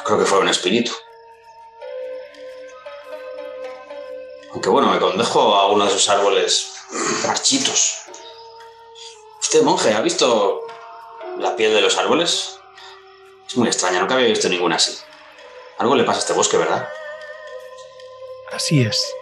creo 0.04 0.18
que 0.18 0.24
fue 0.26 0.38
un 0.38 0.48
espíritu. 0.48 0.92
Aunque 4.52 4.68
bueno, 4.68 4.88
me 4.88 5.00
condejo 5.00 5.56
a 5.56 5.72
uno 5.72 5.84
de 5.84 5.90
esos 5.90 6.08
árboles 6.08 6.72
marchitos. 7.26 8.02
Usted, 9.40 9.62
monje, 9.62 9.92
¿ha 9.92 10.00
visto 10.00 10.63
la 11.54 11.56
piel 11.56 11.72
de 11.72 11.80
los 11.80 11.96
árboles? 11.98 12.58
Es 13.46 13.56
muy 13.56 13.68
extraña, 13.68 14.00
nunca 14.00 14.14
había 14.14 14.26
visto 14.26 14.48
ninguna 14.48 14.74
así. 14.74 14.98
Algo 15.78 15.94
le 15.94 16.02
pasa 16.02 16.18
a 16.18 16.20
este 16.22 16.32
bosque, 16.32 16.56
¿verdad? 16.56 16.88
Así 18.52 18.82
es. 18.82 19.14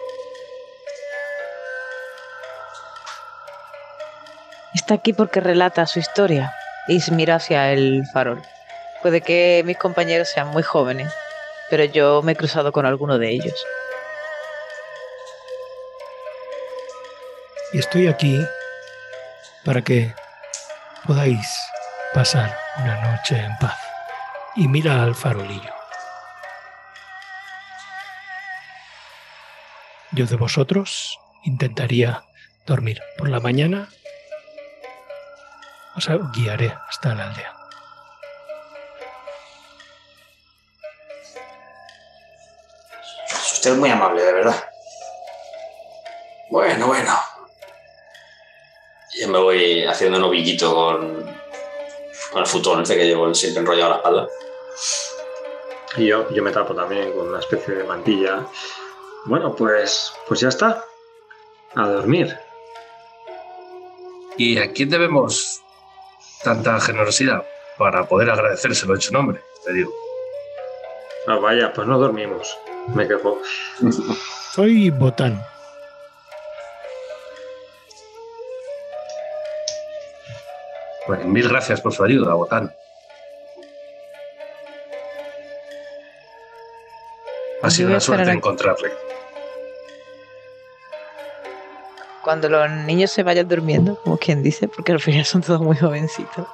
Está 4.73 4.95
aquí 4.95 5.13
porque 5.13 5.41
relata 5.41 5.85
su 5.85 5.99
historia 5.99 6.51
y 6.87 7.01
se 7.01 7.11
mira 7.11 7.35
hacia 7.35 7.71
el 7.71 8.03
farol. 8.11 8.41
Puede 9.03 9.21
que 9.21 9.61
mis 9.63 9.77
compañeros 9.77 10.29
sean 10.29 10.47
muy 10.47 10.63
jóvenes, 10.63 11.13
pero 11.69 11.83
yo 11.83 12.23
me 12.23 12.31
he 12.31 12.35
cruzado 12.35 12.71
con 12.71 12.87
alguno 12.87 13.19
de 13.19 13.29
ellos. 13.29 13.63
Y 17.73 17.77
estoy 17.77 18.07
aquí 18.07 18.43
para 19.63 19.83
que 19.83 20.15
podáis 21.05 21.47
pasar 22.13 22.55
una 22.77 23.01
noche 23.01 23.37
en 23.37 23.57
paz. 23.57 23.79
Y 24.55 24.67
mira 24.67 25.03
al 25.03 25.15
farolillo. 25.15 25.73
Yo 30.11 30.27
de 30.27 30.35
vosotros 30.35 31.17
intentaría 31.43 32.23
dormir. 32.67 33.01
Por 33.17 33.29
la 33.29 33.39
mañana 33.39 33.89
os 35.95 36.07
guiaré 36.33 36.75
hasta 36.87 37.15
la 37.15 37.29
aldea. 37.29 37.53
Es 43.27 43.53
usted 43.53 43.75
muy 43.75 43.89
amable, 43.89 44.21
de 44.21 44.33
verdad. 44.33 44.69
Bueno, 46.51 46.87
bueno. 46.87 47.19
Yo 49.19 49.27
me 49.29 49.39
voy 49.39 49.83
haciendo 49.85 50.17
un 50.19 50.25
ovillito 50.25 50.73
con, 50.73 51.42
con 52.33 52.41
el 52.41 52.47
futón 52.47 52.81
este 52.81 52.97
que 52.97 53.05
llevo 53.05 53.33
siempre 53.33 53.61
enrollado 53.61 53.85
a 53.85 53.89
la 53.89 53.95
espalda. 53.97 54.27
Y 55.97 56.07
yo, 56.07 56.29
yo 56.31 56.41
me 56.43 56.51
tapo 56.51 56.73
también 56.73 57.13
con 57.13 57.29
una 57.29 57.39
especie 57.39 57.75
de 57.75 57.83
mantilla. 57.83 58.45
Bueno, 59.25 59.55
pues, 59.55 60.11
pues 60.27 60.39
ya 60.39 60.49
está. 60.49 60.83
A 61.75 61.87
dormir. 61.87 62.35
¿Y 64.37 64.57
a 64.57 64.71
quién 64.73 64.89
debemos 64.89 65.61
tanta 66.43 66.79
generosidad 66.79 67.45
para 67.77 68.07
poder 68.07 68.31
agradecérselo 68.31 68.95
en 68.95 69.01
su 69.01 69.13
nombre? 69.13 69.41
Te 69.63 69.73
digo. 69.73 69.93
Ah, 71.27 71.37
vaya, 71.37 71.71
pues 71.71 71.87
no 71.87 71.99
dormimos. 71.99 72.57
Me 72.95 73.07
quejo. 73.07 73.39
Soy 74.53 74.89
Botán. 74.89 75.52
Pues 81.05 81.25
mil 81.25 81.47
gracias 81.49 81.81
por 81.81 81.93
su 81.93 82.03
ayuda, 82.03 82.33
Botán. 82.33 82.73
Ha 87.61 87.69
sido 87.69 87.89
una 87.89 87.99
suerte 87.99 88.31
encontrarle. 88.31 88.91
Cuando 92.23 92.47
los 92.49 92.69
niños 92.69 93.11
se 93.11 93.23
vayan 93.23 93.47
durmiendo, 93.47 93.97
como 94.01 94.17
quien 94.17 94.43
dice, 94.43 94.67
porque 94.67 94.93
al 94.93 94.99
final 94.99 95.25
son 95.25 95.41
todos 95.41 95.61
muy 95.61 95.75
jovencitos. 95.75 96.47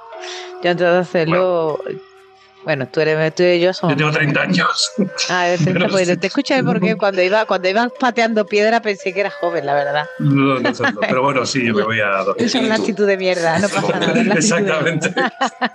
Yo 0.64 0.72
antes 0.72 0.78
de 0.78 0.98
hacerlo. 0.98 1.80
Bueno, 1.84 2.00
tú, 2.92 3.00
eres, 3.02 3.36
tú 3.36 3.44
y 3.44 3.60
yo 3.60 3.74
somos. 3.74 3.96
Yo 3.96 3.98
tengo 3.98 4.12
30 4.12 4.42
años. 4.42 4.92
Ah, 5.30 5.48
eres 5.48 5.64
30, 5.64 5.80
Pero 5.80 5.92
pues 5.92 6.08
sí. 6.08 6.18
te 6.18 6.28
escuché 6.28 6.64
porque 6.64 6.96
cuando 6.96 7.22
iba, 7.22 7.46
cuando 7.46 7.70
ibas 7.70 7.92
pateando 8.00 8.46
piedra 8.46 8.82
pensé 8.82 9.14
que 9.14 9.22
eras 9.22 9.34
joven, 9.36 9.66
la 9.66 9.74
verdad. 9.74 10.08
No, 10.20 10.60
no 10.60 10.74
tanto. 10.74 11.00
Pero 11.02 11.24
bueno, 11.24 11.46
sí, 11.46 11.66
yo 11.66 11.74
me 11.74 11.84
voy 11.84 12.00
a 12.00 12.10
dormir. 12.24 12.46
Es 12.46 12.56
una 12.56 12.76
actitud 12.76 13.08
de 13.08 13.18
mierda, 13.18 13.60
no 13.60 13.70
pasa 13.70 14.00
nada. 14.00 14.34
Exactamente. 14.34 15.14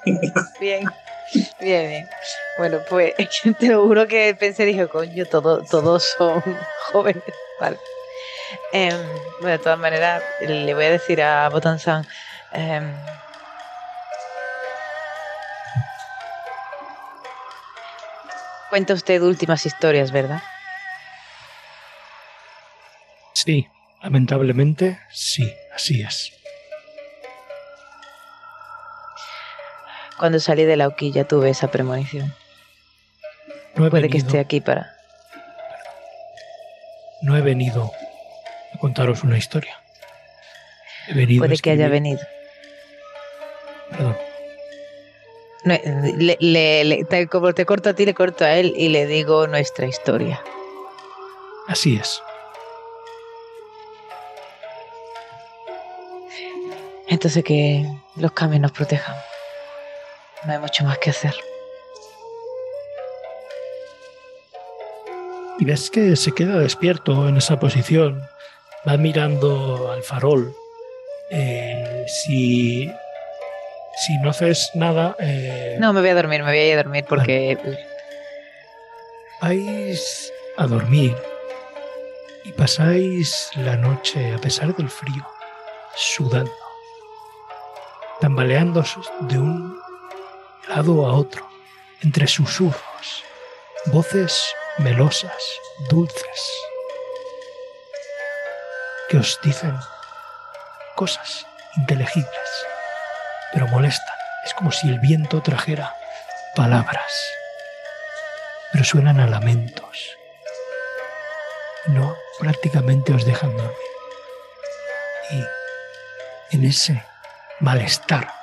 Bien, 0.61 0.85
bien, 1.61 1.89
bien. 1.89 2.09
Bueno, 2.59 2.78
pues 2.89 3.14
te 3.59 3.68
lo 3.68 3.82
juro 3.82 4.07
que 4.07 4.37
pensé, 4.39 4.64
dije, 4.64 4.87
coño, 4.89 5.24
todo, 5.26 5.62
todos 5.62 6.14
son 6.16 6.43
jóvenes. 6.93 7.22
Vale. 7.61 7.78
Em, 8.72 8.97
bueno, 9.41 9.57
de 9.57 9.59
todas 9.59 9.78
maneras, 9.78 10.22
le 10.41 10.74
voy 10.74 10.85
a 10.85 10.91
decir 10.91 11.22
a 11.22 11.49
Botan 11.49 11.78
San. 11.78 12.07
Cuenta 18.75 18.93
usted 18.95 19.22
últimas 19.22 19.64
historias, 19.66 20.11
¿verdad? 20.11 20.43
Sí, 23.33 23.68
lamentablemente, 24.03 24.99
sí, 25.12 25.55
así 25.72 26.03
es. 26.03 26.33
Cuando 30.18 30.41
salí 30.41 30.64
de 30.64 30.77
la 30.77 30.89
horquilla 30.89 31.22
tuve 31.22 31.51
esa 31.51 31.68
premonición. 31.70 32.35
No 33.77 33.87
he, 33.87 33.91
Puede 33.91 34.09
que 34.09 34.14
venido, 34.14 34.27
esté 34.27 34.41
aquí 34.41 34.61
para. 34.61 34.93
no 37.22 37.37
he 37.37 37.43
venido 37.43 37.93
a 38.75 38.79
contaros 38.79 39.22
una 39.22 39.39
historia. 39.39 39.81
He 41.07 41.14
venido 41.14 41.45
a 41.45 41.47
Puede 41.47 41.61
que 41.61 41.70
haya 41.70 41.85
escribir- 41.87 41.91
venido. 41.93 42.20
Perdón. 43.93 44.16
Le- 45.64 46.36
le- 46.40 46.84
le- 46.84 47.04
te- 47.04 47.26
como 47.26 47.54
te 47.54 47.64
corto 47.64 47.88
a 47.90 47.94
ti, 47.94 48.04
le 48.04 48.12
corto 48.14 48.44
a 48.44 48.54
él 48.56 48.74
y 48.76 48.88
le 48.90 49.06
digo 49.06 49.46
nuestra 49.46 49.86
historia. 49.86 50.42
Así 51.68 51.96
es. 51.96 52.20
Entonces 57.08 57.44
que 57.44 57.84
los 58.16 58.32
cambios 58.32 58.60
nos 58.60 58.72
protejan. 58.72 59.16
No 60.44 60.52
hay 60.52 60.58
mucho 60.58 60.84
más 60.84 60.98
que 60.98 61.10
hacer. 61.10 61.34
Y 65.58 65.64
ves 65.64 65.88
que 65.90 66.16
se 66.16 66.32
queda 66.32 66.58
despierto 66.58 67.28
en 67.28 67.36
esa 67.36 67.58
posición. 67.58 68.22
Va 68.86 68.96
mirando 68.96 69.90
al 69.92 70.02
farol. 70.02 70.54
Eh, 71.30 72.04
si, 72.06 72.90
si 73.97 74.18
no 74.18 74.30
haces 74.30 74.70
nada, 74.74 75.16
eh, 75.18 75.76
No, 75.78 75.92
me 75.92 76.01
voy 76.01 76.11
a 76.11 76.14
dormir, 76.14 76.42
me 76.42 76.51
voy 76.51 76.59
a 76.59 76.66
ir 76.66 76.74
a 76.74 76.82
dormir 76.82 77.05
porque 77.09 77.59
vais 79.40 80.32
a 80.57 80.66
dormir 80.66 81.16
y 82.45 82.53
pasáis 82.53 83.51
la 83.57 83.76
noche, 83.76 84.34
a 84.34 84.38
pesar 84.38 84.74
del 84.74 84.90
frío, 84.90 85.26
sudando, 85.97 86.53
tambaleándose 88.20 89.01
de 89.20 89.38
un 89.38 89.78
lado 90.68 91.07
a 91.07 91.14
otro, 91.14 91.49
entre 92.03 92.26
susurros, 92.26 93.24
voces 93.86 94.55
melosas, 94.78 95.42
dulces, 95.88 96.40
que 99.09 99.18
os 99.18 99.38
dicen 99.42 99.76
cosas 100.97 101.47
inteligibles, 101.76 102.51
pero 103.55 103.66
molestan. 103.68 104.16
Es 104.44 104.52
como 104.52 104.70
si 104.70 104.88
el 104.88 104.98
viento 104.98 105.40
trajera 105.40 105.94
palabras 106.55 107.11
pero 108.74 108.84
suenan 108.84 109.20
a 109.20 109.28
lamentos. 109.28 110.18
No, 111.86 112.16
prácticamente 112.40 113.14
os 113.14 113.24
dejan 113.24 113.57
dormir. 113.57 113.76
Y 115.30 116.57
en 116.57 116.64
ese 116.64 117.00
malestar 117.61 118.34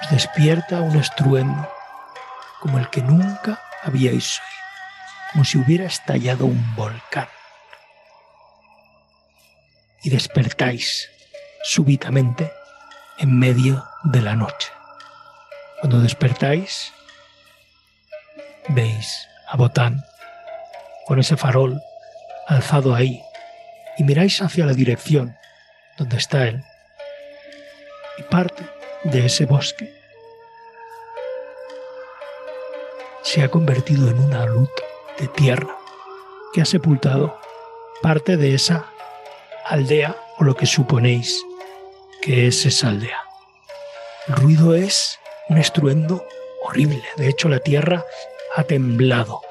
os 0.00 0.10
despierta 0.12 0.80
un 0.80 0.96
estruendo 0.96 1.70
como 2.60 2.78
el 2.78 2.88
que 2.88 3.02
nunca 3.02 3.60
habíais 3.82 4.40
oído, 4.40 5.30
como 5.32 5.44
si 5.44 5.58
hubiera 5.58 5.84
estallado 5.84 6.46
un 6.46 6.74
volcán. 6.74 7.28
Y 10.04 10.08
despertáis 10.08 11.10
súbitamente 11.64 12.50
en 13.18 13.38
medio 13.38 13.84
de 14.04 14.22
la 14.22 14.34
noche. 14.34 14.70
Cuando 15.80 16.00
despertáis, 16.00 16.92
veis 18.68 19.28
a 19.48 19.56
Botán 19.56 20.04
con 21.06 21.18
ese 21.18 21.36
farol 21.36 21.80
alzado 22.46 22.94
ahí 22.94 23.22
y 23.98 24.04
miráis 24.04 24.42
hacia 24.42 24.66
la 24.66 24.72
dirección 24.72 25.36
donde 25.96 26.16
está 26.16 26.46
él 26.48 26.62
y 28.18 28.22
parte 28.22 28.64
de 29.04 29.26
ese 29.26 29.46
bosque 29.46 29.94
se 33.22 33.42
ha 33.42 33.48
convertido 33.48 34.08
en 34.08 34.18
una 34.18 34.46
luz 34.46 34.70
de 35.18 35.28
tierra 35.28 35.76
que 36.52 36.62
ha 36.62 36.64
sepultado 36.64 37.38
parte 38.02 38.36
de 38.36 38.54
esa 38.54 38.86
aldea 39.64 40.16
o 40.38 40.44
lo 40.44 40.54
que 40.54 40.66
suponéis 40.66 41.42
que 42.26 42.48
es 42.48 42.66
esa 42.66 42.88
aldea. 42.88 43.22
El 44.26 44.34
ruido 44.34 44.74
es 44.74 45.20
un 45.48 45.58
estruendo 45.58 46.26
horrible. 46.60 47.04
De 47.16 47.28
hecho, 47.28 47.48
la 47.48 47.60
tierra 47.60 48.04
ha 48.56 48.64
temblado. 48.64 49.42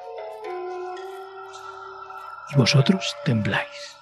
Y 2.51 2.57
vosotros 2.57 3.15
tembláis. 3.23 3.95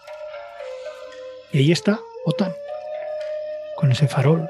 Y 1.52 1.60
ahí 1.60 1.72
está 1.72 2.00
Otan, 2.26 2.56
con 3.76 3.92
ese 3.92 4.08
farol, 4.08 4.50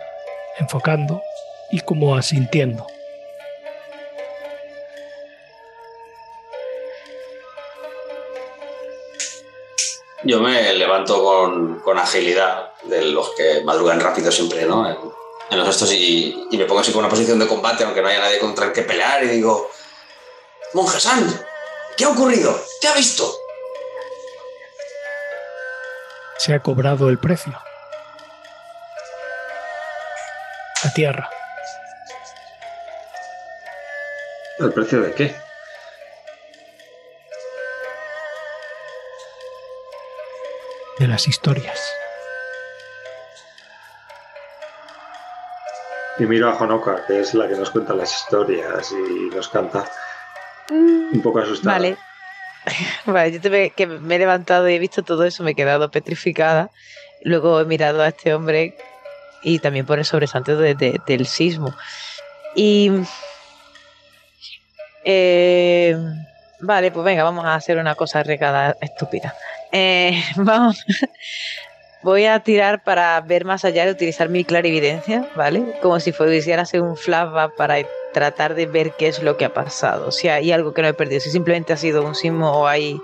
enfocando 0.57 1.21
y 1.69 1.82
como 1.82 2.15
asintiendo. 2.15 2.88
Yo 10.26 10.39
me 10.39 10.74
levanto 10.74 11.21
con, 11.24 11.80
con 11.80 11.97
agilidad, 11.97 12.71
de 12.84 13.01
los 13.05 13.32
que 13.32 13.61
madrugan 13.63 13.99
rápido 13.99 14.32
siempre, 14.32 14.65
¿no? 14.65 14.89
En, 14.89 14.97
en 15.49 15.57
los 15.57 15.67
estos 15.67 15.91
y, 15.91 16.47
y 16.49 16.57
me 16.57 16.65
pongo 16.65 16.82
así 16.82 16.91
con 16.91 16.99
una 16.99 17.09
posición 17.09 17.39
de 17.39 17.47
combate, 17.47 17.84
aunque 17.84 18.01
no 18.01 18.07
haya 18.07 18.19
nadie 18.19 18.39
contra 18.39 18.67
el 18.67 18.71
que 18.71 18.84
pelear, 18.84 19.24
y 19.24 19.28
digo, 19.28 19.69
Monje 20.74 20.99
San, 20.99 21.45
¿qué 21.97 22.05
ha 22.05 22.09
ocurrido? 22.09 22.57
¿Qué 22.82 22.88
ha 22.88 22.93
visto? 22.93 23.30
Se 26.38 26.53
ha 26.53 26.61
cobrado 26.61 27.09
el 27.09 27.19
precio. 27.19 27.53
La 30.84 30.93
tierra. 30.93 31.30
¿El 34.59 34.74
precio 34.74 35.01
de 35.01 35.13
qué? 35.13 35.43
Las 41.14 41.28
historias. 41.28 41.80
Y 46.18 46.24
miro 46.26 46.49
a 46.49 46.55
Honoka, 46.57 47.05
que 47.05 47.20
es 47.20 47.36
la 47.36 47.47
que 47.47 47.53
nos 47.55 47.70
cuenta 47.70 47.93
las 47.93 48.11
historias 48.11 48.91
y 48.91 49.30
nos 49.36 49.47
canta. 49.47 49.86
Un 50.72 51.22
poco 51.24 51.39
asustada. 51.39 51.76
Vale. 51.76 51.97
Vale, 53.05 53.32
yo 53.34 53.41
te 53.41 53.70
que 53.72 53.86
me 53.86 54.16
he 54.16 54.20
levantado 54.20 54.68
y 54.70 54.74
he 54.74 54.80
visto 54.80 55.03
todo 55.03 55.24
eso, 55.24 55.43
me 55.43 55.51
he 55.51 55.55
quedado 55.55 55.91
petrificada. 55.91 56.72
Luego 57.22 57.59
he 57.61 57.66
mirado 57.66 58.01
a 58.01 58.07
este 58.07 58.34
hombre 58.34 58.76
y 59.43 59.59
también 59.59 59.86
por 59.86 59.99
el 59.99 60.05
sobresalto 60.05 60.57
de- 60.57 60.74
de- 60.74 60.99
del 61.05 61.28
sismo. 61.28 61.76
Y 62.55 62.91
Eh, 65.05 65.95
vale, 66.61 66.89
pues 66.91 67.03
venga, 67.05 67.24
vamos 67.24 67.43
a 67.45 67.55
hacer 67.55 67.78
una 67.78 67.93
cosa 67.93 68.24
regada 68.24 68.78
estúpida. 68.82 69.36
Eh, 69.74 70.21
vamos. 70.38 70.86
Voy 72.01 72.26
a 72.26 72.39
tirar 72.41 72.84
para 72.84 73.19
ver 73.21 73.45
más 73.45 73.63
allá 73.65 73.86
de 73.86 73.91
utilizar 73.91 74.28
mi 74.30 74.43
clarividencia, 74.43 75.28
¿vale? 75.36 75.63
Como 75.82 75.99
si 75.99 76.11
fuera 76.11 76.61
hacer 76.61 76.82
un 76.82 76.97
flashback 76.97 77.55
para 77.55 77.78
tratar 78.13 78.55
de 78.55 78.65
ver 78.65 78.91
qué 78.97 79.07
es 79.07 79.24
lo 79.24 79.38
que 79.38 79.45
ha 79.45 79.53
pasado. 79.53 80.11
Si 80.11 80.28
hay 80.28 80.51
algo 80.51 80.74
que 80.74 80.82
no 80.82 80.89
he 80.89 80.93
perdido, 80.93 81.21
si 81.21 81.32
simplemente 81.32 81.71
ha 81.74 81.78
sido 81.78 82.03
un 82.05 82.13
sismo 82.13 82.51
o 82.51 82.67
hay. 82.67 82.99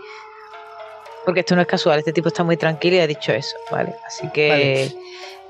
Porque 1.26 1.40
esto 1.42 1.56
no 1.56 1.62
es 1.62 1.68
casual, 1.68 2.00
este 2.00 2.12
tipo 2.14 2.28
está 2.28 2.44
muy 2.44 2.58
tranquilo 2.58 2.98
y 2.98 3.00
ha 3.00 3.08
dicho 3.08 3.32
eso, 3.32 3.56
¿vale? 3.72 3.94
Así 4.06 4.30
que. 4.34 4.50
Vale. 4.50 4.96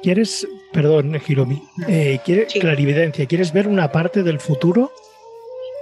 ¿Quieres, 0.02 0.48
perdón, 0.72 1.20
Hiromi, 1.28 1.62
eh, 1.88 2.20
¿quieres 2.24 2.54
Sí. 2.54 2.60
clarividencia? 2.60 3.26
¿Quieres 3.26 3.52
ver 3.52 3.68
una 3.68 3.92
parte 3.92 4.24
del 4.24 4.40
futuro? 4.40 4.92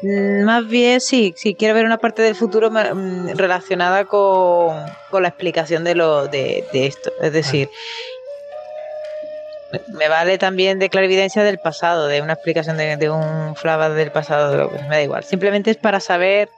Mm, 0.02 0.44
Más 0.44 0.68
bien, 0.68 1.02
sí, 1.02 1.34
sí, 1.38 1.56
quiero 1.56 1.74
ver 1.74 1.86
una 1.86 1.98
parte 1.98 2.22
del 2.22 2.36
futuro 2.36 2.70
mm, 2.70 3.30
relacionada 3.36 4.06
con, 4.06 4.76
con 5.10 5.24
la 5.24 5.30
explicación 5.30 5.84
de, 5.84 5.96
lo, 5.96 6.28
de, 6.28 6.66
de 6.72 6.86
esto. 6.86 7.12
Es 7.22 7.34
decir, 7.34 7.70
me- 9.98 10.08
vale 10.08 10.38
también 10.38 10.80
de 10.80 10.90
clarividencia 10.90 11.44
del 11.44 11.60
pasado, 11.60 12.08
de 12.08 12.22
una 12.22 12.34
explicación 12.34 12.78
de, 12.78 13.10
un 13.10 13.56
flashback 13.56 13.94
del 13.94 14.12
pasado, 14.12 14.70
me 14.90 14.96
da 14.98 15.02
igual. 15.02 15.24
Simplemente 15.24 15.72
es 15.72 15.78
para 15.78 16.00
saber. 16.00 16.50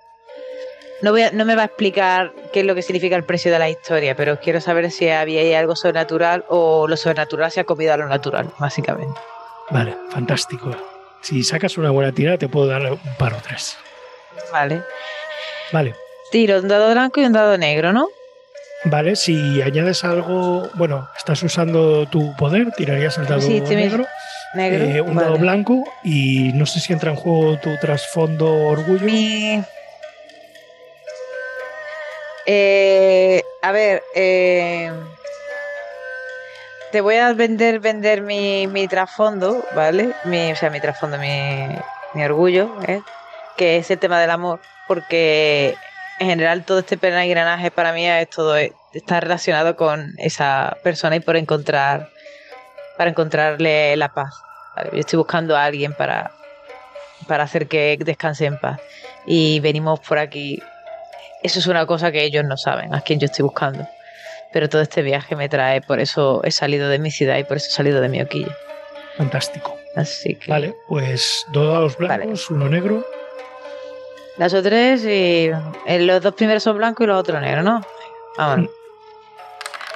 No, 1.01 1.11
voy 1.11 1.21
a- 1.21 1.31
no 1.31 1.45
me 1.45 1.55
va 1.55 1.61
a 1.61 1.65
explicar 1.65 2.33
qué 2.51 2.59
es 2.59 2.65
lo 2.65 2.75
que 2.75 2.81
significa 2.81 3.15
el 3.15 3.23
precio 3.23 3.51
de 3.53 3.59
la 3.59 3.69
historia, 3.69 4.15
pero 4.15 4.37
quiero 4.41 4.59
saber 4.59 4.91
si 4.91 5.07
había 5.09 5.57
algo 5.57 5.77
sobrenatural 5.77 6.43
o 6.49 6.89
lo 6.89 6.97
sobrenatural 6.97 7.49
se 7.51 7.61
ha 7.61 7.63
comido 7.63 7.93
a 7.93 7.97
lo 7.97 8.07
natural, 8.07 8.51
básicamente. 8.59 9.17
Vale, 9.69 9.95
fantástico. 10.09 10.71
Si 11.21 11.43
sacas 11.43 11.77
una 11.77 11.91
buena 11.91 12.11
tirada, 12.11 12.37
te 12.37 12.47
puedo 12.47 12.67
dar 12.67 12.91
un 12.91 12.99
par 13.17 13.33
o 13.33 13.37
tres. 13.41 13.77
Vale. 14.51 14.81
Vale, 15.71 15.95
Tiro 16.31 16.59
un 16.59 16.67
dado 16.67 16.91
blanco 16.91 17.19
y 17.21 17.25
un 17.25 17.33
dado 17.33 17.57
negro, 17.57 17.91
¿no? 17.93 18.07
vale. 18.85 19.15
Si 19.15 19.61
añades 19.61 20.03
algo, 20.03 20.69
bueno, 20.75 21.07
estás 21.17 21.43
usando 21.43 22.07
tu 22.07 22.35
poder, 22.37 22.71
tirarías 22.71 23.17
el 23.17 23.27
dado 23.27 23.41
Sí, 23.41 23.59
negro, 23.61 24.05
Negro. 24.55 24.85
eh, 24.85 25.01
un 25.01 25.15
dado 25.15 25.37
blanco 25.37 25.83
y 26.03 26.51
no 26.53 26.65
sé 26.65 26.79
si 26.79 26.93
entra 26.93 27.11
en 27.11 27.17
juego 27.17 27.59
tu 27.59 27.75
trasfondo 27.77 28.51
orgullo. 28.67 29.05
Mi- 29.05 29.61
Eh, 32.45 33.43
a 33.61 33.71
ver, 33.71 34.01
eh, 34.15 34.91
te 36.91 37.01
voy 37.01 37.15
a 37.15 37.33
vender 37.33 37.79
vender 37.79 38.21
mi, 38.21 38.67
mi 38.67 38.87
trasfondo, 38.87 39.63
¿vale? 39.75 40.13
O 40.51 40.55
sea, 40.55 40.69
mi 40.69 40.79
trasfondo, 40.79 41.17
mi, 41.17 41.67
mi 42.13 42.23
orgullo, 42.23 42.69
¿eh? 42.87 43.01
que 43.57 43.77
es 43.77 43.91
el 43.91 43.99
tema 43.99 44.19
del 44.19 44.31
amor, 44.31 44.59
porque 44.87 45.75
en 46.19 46.27
general 46.27 46.63
todo 46.63 46.79
este 46.79 46.97
peregrinaje 46.97 47.71
para 47.71 47.93
mí 47.93 48.07
es 48.07 48.29
todo 48.29 48.55
está 48.57 49.19
relacionado 49.19 49.75
con 49.75 50.13
esa 50.17 50.77
persona 50.83 51.15
y 51.15 51.19
por 51.19 51.37
encontrar 51.37 52.09
para 52.97 53.11
encontrarle 53.11 53.95
la 53.95 54.09
paz. 54.09 54.33
Yo 54.91 54.99
estoy 54.99 55.17
buscando 55.17 55.55
a 55.55 55.65
alguien 55.65 55.93
para 55.93 56.31
para 57.27 57.43
hacer 57.43 57.67
que 57.67 57.97
descanse 57.99 58.45
en 58.45 58.57
paz 58.57 58.79
y 59.25 59.59
venimos 59.59 59.99
por 59.99 60.17
aquí. 60.17 60.61
Eso 61.43 61.59
es 61.59 61.67
una 61.67 61.85
cosa 61.85 62.11
que 62.11 62.23
ellos 62.23 62.43
no 62.43 62.57
saben, 62.57 62.93
a 62.93 63.01
quien 63.01 63.19
yo 63.19 63.25
estoy 63.25 63.43
buscando. 63.43 63.87
Pero 64.51 64.67
todo 64.69 64.81
este 64.81 65.01
viaje 65.03 65.35
me 65.35 65.47
trae, 65.49 65.81
por 65.81 65.99
eso 65.99 66.41
he 66.43 66.51
salido 66.51 66.89
de 66.89 66.97
mi 66.99 67.11
ciudad 67.11 67.37
y 67.37 67.43
por 67.43 67.57
eso 67.57 67.67
he 67.69 67.71
salido 67.71 68.01
de 68.01 68.09
mi 68.09 68.21
hoquilla. 68.21 68.55
Fantástico. 69.17 69.75
Así 69.95 70.35
que 70.35 70.49
Vale, 70.51 70.75
pues 70.87 71.45
dos 71.51 71.67
dados 71.73 71.97
blancos, 71.97 72.49
uno 72.49 72.69
negro. 72.69 73.05
las 74.37 74.53
otras 74.53 75.01
y 75.03 75.51
eh, 75.85 75.99
los 75.99 76.21
dos 76.21 76.33
primeros 76.33 76.63
son 76.63 76.77
blancos 76.77 77.03
y 77.03 77.07
los 77.07 77.19
otros 77.19 77.41
negros, 77.41 77.63
¿no? 77.65 77.81
Vámonos. 78.37 78.69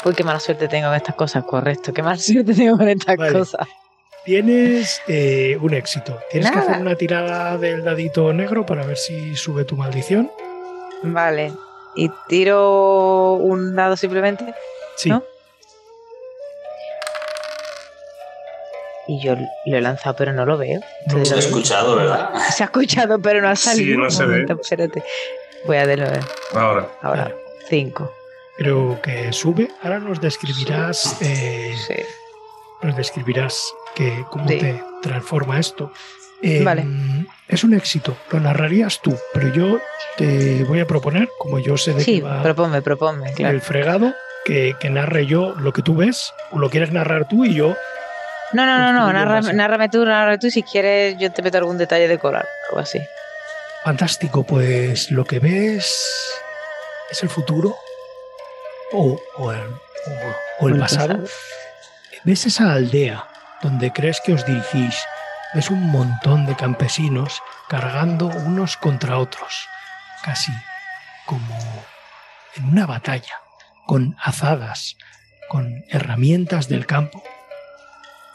Uy, 0.05 0.13
qué 0.13 0.23
mala 0.23 0.39
suerte 0.39 0.67
tengo 0.67 0.87
con 0.87 0.95
estas 0.97 1.15
cosas, 1.15 1.43
correcto. 1.45 1.93
Qué 1.93 2.03
mala 2.03 2.17
suerte 2.19 2.53
tengo 2.53 2.77
con 2.77 2.89
estas 2.89 3.15
Vale. 3.17 3.31
cosas. 3.31 3.67
Tienes 4.25 5.01
eh, 5.07 5.57
un 5.61 5.73
éxito. 5.73 6.19
Tienes 6.31 6.51
que 6.51 6.59
hacer 6.59 6.77
una 6.79 6.95
tirada 6.95 7.57
del 7.57 7.83
dadito 7.83 8.31
negro 8.33 8.65
para 8.65 8.85
ver 8.85 8.97
si 8.97 9.35
sube 9.35 9.63
tu 9.65 9.75
maldición. 9.77 10.31
Vale. 11.03 11.51
Y 11.95 12.09
tiro 12.27 13.33
un 13.33 13.75
dado 13.75 13.95
simplemente. 13.97 14.53
Sí. 14.95 15.09
¿No? 15.09 15.23
Y 19.07 19.21
yo 19.21 19.35
lo 19.35 19.77
he 19.77 19.81
lanzado, 19.81 20.15
pero 20.15 20.31
no 20.33 20.45
lo 20.45 20.57
veo. 20.57 20.79
Se 21.25 21.35
ha 21.35 21.39
escuchado, 21.39 21.95
¿verdad? 21.95 22.29
Se 22.51 22.63
ha 22.63 22.67
escuchado, 22.67 23.19
pero 23.19 23.41
no 23.41 23.49
ha 23.49 23.55
salido. 23.55 23.95
Sí, 23.95 24.01
no 24.01 24.09
se 24.09 24.23
ve. 24.25 24.31
momento, 24.43 24.59
Espérate. 24.61 25.03
Voy 25.65 25.77
a 25.77 25.85
verlo. 25.85 26.07
Ahora. 26.53 26.87
Ahora, 27.01 27.35
cinco. 27.69 28.13
Creo 28.57 29.01
que 29.01 29.33
sube. 29.33 29.69
Ahora 29.81 29.99
nos 29.99 30.21
describirás, 30.21 31.17
eh, 31.21 31.75
Sí. 31.87 31.95
nos 32.81 32.95
describirás 32.95 33.73
que, 33.95 34.25
cómo 34.29 34.47
Sí. 34.47 34.59
te 34.59 34.83
transforma 35.01 35.59
esto. 35.59 35.91
Eh, 36.43 36.61
Vale. 36.63 36.85
Es 37.47 37.63
un 37.63 37.73
éxito. 37.73 38.17
Lo 38.31 38.39
narrarías 38.39 38.99
tú, 39.01 39.15
pero 39.33 39.47
yo 39.53 39.79
te 40.17 40.63
voy 40.65 40.79
a 40.79 40.87
proponer, 40.87 41.29
como 41.39 41.59
yo 41.59 41.77
sé 41.77 41.93
de 41.93 42.03
Sí, 42.03 42.17
qué 42.19 42.21
va 42.25 42.41
proponme, 42.41 42.81
proponme, 42.81 43.31
claro. 43.33 43.53
el 43.55 43.61
fregado, 43.61 44.13
que, 44.45 44.75
que 44.79 44.89
narre 44.89 45.25
yo 45.25 45.53
lo 45.55 45.71
que 45.73 45.81
tú 45.81 45.95
ves, 45.95 46.33
o 46.51 46.59
lo 46.59 46.69
quieres 46.69 46.91
narrar 46.91 47.27
tú 47.27 47.45
y 47.45 47.53
yo. 47.53 47.75
No, 48.53 48.65
no, 48.65 48.77
no, 48.91 48.93
no, 48.93 49.29
base. 49.29 49.53
nárrame 49.53 49.89
tú, 49.89 50.05
nárrame 50.05 50.37
tú. 50.37 50.49
Si 50.49 50.63
quieres, 50.63 51.17
yo 51.17 51.31
te 51.31 51.41
meto 51.41 51.57
algún 51.57 51.77
detalle 51.77 52.07
de 52.07 52.17
colar, 52.19 52.47
algo 52.69 52.81
así. 52.81 52.99
Fantástico, 53.83 54.43
pues 54.43 55.11
lo 55.11 55.25
que 55.25 55.39
ves 55.39 56.31
es 57.11 57.23
el 57.23 57.29
futuro 57.29 57.75
o, 58.93 59.19
o 59.37 59.51
el, 59.51 59.59
o- 59.59 60.35
o 60.59 60.67
el 60.69 60.75
El 60.75 60.79
pasado. 60.79 61.07
pasado. 61.19 61.27
Ves 62.23 62.45
esa 62.45 62.73
aldea 62.73 63.27
donde 63.61 63.91
crees 63.91 64.21
que 64.25 64.33
os 64.33 64.45
dirigís. 64.45 64.95
Ves 65.53 65.69
un 65.69 65.91
montón 65.91 66.47
de 66.47 66.55
campesinos 66.55 67.43
cargando 67.69 68.25
unos 68.25 68.75
contra 68.75 69.19
otros, 69.19 69.67
casi 70.23 70.51
como 71.27 71.55
en 72.55 72.65
una 72.69 72.87
batalla, 72.87 73.35
con 73.85 74.17
azadas, 74.19 74.97
con 75.49 75.85
herramientas 75.89 76.69
del 76.69 76.87
campo. 76.87 77.23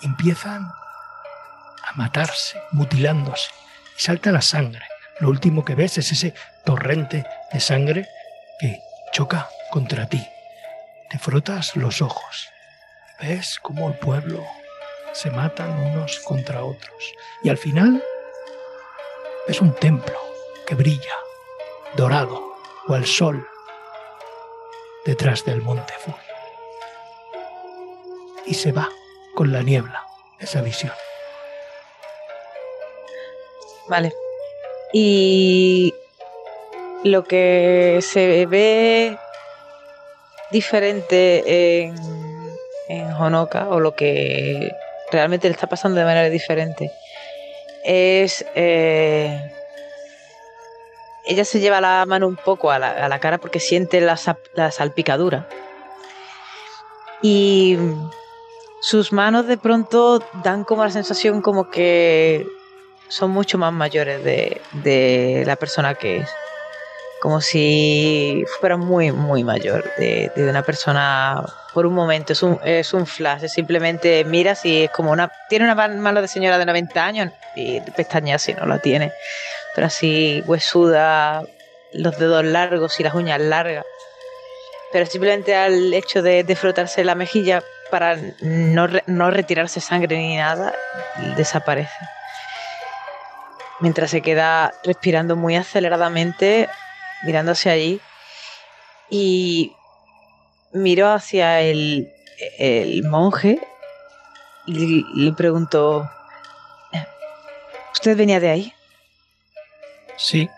Empiezan 0.02 0.62
a 0.62 1.92
matarse, 1.96 2.62
mutilándose, 2.70 3.50
y 3.96 4.00
salta 4.00 4.30
la 4.30 4.42
sangre. 4.42 4.84
Lo 5.18 5.28
último 5.28 5.64
que 5.64 5.74
ves 5.74 5.98
es 5.98 6.12
ese 6.12 6.34
torrente 6.64 7.26
de 7.52 7.58
sangre 7.58 8.08
que 8.60 8.80
choca 9.12 9.48
contra 9.70 10.08
ti. 10.08 10.24
Te 11.10 11.18
frotas 11.18 11.74
los 11.74 12.00
ojos. 12.00 12.48
Ves 13.20 13.58
cómo 13.60 13.88
el 13.88 13.98
pueblo 13.98 14.46
se 15.12 15.30
matan 15.30 15.78
unos 15.78 16.20
contra 16.20 16.64
otros. 16.64 17.14
Y 17.42 17.48
al 17.48 17.58
final 17.58 18.02
ves 19.46 19.60
un 19.60 19.74
templo 19.74 20.18
que 20.66 20.74
brilla, 20.74 21.14
dorado, 21.96 22.54
o 22.86 22.94
al 22.94 23.06
sol, 23.06 23.46
detrás 25.04 25.44
del 25.44 25.62
monte 25.62 25.92
Fuji. 25.94 26.18
Y 28.46 28.54
se 28.54 28.72
va 28.72 28.88
con 29.34 29.52
la 29.52 29.62
niebla 29.62 30.04
esa 30.38 30.62
visión. 30.62 30.92
Vale. 33.88 34.12
Y 34.92 35.94
lo 37.04 37.24
que 37.24 38.00
se 38.02 38.46
ve 38.46 39.18
diferente 40.50 41.80
en, 41.82 41.94
en 42.88 43.12
Honoka, 43.12 43.68
o 43.68 43.80
lo 43.80 43.94
que 43.94 44.70
realmente 45.10 45.48
le 45.48 45.54
está 45.54 45.66
pasando 45.66 45.98
de 45.98 46.04
manera 46.04 46.28
diferente, 46.30 46.90
es. 47.84 48.44
eh, 48.54 49.52
ella 51.28 51.44
se 51.44 51.60
lleva 51.60 51.80
la 51.82 52.06
mano 52.06 52.26
un 52.26 52.36
poco 52.36 52.70
a 52.70 52.78
la, 52.78 52.90
a 52.90 53.08
la 53.08 53.18
cara 53.20 53.36
porque 53.36 53.60
siente 53.60 54.00
la, 54.00 54.16
salpicadura. 54.16 55.46
Y 57.20 57.76
sus 58.80 59.12
manos 59.12 59.46
de 59.46 59.58
pronto 59.58 60.24
dan 60.42 60.64
como 60.64 60.84
la 60.84 60.90
sensación 60.90 61.42
como 61.42 61.68
que 61.68 62.46
son 63.08 63.30
mucho 63.30 63.58
más 63.58 63.74
mayores 63.74 64.24
de, 64.24 64.62
de 64.72 65.42
la 65.46 65.56
persona 65.56 65.94
que 65.94 66.18
es. 66.18 66.30
Como 67.20 67.40
si 67.40 68.44
fuera 68.60 68.76
muy, 68.76 69.10
muy 69.10 69.42
mayor 69.42 69.84
de, 69.96 70.30
de 70.36 70.48
una 70.48 70.62
persona 70.62 71.42
por 71.74 71.84
un 71.86 71.94
momento. 71.94 72.32
Es 72.32 72.42
un, 72.44 72.60
es 72.64 72.92
un 72.94 73.06
flash, 73.06 73.42
es 73.44 73.52
simplemente 73.52 74.24
miras 74.24 74.64
y 74.64 74.84
es 74.84 74.90
como 74.90 75.10
una. 75.10 75.30
Tiene 75.48 75.64
una 75.64 75.74
man- 75.74 75.98
mano 75.98 76.22
de 76.22 76.28
señora 76.28 76.58
de 76.58 76.64
90 76.66 77.04
años 77.04 77.32
y 77.56 77.80
pestañas 77.80 78.42
si 78.42 78.54
no 78.54 78.66
la 78.66 78.78
tiene. 78.78 79.12
Pero 79.74 79.88
así 79.88 80.42
huesuda, 80.46 81.42
los 81.92 82.16
dedos 82.18 82.44
largos 82.44 83.00
y 83.00 83.02
las 83.02 83.14
uñas 83.14 83.40
largas. 83.40 83.84
Pero 84.92 85.04
simplemente 85.06 85.56
al 85.56 85.92
hecho 85.92 86.22
de, 86.22 86.44
de 86.44 86.56
frotarse 86.56 87.02
la 87.04 87.14
mejilla 87.16 87.62
para 87.90 88.16
no, 88.40 88.86
re- 88.86 89.02
no 89.06 89.30
retirarse 89.30 89.80
sangre 89.80 90.16
ni 90.18 90.36
nada, 90.36 90.72
desaparece. 91.36 91.90
mientras 93.80 94.10
se 94.10 94.22
queda 94.22 94.72
respirando 94.84 95.36
muy 95.36 95.56
aceleradamente, 95.56 96.68
mirándose 97.24 97.70
allí. 97.70 98.00
Y 99.10 99.72
miró 100.72 101.10
hacia 101.10 101.60
el, 101.60 102.12
el 102.58 103.02
monje 103.04 103.60
y 104.66 105.04
le 105.14 105.32
preguntó, 105.32 106.10
¿usted 107.94 108.16
venía 108.16 108.38
de 108.38 108.50
ahí? 108.50 108.72
Sí, 110.16 110.48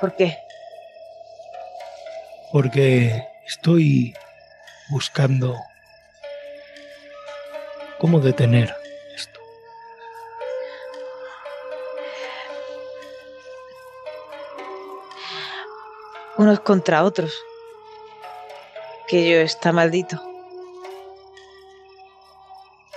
¿Por 0.00 0.14
qué? 0.14 0.38
porque 2.50 3.28
estoy 3.46 4.14
buscando 4.90 5.54
cómo 7.98 8.20
detener 8.20 8.74
Unos 16.38 16.60
contra 16.60 17.02
otros. 17.02 17.34
Que 19.08 19.28
yo 19.28 19.38
está 19.38 19.72
maldito. 19.72 20.22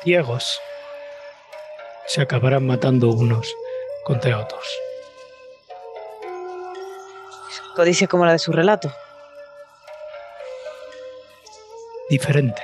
Ciegos 0.04 0.60
se 2.06 2.22
acabarán 2.22 2.68
matando 2.68 3.10
unos 3.10 3.52
contra 4.04 4.38
otros. 4.38 4.64
Codicia 7.76 8.08
como 8.08 8.28
la 8.28 8.34
de 8.34 8.40
su 8.40 8.52
relato. 8.52 8.94
Diferente, 12.12 12.62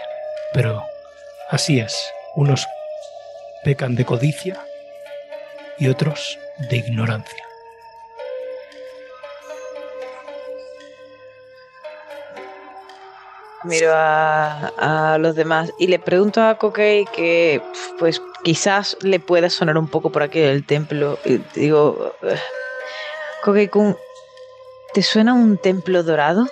pero 0.54 0.84
así 1.50 1.80
es. 1.80 2.08
Unos 2.36 2.68
pecan 3.64 3.96
de 3.96 4.06
codicia 4.06 4.64
y 5.80 5.88
otros 5.88 6.38
de 6.70 6.78
ignorancia. 6.78 7.47
Miro 13.68 13.92
a, 13.94 15.18
los 15.20 15.36
demás 15.36 15.72
y 15.78 15.88
le 15.88 16.00
pregunto 16.00 16.42
a 16.42 16.58
Kokei 16.58 17.06
que, 17.06 17.62
pues, 18.00 18.22
quizás 18.44 18.98
le 19.02 19.20
pueda 19.20 19.50
sonar 19.50 19.78
un 19.78 19.88
poco 19.88 20.10
por 20.10 20.24
aquí 20.24 20.40
el 20.40 20.66
templo. 20.66 21.20
Y 21.26 21.38
digo, 21.54 22.16
Kokei-kun, 23.44 23.98
¿te 24.94 25.04
suena 25.04 25.34
un 25.34 25.58
templo 25.58 26.04
dorado? 26.04 26.48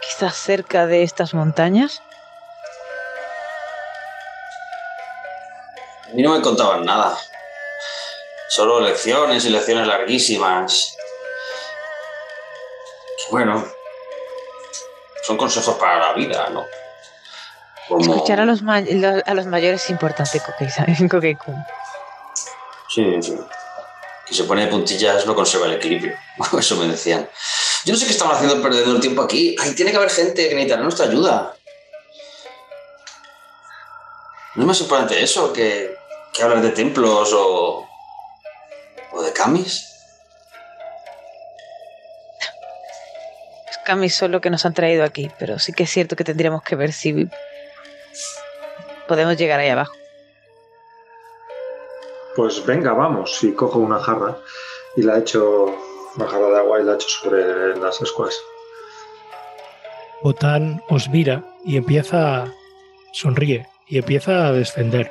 Quizás 0.00 0.36
cerca 0.36 0.86
de 0.86 1.02
estas 1.02 1.34
montañas. 1.34 2.00
A 6.10 6.14
mí 6.14 6.22
no 6.22 6.32
me 6.32 6.40
contaban 6.40 6.84
nada. 6.84 7.18
Solo 8.48 8.80
lecciones 8.80 9.44
y 9.44 9.50
lecciones 9.50 9.86
larguísimas. 9.86 10.96
Bueno, 13.30 13.62
son 15.28 15.36
consejos 15.36 15.74
para 15.76 15.98
la 15.98 16.12
vida, 16.14 16.48
¿no? 16.48 16.64
Como- 17.86 18.00
Escuchar 18.00 18.40
a 18.40 18.46
los, 18.46 18.62
a 18.62 19.34
los 19.34 19.46
mayores 19.46 19.84
es 19.84 19.90
importante, 19.90 20.40
Kokei- 20.40 21.08
Kokei-kun. 21.10 21.54
Sí, 22.90 23.04
sí. 23.22 23.38
Que 24.26 24.34
se 24.34 24.44
pone 24.44 24.62
de 24.64 24.68
puntillas 24.68 25.26
no 25.26 25.34
conserva 25.34 25.66
el 25.66 25.74
equilibrio. 25.74 26.16
Eso 26.58 26.76
me 26.76 26.86
decían. 26.86 27.28
Yo 27.84 27.92
no 27.92 27.98
sé 27.98 28.06
qué 28.06 28.12
estamos 28.12 28.34
haciendo 28.36 28.62
perdiendo 28.62 28.92
el 28.94 29.00
tiempo 29.02 29.20
aquí. 29.20 29.54
Ay, 29.60 29.74
tiene 29.74 29.90
que 29.90 29.98
haber 29.98 30.08
gente 30.08 30.48
que 30.48 30.54
necesitará 30.54 30.82
nuestra 30.82 31.04
ayuda. 31.04 31.54
¿No 34.54 34.62
es 34.62 34.66
más 34.66 34.80
importante 34.80 35.22
eso 35.22 35.52
que, 35.52 35.94
que 36.32 36.42
hablar 36.42 36.62
de 36.62 36.70
templos 36.70 37.30
o, 37.34 37.86
o 39.12 39.22
de 39.22 39.32
kamis? 39.34 39.87
Lo 44.28 44.40
que 44.42 44.50
nos 44.50 44.66
han 44.66 44.74
traído 44.74 45.02
aquí, 45.02 45.30
pero 45.38 45.58
sí 45.58 45.72
que 45.72 45.84
es 45.84 45.90
cierto 45.90 46.14
que 46.14 46.22
tendríamos 46.22 46.62
que 46.62 46.76
ver 46.76 46.92
si 46.92 47.26
podemos 49.06 49.34
llegar 49.38 49.60
ahí 49.60 49.70
abajo. 49.70 49.94
Pues 52.36 52.64
venga, 52.66 52.92
vamos. 52.92 53.42
Y 53.42 53.52
cojo 53.52 53.78
una 53.78 53.98
jarra 53.98 54.36
y 54.94 55.02
la 55.02 55.18
echo, 55.18 55.74
una 56.16 56.28
jarra 56.28 56.50
de 56.50 56.58
agua 56.58 56.80
y 56.80 56.84
la 56.84 56.94
echo 56.96 57.08
sobre 57.08 57.76
las 57.76 58.02
ascuas. 58.02 58.38
Botán 60.22 60.82
os 60.90 61.08
mira 61.08 61.42
y 61.64 61.78
empieza, 61.78 62.52
sonríe 63.14 63.66
y 63.86 63.96
empieza 63.96 64.48
a 64.48 64.52
descender. 64.52 65.10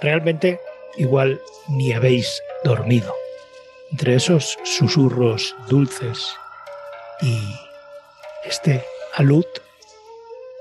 Realmente 0.00 0.60
igual 0.96 1.40
ni 1.68 1.92
habéis 1.92 2.42
dormido. 2.64 3.14
Entre 3.92 4.16
esos 4.16 4.58
susurros 4.64 5.54
dulces 5.68 6.34
y 7.22 7.67
este 8.48 8.84
alud, 9.14 9.46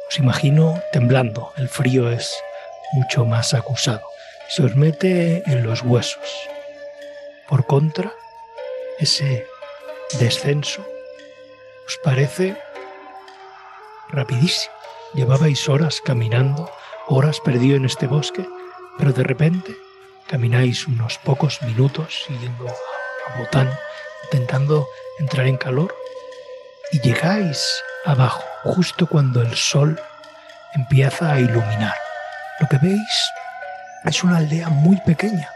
os 0.09 0.19
imagino 0.19 0.81
temblando. 0.91 1.53
El 1.57 1.69
frío 1.69 2.11
es 2.11 2.35
mucho 2.93 3.25
más 3.25 3.53
acusado. 3.53 4.01
Se 4.49 4.63
os 4.63 4.75
mete 4.75 5.43
en 5.49 5.63
los 5.63 5.81
huesos. 5.81 6.29
Por 7.47 7.65
contra, 7.65 8.13
ese 8.99 9.45
descenso 10.19 10.85
os 11.85 11.97
parece 12.03 12.57
rapidísimo. 14.09 14.73
Llevabais 15.13 15.69
horas 15.69 16.01
caminando, 16.01 16.69
horas 17.07 17.39
perdido 17.39 17.77
en 17.77 17.85
este 17.85 18.07
bosque, 18.07 18.45
pero 18.97 19.13
de 19.13 19.23
repente 19.23 19.71
camináis 20.27 20.87
unos 20.87 21.17
pocos 21.19 21.61
minutos 21.61 22.25
siguiendo 22.27 22.67
a 22.67 23.39
Botán, 23.39 23.71
intentando 24.25 24.87
entrar 25.19 25.47
en 25.47 25.55
calor, 25.55 25.95
y 26.91 26.99
llegáis 27.01 27.83
abajo, 28.05 28.43
justo 28.63 29.07
cuando 29.07 29.41
el 29.41 29.55
sol 29.55 30.01
empieza 30.73 31.33
a 31.33 31.39
iluminar. 31.39 31.95
Lo 32.59 32.67
que 32.67 32.77
veis 32.77 33.31
es 34.05 34.23
una 34.23 34.37
aldea 34.37 34.69
muy 34.69 34.97
pequeña, 35.01 35.49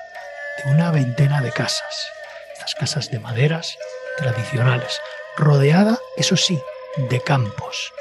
de 0.63 0.71
una 0.71 0.91
veintena 0.91 1.41
de 1.41 1.51
casas. 1.51 2.11
Estas 2.53 2.75
casas 2.75 3.09
de 3.09 3.19
maderas 3.19 3.77
tradicionales, 4.17 4.99
rodeada, 5.37 5.97
eso 6.17 6.35
sí, 6.37 6.61
de 7.09 7.21
campos. 7.21 7.93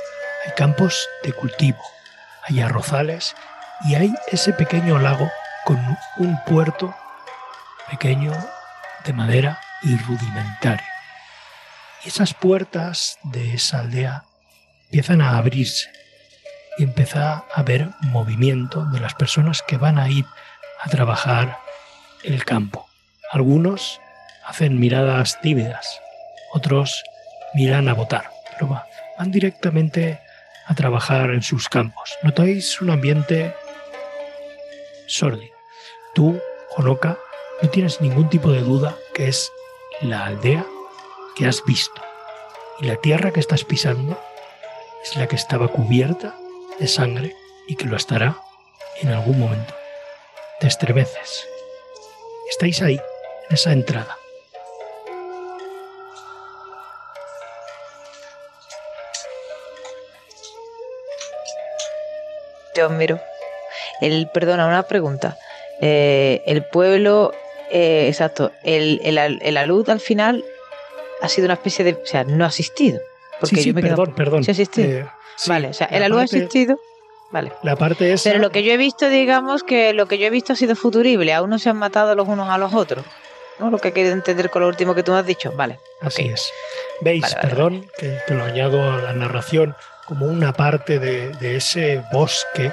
Hay 0.44 0.52
campos 0.54 1.08
de 1.22 1.32
cultivo, 1.32 1.82
hay 2.42 2.60
arrozales 2.60 3.34
y 3.88 3.94
hay 3.94 4.14
ese 4.28 4.52
pequeño 4.52 4.98
lago 4.98 5.30
con 5.64 5.78
un 6.18 6.44
puerto 6.44 6.94
pequeño 7.90 8.32
de 9.04 9.12
madera 9.12 9.60
y 9.82 9.96
rudimentario. 9.96 10.89
Y 12.04 12.08
esas 12.08 12.34
puertas 12.34 13.18
de 13.24 13.54
esa 13.54 13.80
aldea 13.80 14.24
empiezan 14.86 15.20
a 15.20 15.36
abrirse 15.36 15.88
y 16.78 16.84
empieza 16.84 17.32
a 17.32 17.44
haber 17.54 17.88
movimiento 18.00 18.84
de 18.86 19.00
las 19.00 19.14
personas 19.14 19.62
que 19.66 19.76
van 19.76 19.98
a 19.98 20.08
ir 20.08 20.24
a 20.80 20.88
trabajar 20.88 21.58
el 22.22 22.44
campo. 22.44 22.88
Algunos 23.32 24.00
hacen 24.46 24.80
miradas 24.80 25.40
tímidas, 25.42 26.00
otros 26.52 27.02
miran 27.54 27.88
a 27.88 27.94
votar, 27.94 28.30
pero 28.54 28.68
va- 28.70 28.86
van 29.18 29.30
directamente 29.30 30.20
a 30.66 30.74
trabajar 30.74 31.30
en 31.30 31.42
sus 31.42 31.68
campos. 31.68 32.10
Notáis 32.22 32.80
un 32.80 32.90
ambiente 32.90 33.54
sórdido. 35.06 35.52
Tú, 36.14 36.40
Honoka, 36.76 37.18
no 37.62 37.68
tienes 37.68 38.00
ningún 38.00 38.28
tipo 38.30 38.50
de 38.50 38.60
duda 38.60 38.94
que 39.14 39.28
es 39.28 39.52
la 40.00 40.24
aldea 40.26 40.64
que 41.40 41.46
has 41.46 41.64
visto. 41.64 42.02
Y 42.80 42.84
la 42.84 42.96
tierra 42.96 43.30
que 43.30 43.40
estás 43.40 43.64
pisando 43.64 44.20
es 45.02 45.16
la 45.16 45.26
que 45.26 45.36
estaba 45.36 45.68
cubierta 45.68 46.34
de 46.78 46.86
sangre 46.86 47.34
y 47.66 47.76
que 47.76 47.86
lo 47.86 47.96
estará 47.96 48.36
en 49.00 49.08
algún 49.08 49.40
momento. 49.40 49.74
Te 50.60 50.66
estremeces. 50.66 51.48
Estáis 52.50 52.82
ahí, 52.82 53.00
en 53.48 53.54
esa 53.54 53.72
entrada. 53.72 54.18
Yo 62.76 62.90
miro. 62.90 63.18
El, 64.02 64.28
perdona, 64.28 64.66
una 64.66 64.82
pregunta. 64.82 65.38
Eh, 65.80 66.42
el 66.44 66.66
pueblo, 66.66 67.32
eh, 67.70 68.08
exacto, 68.08 68.52
el, 68.62 69.00
el, 69.04 69.16
el 69.40 69.56
al 69.56 70.00
final 70.00 70.44
ha 71.22 71.28
sido 71.28 71.46
una 71.46 71.54
especie 71.54 71.84
de. 71.84 71.92
O 71.94 72.06
sea, 72.06 72.24
no 72.24 72.44
ha 72.44 72.48
asistido. 72.48 73.00
Porque 73.40 73.56
sí, 73.56 73.62
sí, 73.62 73.68
yo 73.70 73.74
me 73.74 73.82
quedo- 73.82 73.96
perdón, 73.96 74.14
perdón. 74.14 74.44
¿Sí 74.44 74.50
ha 74.50 74.52
existido? 74.52 74.88
Eh, 75.00 75.06
vale, 75.46 75.68
o 75.68 75.72
sea, 75.72 75.86
el 75.88 76.02
alud 76.02 76.18
ha 76.18 76.24
existido. 76.24 76.78
Vale. 77.30 77.52
La 77.62 77.76
parte 77.76 78.12
esa, 78.12 78.30
Pero 78.30 78.40
lo 78.42 78.50
que 78.50 78.64
yo 78.64 78.72
he 78.72 78.76
visto, 78.76 79.08
digamos 79.08 79.62
que 79.62 79.92
lo 79.92 80.06
que 80.06 80.18
yo 80.18 80.26
he 80.26 80.30
visto 80.30 80.52
ha 80.52 80.56
sido 80.56 80.74
futurible. 80.74 81.32
Aún 81.32 81.50
no 81.50 81.58
se 81.60 81.70
han 81.70 81.76
matado 81.76 82.14
los 82.16 82.26
unos 82.28 82.48
a 82.48 82.58
los 82.58 82.74
otros. 82.74 83.04
¿No? 83.60 83.70
Lo 83.70 83.78
que 83.78 83.88
he 83.88 83.92
querido 83.92 84.14
entender 84.14 84.50
con 84.50 84.62
lo 84.62 84.68
último 84.68 84.94
que 84.94 85.02
tú 85.02 85.12
me 85.12 85.18
has 85.18 85.26
dicho. 85.26 85.52
Vale. 85.52 85.78
Así 86.00 86.22
es. 86.22 86.50
Veis, 87.02 87.22
Vale, 87.22 87.34
vale, 87.36 87.48
perdón, 87.48 87.86
que, 87.98 88.18
que 88.26 88.34
lo 88.34 88.44
añado 88.44 88.90
a 88.90 88.96
la 89.02 89.12
narración, 89.12 89.76
como 90.06 90.26
una 90.26 90.52
parte 90.54 90.98
de, 90.98 91.28
de 91.34 91.56
ese 91.56 92.02
bosque 92.10 92.72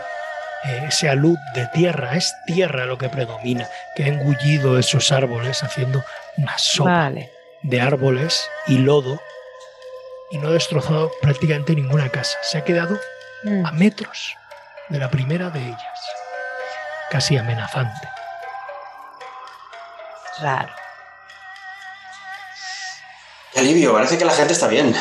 eh, 0.66 0.86
esa 0.88 1.14
luz 1.14 1.38
de 1.54 1.68
tierra, 1.74 2.16
es 2.16 2.34
tierra 2.48 2.86
lo 2.86 2.98
que 2.98 3.10
predomina, 3.10 3.70
que 3.96 4.06
ha 4.06 4.08
engullido 4.08 4.80
esos 4.80 5.12
árboles 5.12 5.62
haciendo 5.62 6.04
una 6.38 6.58
sopa 6.58 6.90
Vale. 6.92 7.32
De 7.64 7.82
árboles 7.82 8.50
y 8.68 8.78
lodo 8.80 9.20
y 10.32 10.38
no 10.38 10.50
ha 10.50 10.52
destrozado 10.52 11.12
prácticamente 11.22 11.74
ninguna 11.76 12.10
casa. 12.10 12.38
Se 12.44 12.58
ha 12.58 12.64
quedado 12.64 13.00
Mm. 13.44 13.66
a 13.68 13.72
metros 13.72 14.36
de 14.90 14.98
la 14.98 15.12
primera 15.12 15.50
de 15.52 15.60
ellas, 15.60 16.00
casi 17.12 17.38
amenazante. 17.38 18.10
Raro. 20.42 20.74
Qué 23.54 23.60
alivio, 23.60 23.94
parece 23.94 24.18
que 24.18 24.26
la 24.26 24.34
gente 24.34 24.54
está 24.54 24.68
bien. 24.68 24.96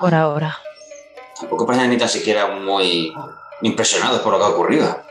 Por 0.00 0.14
ahora. 0.14 0.56
Tampoco 1.38 1.66
parecen 1.66 1.90
ni 1.90 1.98
tan 1.98 2.08
siquiera 2.08 2.46
muy 2.46 3.12
impresionados 3.62 4.20
por 4.20 4.32
lo 4.32 4.38
que 4.38 4.44
ha 4.44 4.48
ocurrido. 4.48 5.04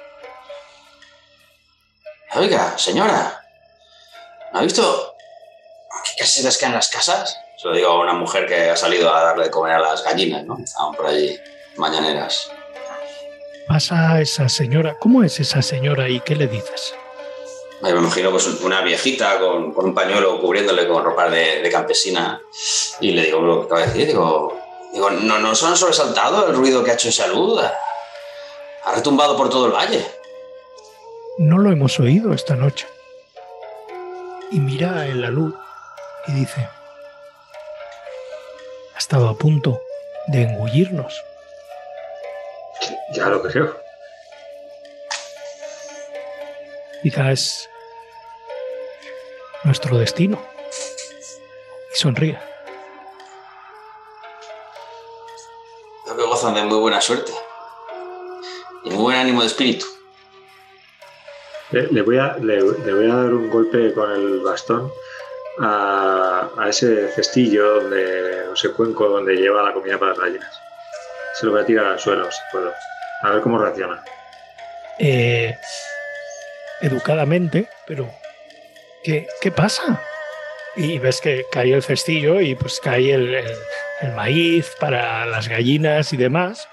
Oiga, 2.36 2.78
señora, 2.78 3.43
¿no 4.54 4.60
ha 4.60 4.62
visto 4.62 5.16
que 6.04 6.12
casi 6.20 6.40
se 6.40 6.44
les 6.44 6.58
caen 6.58 6.74
las 6.74 6.90
casas? 6.90 7.38
Se 7.58 7.68
lo 7.68 7.76
digo 7.76 7.90
a 7.90 8.00
una 8.00 8.14
mujer 8.14 8.46
que 8.46 8.70
ha 8.70 8.78
salido 8.78 9.14
a 9.14 9.24
darle 9.24 9.46
de 9.46 9.52
comer 9.52 9.74
a 9.74 9.80
las 9.80 10.04
gallinas, 10.04 10.46
¿no? 10.46 10.58
Estaban 10.58 10.94
por 10.94 11.08
allí, 11.08 11.38
mañaneras. 11.78 12.52
Pasa 13.68 14.20
esa 14.22 14.50
señora. 14.50 14.98
¿Cómo 15.00 15.24
es 15.24 15.40
esa 15.40 15.62
señora 15.62 16.10
y 16.10 16.20
qué 16.20 16.36
le 16.36 16.48
dices? 16.48 16.94
Me 17.82 17.90
imagino 17.90 18.32
pues 18.32 18.48
una 18.62 18.82
viejita 18.82 19.40
con, 19.40 19.74
con 19.74 19.86
un 19.86 19.96
pañuelo 19.96 20.40
cubriéndole 20.40 20.88
con 20.88 21.04
ropa 21.04 21.30
de, 21.30 21.62
de 21.62 21.70
campesina 21.70 22.42
y 23.02 23.12
le 23.12 23.24
digo 23.24 23.42
lo 23.42 23.62
que 23.62 23.66
acaba 23.66 23.82
de 23.82 23.88
decir, 23.88 24.08
digo, 24.08 24.58
digo 24.94 25.10
¿no, 25.10 25.40
¿no 25.40 25.52
os 25.52 25.64
han 25.64 25.76
sobresaltado 25.76 26.48
el 26.48 26.56
ruido 26.56 26.84
que 26.84 26.92
ha 26.92 26.94
hecho 26.94 27.10
esa 27.10 27.28
luz? 27.28 27.62
Ha 28.86 28.92
retumbado 28.94 29.36
por 29.36 29.50
todo 29.50 29.66
el 29.66 29.72
valle. 29.74 30.06
No 31.40 31.58
lo 31.58 31.72
hemos 31.72 32.00
oído 32.00 32.34
esta 32.34 32.56
noche. 32.56 32.86
Y 34.54 34.60
mira 34.60 35.08
en 35.08 35.20
la 35.20 35.32
luz 35.32 35.56
y 36.28 36.32
dice, 36.34 36.70
ha 38.94 38.98
estado 39.00 39.28
a 39.28 39.34
punto 39.34 39.82
de 40.28 40.44
engullirnos. 40.44 41.20
Ya 43.16 43.30
lo 43.30 43.42
creo. 43.42 43.76
Quizás 47.02 47.32
es 47.32 47.70
nuestro 49.64 49.98
destino. 49.98 50.40
Y 51.92 51.98
sonríe. 51.98 52.38
Creo 56.04 56.16
que 56.16 56.24
gozan 56.26 56.54
de 56.54 56.64
muy 56.64 56.78
buena 56.78 57.02
suerte 57.02 57.34
y 58.84 58.92
muy 58.92 59.02
buen 59.02 59.18
ánimo 59.18 59.42
de 59.42 59.48
espíritu. 59.48 59.93
Le, 61.74 61.88
le 61.88 62.02
voy 62.04 62.18
a, 62.18 62.38
dar 62.38 63.34
un 63.34 63.50
golpe 63.50 63.94
con 63.94 64.12
el 64.12 64.42
bastón 64.42 64.92
a, 65.60 66.68
ese 66.70 67.08
cestillo, 67.10 67.82
donde, 67.82 68.48
o 68.48 68.54
ese 68.54 68.72
cuenco 68.72 69.10
donde 69.10 69.36
lleva 69.36 69.64
la 69.64 69.74
comida 69.74 69.98
para 69.98 70.12
las 70.12 70.20
gallinas. 70.20 70.62
Se 71.34 71.48
lo 71.48 71.52
voy 71.52 71.62
a 71.62 71.66
tirar 71.66 71.86
al 71.88 72.00
suelo, 72.00 72.32
si 72.32 72.40
puedo. 72.52 72.72
A 73.24 73.30
ver 73.32 73.42
cómo 73.42 73.58
reacciona. 73.58 74.04
Eh, 75.00 75.58
educadamente, 76.82 77.68
pero 77.88 78.08
¿qué, 79.04 79.28
pasa? 79.56 80.00
Y 80.76 81.00
ves 81.00 81.22
que 81.22 81.48
cae 81.52 81.74
el 81.74 81.82
cestillo 81.82 82.40
y 82.40 82.54
pues 82.54 82.80
cae 82.80 83.16
el 83.16 84.14
maíz 84.16 84.76
para 84.80 85.26
las 85.26 85.48
gallinas 85.48 86.14
y 86.14 86.18
demás. 86.18 86.68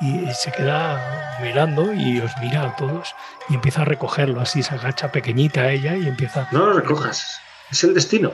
Y, 0.00 0.32
se 0.32 0.52
queda 0.52 1.38
mirando 1.42 1.92
y 1.92 2.20
os 2.20 2.30
mira 2.40 2.62
a 2.62 2.76
todos 2.76 3.14
y 3.48 3.54
empieza 3.54 3.82
a 3.82 3.84
recogerlo 3.84 4.40
así, 4.40 4.62
se 4.62 4.74
agacha 4.74 5.10
pequeñita 5.10 5.70
ella 5.72 5.96
y 5.96 6.06
empieza... 6.06 6.48
No 6.52 6.66
lo 6.66 6.72
recojas. 6.74 7.40
Es 7.70 7.82
el 7.84 7.94
destino. 7.94 8.32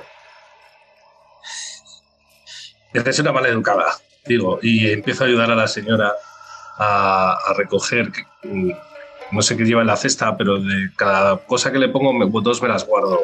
Es 2.93 3.19
una 3.19 3.33
mala 3.33 3.49
educada, 3.49 3.87
digo, 4.27 4.59
y 4.62 4.91
empiezo 4.91 5.25
a 5.25 5.27
ayudar 5.27 5.51
a 5.51 5.57
la 5.57 5.67
señora 5.67 6.12
a, 6.79 7.37
a 7.49 7.55
recoger, 7.55 8.11
mm, 8.45 8.71
no 9.33 9.43
sé 9.43 9.57
qué 9.57 9.65
lleva 9.65 9.81
en 9.81 9.89
la 9.89 9.97
cesta, 9.97 10.37
pero 10.37 10.61
de 10.61 10.91
cada 10.97 11.39
cosa 11.39 11.73
que 11.73 11.79
le 11.79 11.89
pongo, 11.89 12.12
me- 12.12 12.27
dos 12.43 12.62
me 12.62 12.69
las 12.69 12.87
guardo 12.87 13.21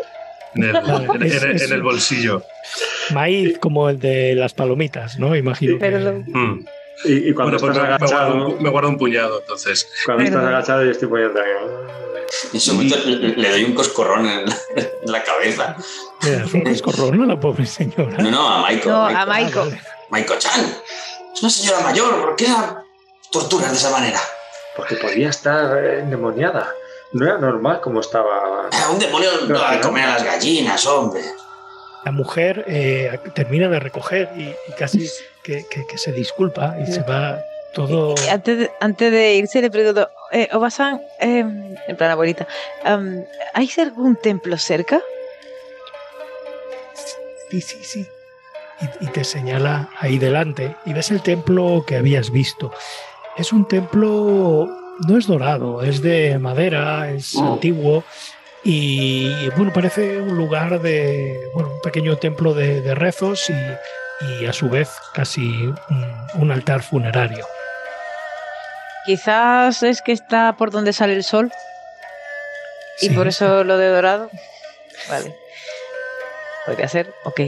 en 0.55 0.65
el, 0.65 0.77
en- 1.15 1.23
Es- 1.23 1.43
en- 1.43 1.51
es- 1.57 1.63
en 1.63 1.73
el 1.73 1.83
bolsillo. 1.83 2.43
Maíz 3.13 3.59
como 3.59 3.89
el 3.91 4.01
de 4.01 4.35
las 4.35 4.55
palomitas, 4.55 5.19
¿no? 5.21 5.37
Imagino. 5.37 5.75
que- 5.75 5.81
Perdón. 5.81 6.25
Mm. 6.27 6.65
Y, 7.05 7.31
y 7.31 7.35
cuando 7.35 7.59
Bueno, 7.59 7.75
pues 7.75 7.77
estás 7.77 7.83
me, 7.83 7.89
me 7.89 7.99
guardo 7.99 8.17
agachado, 8.17 8.47
un, 8.57 8.63
me 8.63 8.71
guardo 8.71 8.89
un 8.91 8.99
puñado, 8.99 9.41
entonces. 9.41 9.89
cuando 10.05 10.25
estás 10.25 10.45
agachado, 10.45 10.85
yo 10.85 10.91
estoy 10.91 11.09
poniendo. 11.09 11.41
En 11.41 12.57
ese 12.57 12.73
momento 12.73 12.97
le, 13.05 13.51
doy 13.51 13.65
un 13.65 13.75
coscorrón 13.75 14.27
en 14.27 14.47
la, 14.47 14.57
en 14.77 15.13
la 15.13 15.23
cabeza. 15.25 15.77
Le 16.23 16.37
das 16.37 16.53
un 16.53 16.63
coscorrón 16.63 17.23
a 17.23 17.27
la 17.27 17.41
pobre 17.41 17.67
señora. 17.67 18.17
No, 18.19 18.31
no, 18.31 18.49
a 18.49 18.63
Maiko. 18.63 18.91
No, 18.91 19.03
Maiko. 19.05 19.19
a 19.21 19.27
Maiko. 19.27 19.61
Vale. 19.61 19.81
Maiko-chan. 20.11 20.77
Es 21.35 21.43
una 21.43 21.51
señora 21.51 21.81
mayor, 21.81 22.21
¿por 22.21 22.37
qué 22.37 22.49
la 22.49 22.85
torturas 23.33 23.71
de 23.71 23.77
esa 23.77 23.91
manera? 23.91 24.21
Porque 24.77 24.97
podía 24.97 25.31
estar 25.31 25.77
eh, 25.83 26.01
endemoniada. 26.01 26.69
No 27.13 27.25
era 27.27 27.39
normal 27.39 27.81
como 27.81 28.01
estaba. 28.01 28.69
Ah, 28.73 28.91
Un 28.93 28.99
demonio 28.99 29.29
no 29.49 29.59
va 29.59 29.73
a 29.73 29.81
comer 29.81 30.05
a 30.05 30.15
las 30.15 30.25
gallinas, 30.25 30.87
hombre. 30.87 31.23
La 32.05 32.13
mujer 32.13 32.65
eh, 32.67 33.19
termina 33.35 33.69
de 33.69 33.79
recoger 33.79 34.31
y, 34.37 34.43
y 34.43 34.73
casi 34.79 35.09
que, 35.43 35.65
que- 35.71 35.87
que 35.87 35.99
se 35.99 36.13
disculpa 36.13 36.77
y 36.81 36.91
se 36.91 37.03
va 37.03 37.39
todo. 37.75 38.15
Y 38.25 38.29
Antes 38.29 38.59
de, 38.59 38.71
antes 38.81 39.13
de 39.13 39.35
irse 39.35 39.61
le 39.61 39.71
pregunto, 39.71 40.09
eh, 40.33 40.49
Obasan, 40.53 41.03
eh, 41.21 41.41
en 41.87 41.97
plan 41.97 42.11
abuelita, 42.11 42.47
am, 42.85 43.25
¿hay 43.55 43.69
algún 43.79 44.17
templo 44.17 44.57
cerca? 44.59 45.01
Sí, 47.51 47.61
sí, 47.61 47.79
sí. 47.83 48.07
Y, 49.01 49.05
y 49.05 49.09
te 49.09 49.25
señala 49.25 49.91
ahí 49.99 50.19
delante 50.19 50.75
y 50.87 50.93
ves 50.93 51.11
el 51.11 51.21
templo 51.23 51.85
que 51.87 51.97
habías 51.97 52.31
visto. 52.31 52.73
Es 53.37 53.53
un 53.53 53.67
templo, 53.69 54.69
no 55.07 55.19
es 55.19 55.27
dorado, 55.27 55.83
es 55.83 56.01
de 56.01 56.39
madera, 56.39 57.11
es 57.11 57.35
Mm. 57.35 57.47
antiguo 57.53 58.05
y 58.63 59.49
bueno, 59.51 59.73
parece 59.73 60.21
un 60.21 60.37
lugar 60.37 60.81
de, 60.81 61.51
bueno, 61.55 61.71
un 61.71 61.81
pequeño 61.81 62.17
templo 62.19 62.53
de, 62.55 62.81
de 62.83 62.95
rezos 62.95 63.49
y, 63.51 64.35
y 64.43 64.47
a 64.47 64.53
su 64.53 64.69
vez 64.69 64.89
casi 65.15 65.41
un, 65.91 66.27
un 66.35 66.51
altar 66.53 66.83
funerario. 66.83 67.47
Quizás 69.07 69.83
es 69.83 70.03
que 70.03 70.13
está 70.13 70.55
por 70.59 70.71
donde 70.71 70.93
sale 70.93 71.15
el 71.15 71.25
sol 71.25 71.51
y 73.01 73.09
Sí, 73.09 73.15
por 73.15 73.29
eso 73.29 73.65
lo 73.65 73.79
de 73.79 73.89
dorado. 73.89 74.31
Vale. 75.09 75.35
Podría 76.67 76.87
ser, 76.89 77.15
ok. 77.25 77.41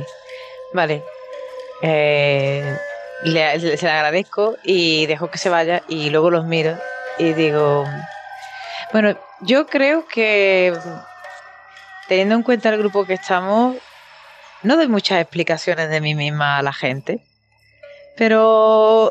Vale. 0.73 1.03
Eh, 1.83 2.75
le, 3.25 3.59
le- 3.59 3.77
se 3.77 3.85
le 3.85 3.93
agradezco 3.93 4.57
y 4.65 5.05
dejo 5.07 5.31
que 5.31 5.37
se 5.39 5.51
vaya 5.51 5.83
y 5.89 6.09
luego 6.09 6.31
los 6.31 6.47
miro 6.47 6.79
y 7.19 7.35
digo, 7.35 7.85
bueno, 8.93 9.15
yo 9.43 9.67
creo 9.67 10.07
que 10.07 10.73
teniendo 12.09 12.35
en 12.35 12.43
cuenta 12.43 12.69
el 12.69 12.79
grupo 12.79 13.05
que 13.05 13.15
estamos, 13.15 13.77
no 14.63 14.77
doy 14.77 14.89
muchas 14.89 15.21
explicaciones 15.21 15.91
de 15.91 16.01
mí 16.01 16.15
misma 16.15 16.59
a 16.59 16.63
la 16.63 16.73
gente, 16.73 17.21
pero 18.17 19.11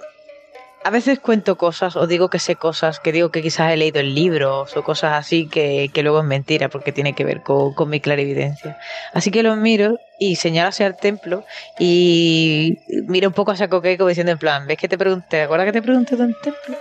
a 0.84 0.90
veces 0.90 1.20
cuento 1.20 1.58
cosas 1.58 1.96
o 1.96 2.08
digo 2.08 2.30
que 2.30 2.40
sé 2.40 2.56
cosas, 2.56 3.00
que 3.00 3.12
digo 3.12 3.30
que 3.30 3.42
quizás 3.42 3.72
he 3.72 3.78
leído 3.78 4.00
en 4.00 4.16
libros 4.16 4.76
o 4.76 4.84
cosas 4.84 5.14
así 5.14 5.48
que, 5.48 5.90
que 5.94 6.02
luego 6.02 6.20
es 6.20 6.26
mentira 6.26 6.70
porque 6.70 6.92
tiene 6.92 7.14
que 7.14 7.26
ver 7.26 7.44
con, 7.44 7.74
con 7.74 7.90
mi 7.90 8.00
clarividencia. 8.00 8.78
Así 9.14 9.32
que 9.32 9.44
los 9.44 9.58
miro 9.58 10.00
y 10.18 10.38
señalo 10.38 10.70
hacia 10.70 10.88
el 10.88 10.96
templo 10.96 11.44
y 11.78 12.78
miro 13.08 13.28
un 13.28 13.34
poco 13.34 13.52
hacia 13.52 13.68
Coque 13.68 13.98
como 13.98 14.10
diciendo 14.10 14.32
en 14.32 14.40
plan, 14.40 14.66
¿ves 14.66 14.78
que 14.78 14.88
te 14.88 14.98
pregunté? 14.98 15.28
¿Te 15.30 15.42
acuerdas 15.44 15.66
que 15.66 15.74
te 15.74 15.82
pregunté 15.82 16.16
de 16.16 16.24
un 16.24 16.36
templo? 16.42 16.78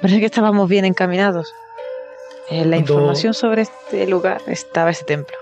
Parece 0.00 0.18
que 0.18 0.26
estábamos 0.26 0.68
bien 0.68 0.84
encaminados. 0.84 1.52
En 2.50 2.70
la 2.70 2.76
Cuando- 2.78 2.92
información 2.94 3.34
sobre 3.34 3.62
este 3.62 4.06
lugar 4.06 4.42
estaba 4.46 4.90
ese 4.90 5.04
templo. 5.04 5.36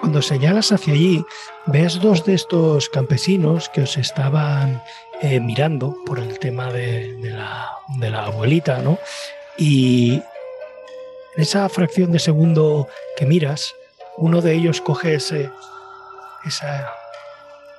Cuando 0.00 0.20
señalas 0.22 0.72
hacia 0.72 0.92
allí, 0.94 1.24
ves 1.66 2.00
dos 2.00 2.24
de 2.24 2.34
estos 2.34 2.88
campesinos 2.90 3.68
que 3.70 3.82
os 3.82 3.96
estaban 3.96 4.82
eh, 5.22 5.40
mirando 5.40 5.96
por 6.04 6.18
el 6.18 6.38
tema 6.38 6.70
de, 6.72 7.14
de 7.16 7.30
la, 7.30 7.70
de 7.98 8.10
la 8.10 8.26
abuelita, 8.26 8.78
¿no? 8.78 8.98
Y 9.56 10.14
en 10.14 10.22
esa 11.42 11.68
fracción 11.68 12.12
de 12.12 12.18
segundo 12.18 12.88
que 13.16 13.24
miras, 13.26 13.74
uno 14.18 14.42
de 14.42 14.52
ellos 14.54 14.80
coge 14.82 15.14
ese, 15.14 15.50
esa, 16.46 16.92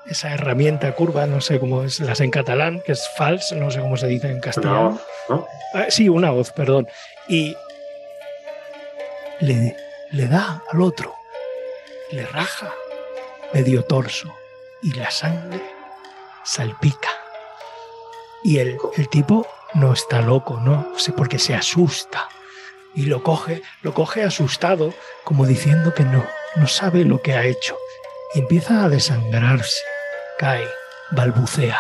esa 0.08 0.34
herramienta 0.34 0.92
curva, 0.96 1.28
no 1.28 1.40
sé 1.40 1.60
cómo 1.60 1.84
es, 1.84 2.00
las 2.00 2.20
en 2.20 2.32
catalán, 2.32 2.82
que 2.84 2.94
es 2.94 3.08
fals, 3.16 3.52
no 3.54 3.70
sé 3.70 3.80
cómo 3.80 3.96
se 3.96 4.08
dice 4.08 4.30
en 4.32 4.40
castellano. 4.42 5.00
No, 5.30 5.36
¿no? 5.36 5.48
Ah, 5.76 5.86
sí, 5.90 6.10
una 6.10 6.32
hoz, 6.34 6.52
perdón. 6.52 6.88
Y 7.28 7.56
le, 9.40 9.76
le 10.12 10.28
da 10.28 10.64
al 10.72 10.82
otro, 10.82 11.16
le 12.12 12.26
raja 12.26 12.74
medio 13.54 13.84
torso 13.84 14.34
y 14.82 14.94
la 14.94 15.12
sangre 15.12 15.62
salpica. 16.44 17.10
Y 18.44 18.60
el, 18.60 18.78
el 18.96 19.10
tipo 19.10 19.48
no 19.74 19.94
está 19.94 20.22
loco, 20.22 20.60
no 20.62 20.98
sé, 20.98 21.12
porque 21.12 21.40
se 21.40 21.56
asusta. 21.56 22.28
Y 22.96 23.06
lo 23.06 23.22
coge, 23.22 23.62
lo 23.82 23.94
coge 23.94 24.24
asustado, 24.24 24.94
como 25.24 25.46
diciendo 25.46 25.94
que 25.94 26.04
no, 26.04 26.26
no 26.56 26.68
sabe 26.68 27.04
lo 27.04 27.22
que 27.22 27.34
ha 27.34 27.44
hecho. 27.44 27.78
Y 28.34 28.40
empieza 28.40 28.86
a 28.86 28.90
desangrarse, 28.90 29.82
cae, 30.40 30.68
balbucea. 31.12 31.80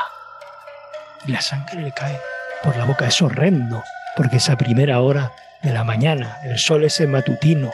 Y 1.25 1.31
la 1.31 1.41
sangre 1.41 1.81
le 1.81 1.91
cae 1.91 2.19
por 2.63 2.75
la 2.75 2.85
boca. 2.85 3.07
Es 3.07 3.21
horrendo, 3.21 3.83
porque 4.15 4.37
esa 4.37 4.57
primera 4.57 4.99
hora 5.01 5.31
de 5.63 5.71
la 5.73 5.83
mañana, 5.83 6.39
el 6.45 6.57
sol 6.59 6.83
ese 6.83 7.07
matutino, 7.07 7.71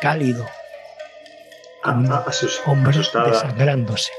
cálido, 0.00 0.48
A- 1.82 1.90
un 1.92 2.10
a- 2.12 2.24
asus- 2.26 2.60
hombre 2.66 2.90
asustada, 2.90 3.30
desangrándose. 3.30 4.10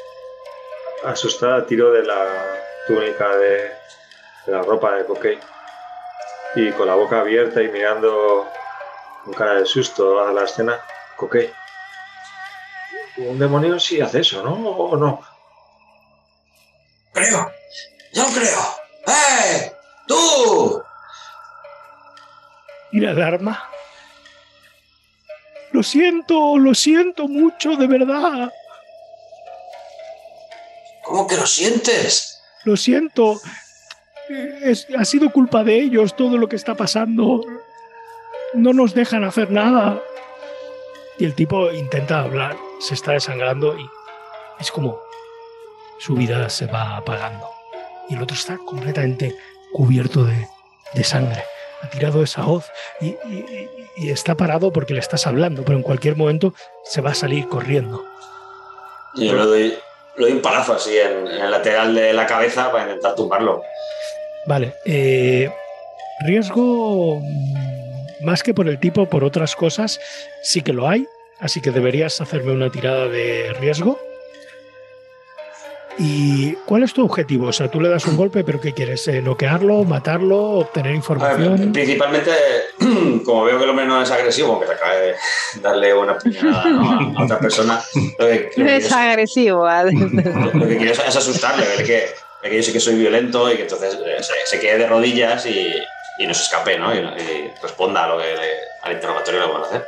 asustada 1.03 1.65
tiró 1.65 1.91
de 1.91 2.03
la 2.03 2.25
túnica 2.87 3.27
de, 3.35 3.71
de 4.45 4.51
la 4.51 4.61
ropa 4.61 4.93
de 4.95 5.05
Coquet 5.05 5.39
y 6.55 6.71
con 6.71 6.87
la 6.87 6.95
boca 6.95 7.19
abierta 7.19 7.61
y 7.61 7.67
mirando 7.69 8.47
con 9.25 9.33
cara 9.33 9.55
de 9.55 9.65
susto 9.65 10.25
a 10.25 10.31
la 10.33 10.43
escena, 10.45 10.79
Coquet. 11.17 11.53
Un 13.17 13.37
demonio 13.37 13.79
sí 13.79 13.99
hace 13.99 14.21
eso, 14.21 14.41
¿no? 14.43 14.53
¿O 14.53 14.95
no? 14.95 15.21
Creo. 17.13 17.51
Yo 18.13 18.23
creo. 18.33 18.59
¡Eh! 19.07 19.73
¡Tú! 20.07 20.81
Y 22.91 22.99
la 22.99 23.11
alarma. 23.11 23.69
Lo 25.71 25.83
siento, 25.83 26.57
lo 26.57 26.73
siento 26.73 27.27
mucho, 27.27 27.75
de 27.75 27.87
verdad. 27.87 28.51
¿Cómo 31.03 31.27
que 31.27 31.37
lo 31.37 31.45
sientes? 31.47 32.41
Lo 32.63 32.75
siento. 32.77 33.39
Es- 34.61 34.87
ha 34.97 35.05
sido 35.05 35.31
culpa 35.31 35.63
de 35.63 35.79
ellos 35.79 36.15
todo 36.15 36.37
lo 36.37 36.47
que 36.47 36.55
está 36.55 36.75
pasando. 36.75 37.41
No 38.53 38.73
nos 38.73 38.93
dejan 38.93 39.23
hacer 39.23 39.51
nada. 39.51 40.01
Y 41.17 41.25
el 41.25 41.35
tipo 41.35 41.71
intenta 41.71 42.21
hablar, 42.21 42.57
se 42.79 42.93
está 42.93 43.11
desangrando 43.11 43.77
y 43.77 43.85
es 44.59 44.71
como 44.71 44.99
su 45.99 46.15
vida 46.15 46.49
se 46.49 46.65
va 46.65 46.97
apagando. 46.97 47.47
Y 48.09 48.15
el 48.15 48.23
otro 48.23 48.35
está 48.35 48.57
completamente 48.57 49.35
cubierto 49.73 50.23
de, 50.23 50.47
de 50.93 51.03
sangre. 51.03 51.43
Ha 51.81 51.89
tirado 51.89 52.23
esa 52.23 52.45
hoz 52.47 52.65
y, 53.01 53.07
y- 53.07 53.17
y- 53.27 53.69
y 54.05 54.09
está 54.11 54.35
parado 54.35 54.71
porque 54.71 54.93
le 54.93 54.99
estás 54.99 55.27
hablando, 55.27 55.63
pero 55.63 55.77
en 55.77 55.83
cualquier 55.83 56.15
momento 56.15 56.53
se 56.85 57.01
va 57.01 57.11
a 57.11 57.15
salir 57.15 57.47
corriendo. 57.47 58.03
Yo 59.15 59.33
le 59.35 59.43
doy, 59.45 59.67
le 60.17 60.25
doy 60.25 60.31
un 60.33 60.41
palazo 60.41 60.73
así 60.73 60.97
en, 60.97 61.27
en 61.27 61.41
el 61.41 61.51
lateral 61.51 61.93
de 61.95 62.13
la 62.13 62.25
cabeza 62.25 62.71
para 62.71 62.83
intentar 62.85 63.15
tumbarlo. 63.15 63.61
Vale. 64.45 64.73
eh, 64.85 65.51
riesgo, 66.25 67.21
más 68.21 68.43
que 68.43 68.53
por 68.53 68.67
el 68.67 68.79
tipo, 68.79 69.05
por 69.07 69.23
otras 69.23 69.55
cosas, 69.55 69.99
sí 70.43 70.61
que 70.61 70.73
lo 70.73 70.87
hay. 70.87 71.07
Así 71.39 71.61
que 71.61 71.71
deberías 71.71 72.19
hacerme 72.21 72.51
una 72.51 72.69
tirada 72.69 73.07
de 73.07 73.53
riesgo. 73.59 73.97
¿Y 76.01 76.53
cuál 76.65 76.83
es 76.83 76.93
tu 76.93 77.03
objetivo? 77.03 77.47
O 77.47 77.51
sea, 77.53 77.69
tú 77.69 77.81
le 77.81 77.89
das 77.89 78.05
un 78.05 78.15
golpe, 78.15 78.43
pero 78.45 78.61
¿qué 78.61 78.73
quieres? 78.73 79.05
Eh, 79.09 79.21
¿Noquearlo? 79.21 79.83
¿Matarlo? 79.83 80.37
¿Obtener 80.41 80.87
A 80.87 80.89
ver, 80.91 80.95
información? 80.95 81.73
principalmente, 81.73 82.31
como 83.25 83.43
veo 83.43 83.57
que 83.57 83.63
el 83.65 83.69
hombre 83.69 83.85
no 83.85 84.01
es 84.01 84.09
agresivo, 84.09 84.59
que 84.61 84.67
se 84.67 84.73
acaba 84.73 84.95
de 84.95 85.15
darle 85.61 85.93
una 85.93 86.17
puñalada 86.17 86.65
¿no? 86.69 87.19
a 87.19 87.23
otra 87.25 87.37
persona, 87.39 87.81
lo 88.17 88.27
que, 88.27 88.51
lo 88.57 88.65
que 88.65 88.75
es 88.77 88.85
es- 88.85 88.91
agresivo. 88.93 89.67
lo 90.53 90.67
que 90.67 90.77
quiero 90.77 90.93
es, 90.93 90.99
es 91.05 91.15
asustarle, 91.17 91.67
ver 91.67 91.85
que, 91.85 92.05
ver 92.43 92.51
que 92.51 92.57
yo 92.57 92.63
sé 92.63 92.71
que 92.71 92.79
soy 92.79 92.95
violento 92.95 93.51
y 93.51 93.57
que 93.57 93.63
entonces 93.63 93.95
eh, 93.95 94.23
se, 94.23 94.33
se 94.45 94.59
quede 94.61 94.77
de 94.77 94.87
rodillas 94.87 95.45
y, 95.45 95.67
y 96.19 96.27
no 96.27 96.33
se 96.33 96.43
escape, 96.43 96.79
¿no? 96.79 96.95
Y, 96.95 96.99
y 96.99 97.51
responda 97.61 98.05
a 98.05 98.07
lo 98.07 98.17
que 98.19 98.23
le- 98.23 98.69
al 98.83 98.93
interrogatorio 98.93 99.41
que 99.41 99.45
le 99.47 99.51
van 99.53 99.63
a 99.63 99.65
hacer. 99.65 99.85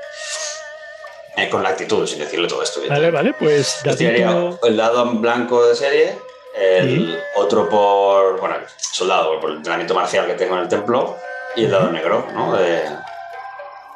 Eh, 1.37 1.49
con 1.49 1.63
la 1.63 1.69
actitud, 1.69 2.05
sin 2.05 2.19
decirle 2.19 2.47
todo 2.47 2.61
esto. 2.61 2.81
Vale, 2.89 3.09
vale, 3.09 3.33
pues 3.33 3.81
dadito- 3.83 4.59
el 4.63 4.77
dado 4.77 5.03
en 5.03 5.21
blanco 5.21 5.65
de 5.65 5.75
serie, 5.75 6.19
el 6.55 7.21
otro 7.35 7.69
por, 7.69 8.39
bueno, 8.39 8.55
soldado, 8.77 9.39
por 9.39 9.49
el 9.51 9.57
entrenamiento 9.57 9.93
marcial 9.95 10.27
que 10.27 10.33
tengo 10.33 10.55
en 10.55 10.63
el 10.63 10.67
templo, 10.67 11.17
y 11.55 11.65
el 11.65 11.71
dado 11.71 11.89
negro, 11.91 12.27
¿no? 12.33 12.53
De, 12.55 12.81
de 12.81 12.87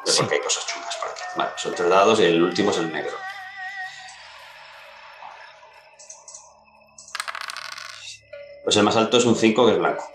Sí. 0.06 0.18
porque 0.20 0.36
hay 0.36 0.40
cosas 0.40 0.66
chungas 0.66 0.96
para 0.96 1.12
aquí. 1.12 1.22
Vale, 1.36 1.50
son 1.56 1.74
tres 1.74 1.88
dados 1.90 2.20
y 2.20 2.24
el 2.24 2.42
último 2.42 2.70
es 2.70 2.78
el 2.78 2.90
negro. 2.92 3.12
Pues 8.64 8.76
el 8.76 8.82
más 8.82 8.96
alto 8.96 9.16
es 9.18 9.24
un 9.24 9.36
5 9.36 9.66
que 9.66 9.72
es 9.72 9.78
blanco. 9.78 10.10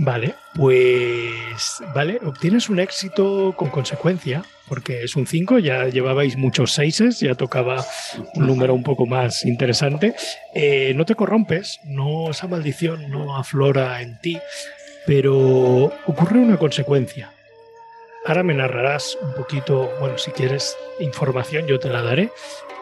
Vale, 0.00 0.36
pues 0.54 1.82
vale, 1.92 2.20
obtienes 2.24 2.68
un 2.68 2.78
éxito 2.78 3.52
con 3.56 3.68
consecuencia, 3.68 4.44
porque 4.68 5.02
es 5.02 5.16
un 5.16 5.26
5, 5.26 5.58
ya 5.58 5.88
llevabais 5.88 6.36
muchos 6.36 6.72
6, 6.74 7.18
ya 7.18 7.34
tocaba 7.34 7.84
un 8.36 8.46
número 8.46 8.74
un 8.74 8.84
poco 8.84 9.06
más 9.06 9.44
interesante. 9.44 10.14
Eh, 10.54 10.92
no 10.94 11.04
te 11.04 11.16
corrompes, 11.16 11.80
no 11.84 12.30
esa 12.30 12.46
maldición 12.46 13.10
no 13.10 13.36
aflora 13.36 14.00
en 14.00 14.20
ti, 14.20 14.38
pero 15.04 15.86
ocurre 16.06 16.38
una 16.38 16.58
consecuencia. 16.58 17.32
Ahora 18.24 18.44
me 18.44 18.54
narrarás 18.54 19.18
un 19.20 19.34
poquito, 19.34 19.90
bueno, 19.98 20.16
si 20.16 20.30
quieres 20.30 20.76
información 21.00 21.66
yo 21.66 21.80
te 21.80 21.88
la 21.88 22.02
daré. 22.02 22.30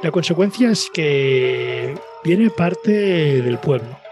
La 0.02 0.10
consecuencia 0.10 0.70
es 0.70 0.90
que 0.92 1.94
viene 2.22 2.50
parte 2.50 3.40
del 3.40 3.56
pueblo 3.56 4.05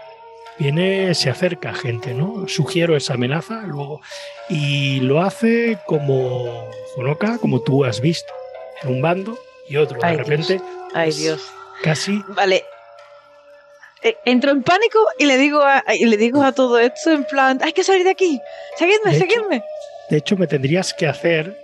viene, 0.57 1.13
se 1.15 1.29
acerca 1.29 1.73
gente, 1.73 2.13
¿no? 2.13 2.47
Sugiero 2.47 2.95
esa 2.95 3.13
amenaza 3.15 3.61
luego 3.65 4.01
y 4.49 4.99
lo 5.01 5.21
hace 5.21 5.77
como 5.85 6.69
Honoka, 6.97 7.37
como 7.39 7.61
tú 7.61 7.85
has 7.85 8.01
visto, 8.01 8.31
en 8.83 8.89
un 8.89 9.01
bando 9.01 9.37
y 9.67 9.77
otro. 9.77 9.99
De 9.99 10.05
Ay, 10.07 10.17
repente, 10.17 10.61
Ay, 10.93 11.07
pues, 11.09 11.17
Dios. 11.17 11.41
casi 11.83 12.21
Vale. 12.29 12.63
Eh, 14.01 14.15
Entro 14.25 14.51
en 14.51 14.61
pánico 14.61 14.99
y 15.17 15.25
le 15.25 15.37
digo 15.37 15.61
a, 15.63 15.83
y 15.97 16.05
le 16.05 16.17
digo 16.17 16.43
a 16.43 16.51
todo 16.51 16.77
esto 16.79 17.11
en 17.11 17.23
plan, 17.25 17.59
hay 17.63 17.73
que 17.73 17.83
salir 17.83 18.03
de 18.03 18.11
aquí. 18.11 18.39
Seguidme, 18.77 19.11
De 19.11 19.17
hecho, 19.17 19.25
seguidme. 19.27 19.63
De 20.09 20.17
hecho, 20.17 20.37
me 20.37 20.45
tendrías 20.47 20.93
que 20.93 21.07
hacer 21.07 21.57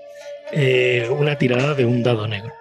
eh, 0.52 1.08
una 1.12 1.38
tirada 1.38 1.76
de 1.76 1.86
un 1.86 2.02
dado 2.02 2.28
negro. 2.28 2.52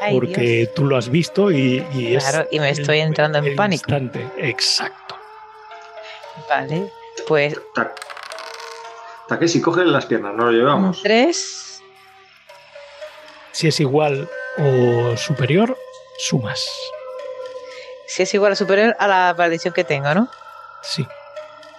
Ay, 0.00 0.14
porque 0.14 0.40
Dios. 0.40 0.74
tú 0.74 0.86
lo 0.86 0.96
has 0.96 1.08
visto 1.10 1.50
y, 1.52 1.84
y 1.94 2.16
es. 2.16 2.24
Claro, 2.24 2.48
y 2.50 2.58
me 2.60 2.70
estoy 2.70 2.98
el- 3.00 3.08
entrando 3.08 3.38
en 3.38 3.44
el 3.44 3.54
pánico. 3.54 3.84
instante. 3.90 4.26
Exacto. 4.38 5.03
Vale. 6.48 6.90
Pues 7.28 7.56
Ta- 7.74 7.94
Takeshi, 9.28 9.60
coge 9.60 9.84
las 9.84 10.06
piernas, 10.06 10.34
no 10.34 10.46
lo 10.46 10.50
llevamos. 10.52 11.00
tres. 11.02 11.80
Si 13.52 13.68
es 13.68 13.78
igual 13.80 14.28
o 14.58 15.16
superior, 15.16 15.76
sumas. 16.18 16.64
Si 18.06 18.22
es 18.22 18.34
igual 18.34 18.52
o 18.52 18.56
superior 18.56 18.96
a 18.98 19.06
la 19.08 19.34
maldición 19.36 19.72
que 19.72 19.84
tengo, 19.84 20.12
¿no? 20.14 20.28
Sí. 20.82 21.06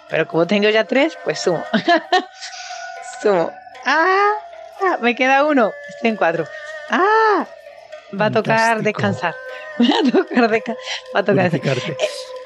Pero 0.10 0.28
como 0.28 0.48
tengo 0.48 0.70
ya 0.70 0.86
tres, 0.86 1.18
pues 1.24 1.40
sumo. 1.40 1.64
sumo. 3.22 3.52
¡Ah! 3.86 4.32
ah, 4.82 4.98
Me 5.02 5.16
queda 5.16 5.44
uno. 5.44 5.72
Estoy 5.90 6.12
en 6.12 6.16
cuatro. 6.16 6.46
¡Ah! 6.90 7.46
Va 8.20 8.28
a 8.28 8.32
tocar 8.32 8.58
Fantástico. 8.78 8.84
descansar. 9.02 9.36
Va 9.80 9.86
a 10.08 10.12
tocar, 10.12 10.50
desca- 10.50 10.78
va 11.14 11.20
a 11.20 11.24
tocar 11.24 11.52
descansar. 11.52 11.84
Purificarte. 11.84 11.98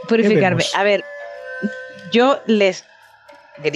purificarme. 0.08 0.58
vemos? 0.64 0.76
A 0.76 0.84
ver, 0.84 1.06
yo 2.12 2.42
les. 2.46 2.86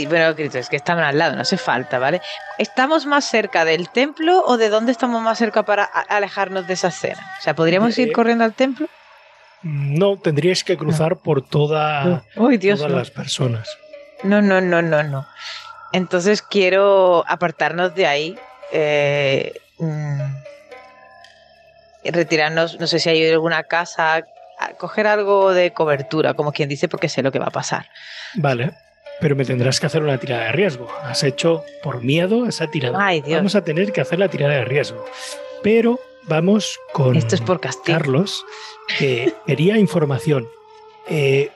Bueno, 0.07 0.33
grito, 0.33 0.57
es 0.59 0.69
que 0.69 0.77
estaban 0.77 1.03
al 1.03 1.17
lado, 1.17 1.35
no 1.35 1.41
hace 1.41 1.57
falta, 1.57 1.99
¿vale? 1.99 2.21
¿Estamos 2.57 3.05
más 3.05 3.25
cerca 3.25 3.65
del 3.65 3.89
templo 3.89 4.41
o 4.45 4.55
de 4.57 4.69
dónde 4.69 4.93
estamos 4.93 5.21
más 5.21 5.37
cerca 5.37 5.63
para 5.63 5.83
alejarnos 5.83 6.67
de 6.67 6.73
esa 6.75 6.87
escena? 6.87 7.21
O 7.39 7.41
sea, 7.41 7.53
¿podríamos 7.53 7.97
ir 7.97 8.13
corriendo 8.13 8.45
al 8.45 8.53
templo? 8.53 8.87
No, 9.61 10.17
tendríais 10.17 10.63
que 10.63 10.77
cruzar 10.77 11.17
por 11.17 11.41
toda, 11.45 12.23
Uy, 12.37 12.57
Dios, 12.57 12.79
todas 12.79 12.91
no. 12.93 12.99
las 12.99 13.11
personas. 13.11 13.69
no, 14.23 14.41
no, 14.41 14.61
no, 14.61 14.81
no, 14.81 15.03
no. 15.03 15.27
Entonces 15.91 16.41
quiero 16.41 17.23
apartarnos 17.27 17.93
de 17.93 18.07
ahí. 18.07 18.39
eh, 18.71 19.53
mm, 19.79 20.21
retirarnos, 22.05 22.79
no 22.79 22.87
sé 22.87 22.99
si 22.99 23.09
hay 23.09 23.29
alguna 23.31 23.63
casa, 23.63 24.23
coger 24.77 25.07
algo 25.07 25.53
de 25.53 25.71
cobertura, 25.71 26.33
como 26.33 26.51
quien 26.51 26.69
dice, 26.69 26.87
porque 26.87 27.09
sé 27.09 27.21
lo 27.21 27.31
que 27.31 27.39
va 27.39 27.47
a 27.47 27.51
pasar. 27.51 27.87
Vale, 28.35 28.71
pero 29.19 29.35
me 29.35 29.45
tendrás 29.45 29.79
que 29.79 29.85
hacer 29.85 30.03
una 30.03 30.17
tirada 30.17 30.45
de 30.45 30.51
riesgo. 30.51 30.87
Has 31.03 31.23
hecho 31.23 31.63
por 31.81 32.03
miedo 32.03 32.45
esa 32.45 32.67
tirada. 32.67 32.97
Ay, 32.99 33.21
Dios. 33.21 33.37
Vamos 33.37 33.55
a 33.55 33.63
tener 33.63 33.91
que 33.91 34.01
hacer 34.01 34.19
la 34.19 34.27
tirada 34.27 34.53
de 34.55 34.65
riesgo. 34.65 35.05
Pero 35.61 35.99
vamos 36.23 36.79
con 36.91 37.15
Esto 37.15 37.35
es 37.35 37.41
por 37.41 37.59
castigo. 37.59 37.97
Carlos, 37.97 38.45
que 38.97 39.33
quería 39.47 39.77
información. 39.77 40.47
Eh, 41.07 41.51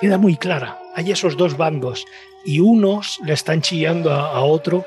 queda 0.00 0.18
muy 0.18 0.36
clara. 0.36 0.78
Hay 0.94 1.10
esos 1.10 1.36
dos 1.36 1.56
bandos 1.56 2.06
y 2.44 2.60
unos 2.60 3.18
le 3.24 3.32
están 3.32 3.62
chillando 3.62 4.12
a, 4.12 4.30
a 4.30 4.40
otro. 4.40 4.84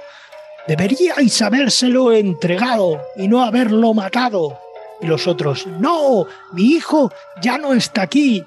Deberíais 0.67 1.41
habérselo 1.41 2.13
entregado 2.13 3.01
y 3.17 3.27
no 3.27 3.43
haberlo 3.43 3.93
matado. 3.93 4.62
Y 5.03 5.07
los 5.07 5.27
otros, 5.27 5.67
no, 5.67 6.27
mi 6.53 6.63
hijo 6.63 7.11
ya 7.41 7.57
no 7.57 7.73
está 7.73 8.03
aquí, 8.03 8.45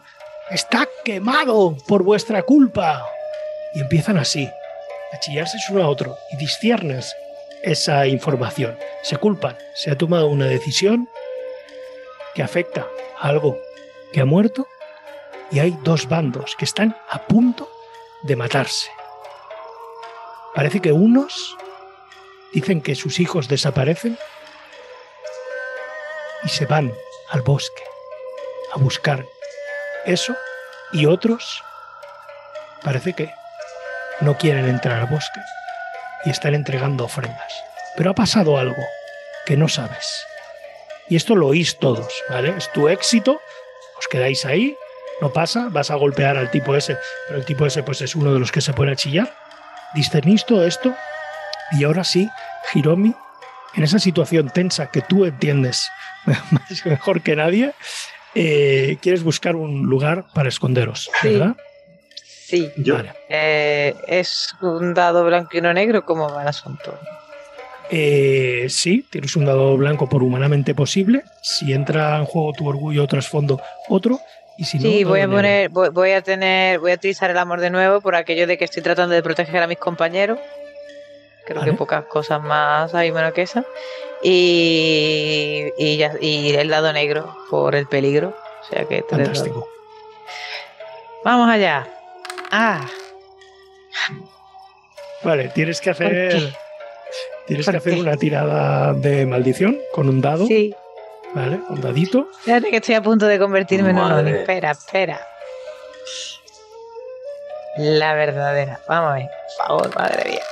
está 0.51 0.89
quemado 1.05 1.77
por 1.87 2.03
vuestra 2.03 2.43
culpa. 2.45 3.05
Y 3.75 3.81
empiezan 3.81 4.17
así. 4.17 4.49
a 5.13 5.21
chillarse 5.21 5.59
uno 5.71 5.83
a 5.85 5.89
otro 5.89 6.17
y 6.33 6.37
disciernes 6.39 7.15
esa 7.63 8.07
información. 8.07 8.79
Se 9.03 9.19
culpan, 9.19 9.59
se 9.75 9.91
ha 9.91 9.99
tomado 9.99 10.29
una 10.29 10.47
decisión 10.47 11.11
que 12.35 12.43
afecta 12.43 12.87
a 13.21 13.29
algo 13.29 13.59
que 14.13 14.23
ha 14.23 14.25
muerto 14.25 14.67
y 15.51 15.59
hay 15.59 15.77
dos 15.83 16.09
bandos 16.09 16.57
que 16.57 16.65
están 16.65 16.97
a 17.11 17.27
punto 17.27 17.69
de 18.23 18.35
matarse. 18.35 18.91
Parece 20.55 20.81
que 20.81 20.93
unos 20.93 21.55
dicen 22.55 22.81
que 22.81 22.95
sus 22.95 23.21
hijos 23.21 23.47
desaparecen 23.47 24.17
y 26.45 26.49
se 26.49 26.67
van 26.67 26.93
al 27.31 27.43
bosque 27.43 27.83
a 28.73 28.79
buscar 28.79 29.25
eso 30.05 30.37
y 30.93 31.07
otros 31.07 31.63
parece 32.83 33.15
que 33.15 33.33
no 34.21 34.37
quieren 34.39 34.69
entrar 34.69 35.01
al 35.01 35.07
bosque 35.07 35.41
y 36.25 36.31
están 36.31 36.55
entregando 36.55 37.05
ofrendas. 37.05 37.53
Pero 37.97 38.11
ha 38.11 38.15
pasado 38.15 38.59
algo 38.59 38.83
que 39.45 39.57
no 39.57 39.69
sabes. 39.69 40.27
Y 41.09 41.17
esto 41.17 41.35
lo 41.37 41.49
oís 41.49 41.79
todos, 41.79 42.13
¿vale? 42.29 42.55
Es 42.57 42.71
tu 42.73 42.89
éxito, 42.89 43.41
os 43.99 44.09
quedáis 44.09 44.45
ahí, 44.45 44.77
no 45.21 45.33
pasa, 45.33 45.69
vas 45.71 45.91
a 45.91 45.95
golpear 45.95 46.37
al 46.37 46.51
tipo 46.51 46.75
ese, 46.75 46.99
pero 47.27 47.39
el 47.39 47.45
tipo 47.45 47.65
ese 47.65 47.83
pues 47.83 48.01
es 48.03 48.15
uno 48.15 48.33
de 48.33 48.41
los 48.41 48.53
que 48.53 48.61
se 48.61 48.73
pone 48.73 48.93
a 48.93 48.97
chillar. 48.97 49.33
Discernís 49.95 50.45
todo 50.45 50.67
esto 50.67 50.95
y 51.73 51.85
ahora 51.85 52.05
sí, 52.05 52.29
Hiromi, 52.75 53.15
en 53.75 53.83
esa 53.83 53.99
situación 53.99 54.51
tensa 54.51 54.91
que 54.91 55.03
tú 55.03 55.25
entiendes 55.25 55.89
mejor 56.85 57.23
que 57.23 57.37
nadie, 57.37 57.73
eh, 58.35 58.99
quieres 59.01 59.23
buscar 59.23 59.57
un 59.57 59.85
lugar 59.85 60.27
para 60.35 60.49
esconderos, 60.49 61.11
¿verdad? 61.23 61.57
Sí. 62.47 62.71
Eh, 63.29 63.95
¿Es 64.07 64.55
un 64.61 64.95
dado 64.95 65.25
blanco 65.25 65.57
y 65.57 65.61
no 65.61 65.73
negro? 65.73 66.05
¿Cómo 66.05 66.29
va 66.33 66.43
el 66.43 66.49
asunto? 66.49 66.97
Eh, 67.91 68.67
sí, 68.69 69.05
tienes 69.11 69.35
un 69.37 69.45
dado 69.45 69.77
blanco 69.77 70.09
por 70.09 70.23
humanamente 70.23 70.75
posible. 70.75 71.25
Si 71.43 71.73
entra 71.73 72.17
en 72.19 72.25
juego 72.25 72.53
tu 72.53 72.69
orgullo 72.69 73.05
o 73.05 73.07
trasfondo, 73.07 73.61
otro. 73.89 74.21
Y 74.59 74.65
si 74.65 74.79
sí, 74.79 75.03
no, 75.03 75.11
voy 75.11 75.21
a 75.21 75.29
poner, 75.29 75.69
voy, 75.71 76.13
a 76.13 76.23
tener, 76.23 76.79
voy 76.79 76.93
a 76.93 76.95
utilizar 76.95 77.31
el 77.31 77.39
amor 77.39 77.61
de 77.61 77.71
nuevo 77.71 78.01
por 78.01 78.15
aquello 78.15 78.47
de 78.47 78.57
que 78.57 78.65
estoy 78.65 78.83
tratando 78.83 79.15
de 79.15 79.23
proteger 79.23 79.63
a 79.63 79.67
mis 79.67 79.79
compañeros. 79.79 80.39
Creo 81.47 81.63
que 81.63 81.73
pocas 81.73 82.05
cosas 82.07 82.43
más 82.43 82.95
hay 82.95 83.13
menos 83.13 83.33
que 83.33 83.43
esa. 83.43 83.65
Y, 84.23 85.73
y, 85.79 86.05
y 86.21 86.55
el 86.55 86.69
dado 86.69 86.93
negro 86.93 87.37
por 87.49 87.75
el 87.75 87.87
peligro. 87.87 88.37
O 88.63 88.65
sea 88.69 88.85
que 88.85 89.05
Fantástico. 89.09 89.69
Vamos 91.25 91.49
allá. 91.49 91.87
Ah. 92.51 92.87
Vale, 95.23 95.49
tienes 95.49 95.81
que 95.81 95.91
hacer. 95.91 96.55
Tienes 97.47 97.69
que 97.69 97.77
hacer 97.77 97.95
una 97.95 98.17
tirada 98.17 98.93
de 98.93 99.25
maldición 99.25 99.79
con 99.93 100.09
un 100.09 100.21
dado. 100.21 100.47
Sí. 100.47 100.75
Vale, 101.33 101.61
un 101.69 101.81
dadito. 101.81 102.29
Fíjate 102.43 102.71
que 102.71 102.77
estoy 102.77 102.95
a 102.97 103.03
punto 103.03 103.27
de 103.27 103.39
convertirme 103.39 103.91
en 103.91 103.99
un 103.99 104.29
Espera, 104.29 104.73
espera. 104.73 105.21
La 107.77 108.15
verdadera. 108.15 108.81
Vamos 108.89 109.11
a 109.11 109.15
ver. 109.15 109.29
Por 109.59 109.67
favor, 109.67 109.97
madre 109.97 110.31
mía. 110.31 110.43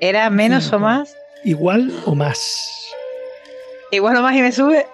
¿Era 0.00 0.28
menos 0.30 0.72
o 0.72 0.78
más? 0.78 1.16
Igual 1.44 1.92
o 2.04 2.14
más. 2.14 2.90
Igual 3.90 4.16
o 4.16 4.22
más 4.22 4.34
y 4.34 4.42
me 4.42 4.52
sube. 4.52 4.86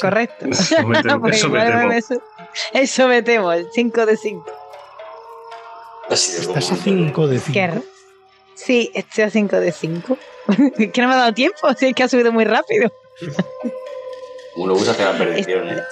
Correcto. 0.00 0.46
Eso 0.50 0.82
me 0.86 1.02
temo. 1.02 1.28
Eso 1.28 1.48
me 1.48 1.58
igual 1.60 1.72
temo. 1.80 1.88
me 1.88 2.02
su- 2.02 2.22
Eso 2.72 3.08
me 3.08 3.22
temo, 3.22 3.52
el 3.52 3.66
5 3.72 4.06
de 4.06 4.16
5. 4.16 4.44
Así 6.10 6.32
de 6.32 6.38
Estás 6.40 6.66
a 6.66 6.76
común. 6.76 7.06
5 7.08 7.26
de 7.28 7.36
Qué 7.36 7.42
5. 7.42 7.58
r- 7.60 7.82
Sí, 8.54 8.90
estoy 8.94 9.24
a 9.24 9.30
5 9.30 9.60
de 9.60 9.72
5. 9.72 10.16
que 10.92 11.02
no 11.02 11.08
me 11.08 11.14
ha 11.14 11.18
dado 11.18 11.32
tiempo, 11.34 11.72
si 11.74 11.86
es 11.88 11.94
que 11.94 12.02
ha 12.04 12.08
subido 12.08 12.32
muy 12.32 12.44
rápido. 12.44 12.90
Uno 14.56 14.72
usa 14.72 14.92
hacer 14.92 15.06
la 15.12 15.18
perdición, 15.18 15.68
¿eh? 15.68 15.82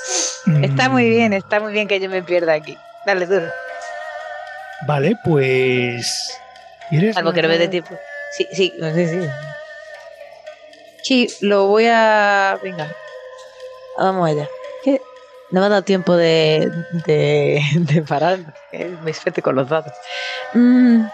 Está 0.63 0.89
muy 0.89 1.09
bien, 1.09 1.33
está 1.35 1.61
muy 1.61 1.73
bien 1.73 1.87
que 1.89 2.01
yo 2.01 2.09
me 2.09 2.23
pierda 2.23 2.55
aquí. 2.55 2.77
Dale, 3.05 3.27
duro. 3.27 3.47
Vale, 4.87 5.15
pues. 5.25 6.39
Algo 7.17 7.33
que 7.33 7.43
no 7.43 7.49
me 7.49 7.59
dé 7.59 7.69
tiempo. 7.69 7.97
Sí, 8.37 8.47
sí, 8.53 8.73
sí, 8.95 9.07
sí. 9.07 9.29
Sí, 11.03 11.29
lo 11.41 11.67
voy 11.67 11.87
a. 11.87 12.59
Venga. 12.63 12.91
Vamos 13.97 14.29
allá. 14.29 14.49
Que 14.83 15.01
no 15.51 15.61
me 15.61 15.67
ha 15.67 15.69
dado 15.69 15.83
tiempo 15.83 16.17
de, 16.17 16.71
de, 17.07 17.63
de 17.75 18.03
parar. 18.03 18.55
que 18.71 18.87
Me 19.03 19.13
suerte 19.13 19.43
con 19.43 19.55
los 19.55 19.69
dados. 19.69 19.93
Mm. 20.53 21.07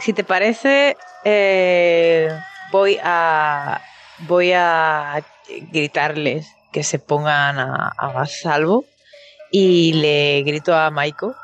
Si 0.00 0.12
te 0.12 0.24
parece, 0.24 0.96
eh, 1.24 2.30
voy 2.72 2.98
a. 3.02 3.80
Voy 4.20 4.52
a 4.52 5.22
gritarles 5.72 6.46
que 6.72 6.82
se 6.82 6.98
pongan 6.98 7.58
a, 7.58 7.92
a 7.96 8.26
salvo. 8.26 8.84
Y 9.52 9.94
le 9.94 10.42
grito 10.42 10.74
a 10.76 10.90
Maiko 10.90 11.34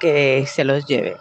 que 0.00 0.44
se 0.46 0.64
los 0.64 0.86
lleve 0.86 1.16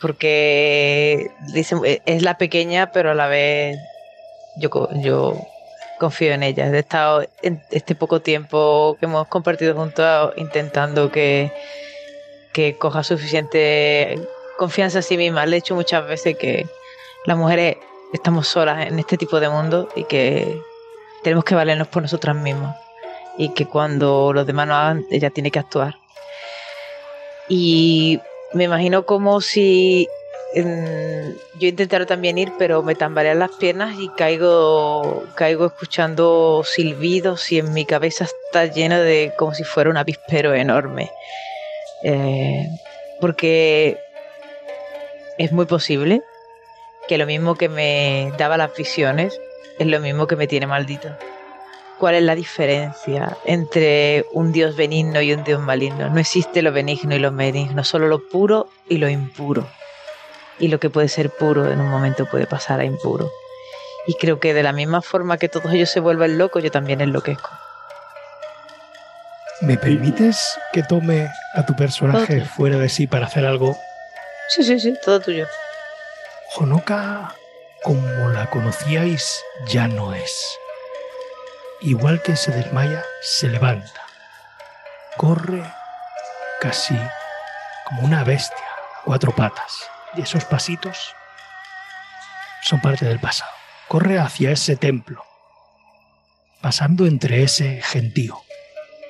porque 0.00 1.30
dicen, 1.52 1.80
eh, 1.84 2.02
es 2.06 2.22
la 2.22 2.38
pequeña, 2.38 2.92
pero 2.92 3.10
a 3.10 3.14
la 3.14 3.26
vez 3.26 3.78
yo, 4.56 4.70
yo 4.94 5.34
confío 5.98 6.32
en 6.32 6.42
ella. 6.42 6.66
He 6.66 6.78
estado 6.78 7.26
en 7.42 7.62
este 7.70 7.94
poco 7.94 8.20
tiempo 8.20 8.96
que 8.98 9.06
hemos 9.06 9.26
compartido 9.28 9.74
juntos 9.74 10.32
intentando 10.36 11.10
que, 11.10 11.52
que 12.52 12.76
coja 12.76 13.02
suficiente 13.02 14.18
confianza 14.58 14.98
en 14.98 15.02
sí 15.02 15.16
misma. 15.16 15.46
Le 15.46 15.56
he 15.56 15.60
dicho 15.60 15.74
muchas 15.74 16.06
veces 16.06 16.36
que 16.36 16.66
las 17.26 17.36
mujeres 17.36 17.76
estamos 18.12 18.48
solas 18.48 18.86
en 18.86 18.98
este 18.98 19.16
tipo 19.16 19.40
de 19.40 19.48
mundo 19.48 19.88
y 19.94 20.04
que 20.04 20.60
tenemos 21.22 21.44
que 21.44 21.54
valernos 21.54 21.88
por 21.88 22.02
nosotras 22.02 22.36
mismas. 22.36 22.76
Y 23.36 23.50
que 23.54 23.66
cuando 23.66 24.32
los 24.32 24.46
demás 24.46 24.66
no 24.66 24.74
hagan, 24.74 25.04
ella 25.10 25.30
tiene 25.30 25.50
que 25.50 25.60
actuar. 25.60 25.94
Y 27.48 28.20
me 28.52 28.64
imagino 28.64 29.04
como 29.04 29.40
si 29.40 30.08
yo 30.54 31.68
intentara 31.68 32.06
también 32.06 32.38
ir, 32.38 32.52
pero 32.58 32.82
me 32.82 32.94
tambalean 32.94 33.38
las 33.38 33.50
piernas 33.52 33.96
y 33.98 34.08
caigo, 34.08 35.24
caigo 35.34 35.66
escuchando 35.66 36.62
silbidos 36.64 37.52
y 37.52 37.58
en 37.58 37.72
mi 37.74 37.84
cabeza 37.84 38.24
está 38.24 38.64
lleno 38.66 38.98
de 38.98 39.32
como 39.36 39.54
si 39.54 39.64
fuera 39.64 39.90
un 39.90 39.96
avispero 39.96 40.54
enorme. 40.54 41.10
Eh, 42.02 42.66
porque 43.20 43.98
es 45.36 45.52
muy 45.52 45.66
posible 45.66 46.22
que 47.08 47.18
lo 47.18 47.26
mismo 47.26 47.56
que 47.56 47.68
me 47.68 48.32
daba 48.38 48.56
las 48.56 48.74
visiones 48.74 49.38
es 49.78 49.86
lo 49.86 50.00
mismo 50.00 50.26
que 50.26 50.36
me 50.36 50.46
tiene 50.46 50.66
maldito. 50.66 51.08
¿Cuál 51.98 52.14
es 52.14 52.22
la 52.22 52.36
diferencia 52.36 53.36
entre 53.44 54.24
un 54.32 54.52
dios 54.52 54.76
benigno 54.76 55.20
y 55.20 55.32
un 55.32 55.42
dios 55.42 55.60
maligno? 55.60 56.08
No 56.08 56.20
existe 56.20 56.62
lo 56.62 56.70
benigno 56.70 57.16
y 57.16 57.18
lo 57.18 57.32
maligno, 57.32 57.82
solo 57.82 58.06
lo 58.06 58.20
puro 58.28 58.68
y 58.88 58.98
lo 58.98 59.08
impuro. 59.08 59.68
Y 60.60 60.68
lo 60.68 60.78
que 60.78 60.90
puede 60.90 61.08
ser 61.08 61.30
puro 61.30 61.70
en 61.70 61.80
un 61.80 61.88
momento 61.88 62.26
puede 62.26 62.46
pasar 62.46 62.78
a 62.78 62.84
impuro. 62.84 63.32
Y 64.06 64.14
creo 64.14 64.38
que 64.38 64.54
de 64.54 64.62
la 64.62 64.72
misma 64.72 65.02
forma 65.02 65.38
que 65.38 65.48
todos 65.48 65.72
ellos 65.72 65.90
se 65.90 65.98
vuelven 65.98 66.38
locos, 66.38 66.62
yo 66.62 66.70
también 66.70 67.00
enloquezco. 67.00 67.50
¿Me 69.60 69.76
permites 69.76 70.56
que 70.72 70.84
tome 70.84 71.28
a 71.54 71.66
tu 71.66 71.74
personaje 71.74 72.44
fuera 72.44 72.78
de 72.78 72.88
sí 72.88 73.08
para 73.08 73.26
hacer 73.26 73.44
algo? 73.44 73.76
Sí, 74.50 74.62
sí, 74.62 74.78
sí, 74.78 74.94
todo 75.04 75.18
tuyo. 75.18 75.48
Honoka, 76.56 77.34
como 77.82 78.28
la 78.28 78.48
conocíais, 78.50 79.42
ya 79.66 79.88
no 79.88 80.14
es. 80.14 80.58
Igual 81.80 82.22
que 82.22 82.36
se 82.36 82.50
desmaya, 82.50 83.04
se 83.22 83.48
levanta. 83.48 84.02
Corre 85.16 85.62
casi 86.60 86.98
como 87.84 88.02
una 88.02 88.24
bestia, 88.24 88.64
cuatro 89.04 89.34
patas. 89.34 89.88
Y 90.14 90.22
esos 90.22 90.44
pasitos 90.44 91.14
son 92.62 92.80
parte 92.80 93.04
del 93.04 93.20
pasado. 93.20 93.50
Corre 93.86 94.18
hacia 94.18 94.50
ese 94.50 94.76
templo, 94.76 95.24
pasando 96.60 97.06
entre 97.06 97.42
ese 97.42 97.80
gentío, 97.82 98.42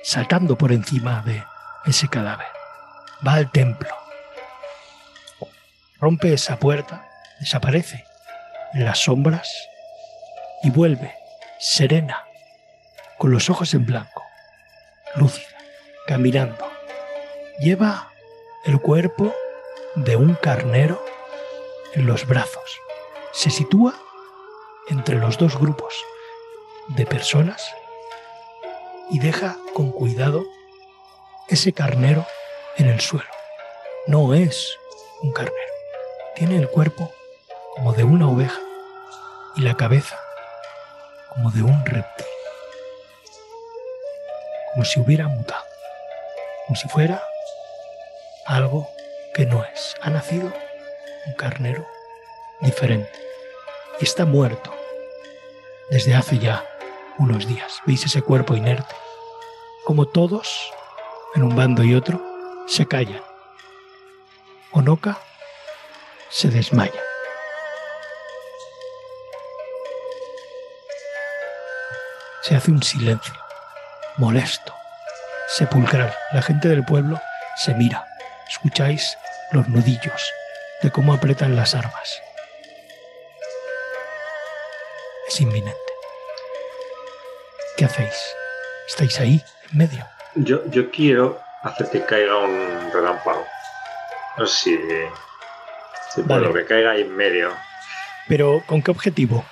saltando 0.03 0.57
por 0.57 0.71
encima 0.71 1.21
de 1.23 1.43
ese 1.85 2.07
cadáver. 2.07 2.47
Va 3.25 3.33
al 3.33 3.51
templo, 3.51 3.89
rompe 5.99 6.33
esa 6.33 6.57
puerta, 6.57 7.09
desaparece 7.39 8.05
en 8.73 8.85
las 8.85 8.99
sombras 8.99 9.51
y 10.63 10.69
vuelve 10.69 11.15
serena, 11.59 12.25
con 13.19 13.31
los 13.31 13.49
ojos 13.49 13.73
en 13.73 13.85
blanco, 13.85 14.23
lúcida, 15.15 15.57
caminando. 16.07 16.65
Lleva 17.59 18.11
el 18.63 18.79
cuerpo 18.79 19.35
de 19.95 20.15
un 20.15 20.35
carnero 20.35 21.03
en 21.93 22.07
los 22.07 22.25
brazos. 22.25 22.79
Se 23.33 23.49
sitúa 23.49 23.93
entre 24.87 25.17
los 25.17 25.37
dos 25.37 25.59
grupos 25.59 25.93
de 26.87 27.05
personas 27.05 27.69
y 29.11 29.19
deja 29.19 29.57
con 29.73 29.91
cuidado 29.91 30.45
ese 31.49 31.73
carnero 31.73 32.25
en 32.77 32.87
el 32.87 33.01
suelo. 33.01 33.29
No 34.07 34.33
es 34.33 34.77
un 35.21 35.33
carnero. 35.33 35.73
Tiene 36.35 36.57
el 36.57 36.69
cuerpo 36.69 37.11
como 37.75 37.91
de 37.91 38.05
una 38.05 38.29
oveja 38.29 38.61
y 39.57 39.61
la 39.61 39.75
cabeza 39.75 40.17
como 41.27 41.51
de 41.51 41.63
un 41.63 41.85
reptil. 41.85 42.38
Como 44.79 44.87
si 44.87 45.01
hubiera 45.01 45.27
mutado. 45.27 45.65
Como 46.65 46.79
si 46.79 46.87
fuera 46.87 47.21
algo 48.45 48.89
que 49.33 49.45
no 49.45 49.61
es. 49.65 49.97
Ha 50.01 50.09
nacido 50.09 50.53
un 51.25 51.33
carnero 51.33 51.85
diferente. 52.61 53.11
Y 53.99 54.05
está 54.05 54.23
muerto 54.23 54.73
desde 55.89 56.15
hace 56.15 56.39
ya 56.39 56.63
unos 57.17 57.45
días. 57.45 57.81
¿Veis 57.85 58.05
ese 58.05 58.21
cuerpo 58.21 58.55
inerte? 58.55 58.95
Como 59.83 60.05
todos, 60.05 60.71
en 61.35 61.43
un 61.43 61.57
bando 61.57 61.83
y 61.83 61.93
otro, 61.93 62.23
se 62.65 62.85
callan. 62.85 63.21
Onoka 64.71 65.19
se 66.29 66.47
desmaya. 66.47 67.03
Se 72.43 72.55
hace 72.55 72.71
un 72.71 72.81
silencio, 72.81 73.33
molesto, 74.19 74.75
sepulcral. 75.47 76.13
La 76.33 76.41
gente 76.41 76.67
del 76.67 76.83
pueblo 76.83 77.19
se 77.55 77.73
mira. 77.73 78.05
Escucháis 78.49 79.17
los 79.51 79.67
nudillos 79.69 80.31
de 80.81 80.91
cómo 80.91 81.13
apretan 81.13 81.55
las 81.55 81.73
armas. 81.73 82.21
Es 85.27 85.39
inminente. 85.41 85.77
¿Qué 87.77 87.85
hacéis? 87.85 88.35
¿Estáis 88.87 89.19
ahí, 89.19 89.43
en 89.71 89.77
medio? 89.77 90.05
Yo, 90.35 90.65
yo 90.69 90.91
quiero 90.91 91.39
hacer 91.63 91.89
que 91.89 92.03
caiga 92.05 92.37
un 92.37 92.91
relámpago. 92.91 93.45
No 94.37 94.47
sé 94.47 94.55
si, 94.63 94.77
si 96.13 96.21
Vale. 96.23 96.49
puedo, 96.49 96.53
que 96.55 96.65
caiga 96.65 96.91
ahí 96.91 97.01
en 97.01 97.15
medio. 97.15 97.53
Pero 98.27 98.61
¿con 98.65 98.81
qué 98.81 98.91
objetivo? 98.91 99.45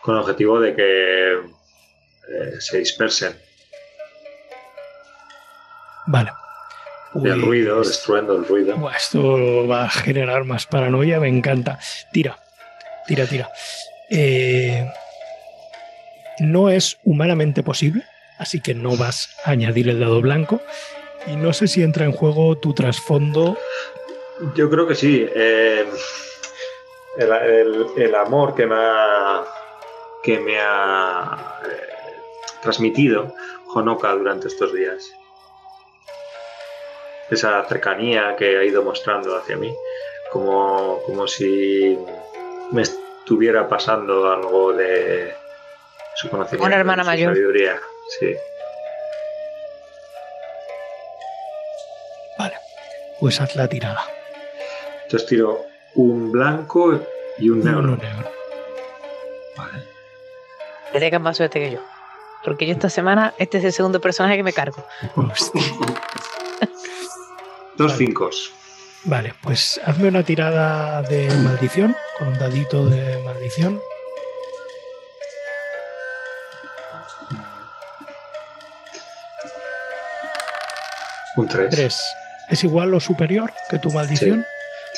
Con 0.00 0.14
el 0.14 0.22
objetivo 0.22 0.60
de 0.60 0.74
que 0.74 1.32
eh, 1.34 2.60
se 2.60 2.78
dispersen. 2.78 3.38
Vale. 6.06 6.30
El 7.22 7.42
ruido, 7.42 7.76
Pues- 7.76 7.88
destruyendo 7.88 8.36
el 8.36 8.44
ruido. 8.46 8.90
Esto 8.90 9.66
va 9.68 9.84
a 9.84 9.88
generar 9.90 10.44
más 10.44 10.66
paranoia, 10.66 11.20
me 11.20 11.28
encanta. 11.28 11.78
Tira, 12.12 12.36
tira, 13.06 13.26
tira. 13.26 13.48
Eh, 14.10 14.90
no 16.40 16.70
es 16.70 16.98
humanamente 17.04 17.62
posible, 17.62 18.02
así 18.38 18.60
que 18.60 18.74
no 18.74 18.96
vas 18.96 19.28
a 19.44 19.50
añadir 19.52 19.88
el 19.88 20.00
dado 20.00 20.20
blanco. 20.20 20.60
Y 21.26 21.36
no 21.36 21.52
sé 21.52 21.68
si 21.68 21.82
entra 21.82 22.04
en 22.04 22.12
juego 22.12 22.58
tu 22.58 22.74
trasfondo. 22.74 23.56
Yo 24.56 24.68
creo 24.68 24.86
que 24.88 24.94
sí. 24.96 25.24
eh, 25.34 25.86
el, 27.18 27.32
el- 27.32 27.86
el 27.96 28.14
amor 28.16 28.54
que 28.56 28.66
me 28.66 28.74
ha, 28.76 29.44
que 30.24 30.40
me 30.40 30.58
ha 30.60 31.60
eh, 31.64 32.16
transmitido 32.60 33.32
Honoka 33.72 34.10
durante 34.12 34.48
estos 34.48 34.74
días. 34.74 35.08
Esa 37.34 37.64
cercanía 37.64 38.36
que 38.36 38.58
ha 38.58 38.62
ido 38.64 38.84
mostrando 38.84 39.36
hacia 39.36 39.56
mí, 39.56 39.74
como, 40.30 41.00
como 41.04 41.26
si 41.26 41.98
me 42.70 42.82
estuviera 42.82 43.68
pasando 43.68 44.32
algo 44.32 44.72
de 44.72 45.34
su 46.14 46.30
conocimiento. 46.30 46.64
Una 46.64 46.76
hermana 46.76 47.02
de 47.02 47.04
su 47.04 47.10
mayor. 47.10 47.34
Sabiduría. 47.34 47.80
Sí. 48.20 48.36
Vale, 52.38 52.54
pues 53.18 53.40
haz 53.40 53.56
la 53.56 53.68
tirada. 53.68 54.00
Entonces 55.02 55.28
tiro 55.28 55.64
un 55.96 56.30
blanco 56.30 57.00
y 57.38 57.50
un 57.50 57.64
negro. 57.64 57.80
Uno 57.80 57.96
negro. 57.96 58.30
Vale. 59.56 59.82
Tengas 60.92 61.20
más 61.20 61.36
suerte 61.36 61.58
que 61.58 61.72
yo. 61.72 61.80
Porque 62.44 62.66
yo 62.66 62.74
esta 62.74 62.90
semana, 62.90 63.34
este 63.38 63.58
es 63.58 63.64
el 63.64 63.72
segundo 63.72 64.00
personaje 64.00 64.36
que 64.36 64.44
me 64.44 64.52
cargo. 64.52 64.86
Hostia. 65.16 65.62
Dos 67.76 67.92
Vale. 67.92 68.06
cinco. 68.06 68.30
Vale, 69.04 69.34
pues 69.42 69.80
hazme 69.84 70.08
una 70.08 70.22
tirada 70.22 71.02
de 71.02 71.28
maldición, 71.36 71.94
con 72.18 72.28
un 72.28 72.38
dadito 72.38 72.86
de 72.86 73.18
maldición. 73.22 73.80
Un 81.36 81.48
3. 81.48 81.70
3. 81.70 82.02
¿Es 82.50 82.64
igual 82.64 82.94
o 82.94 83.00
superior 83.00 83.52
que 83.68 83.78
tu 83.78 83.90
maldición? 83.90 84.46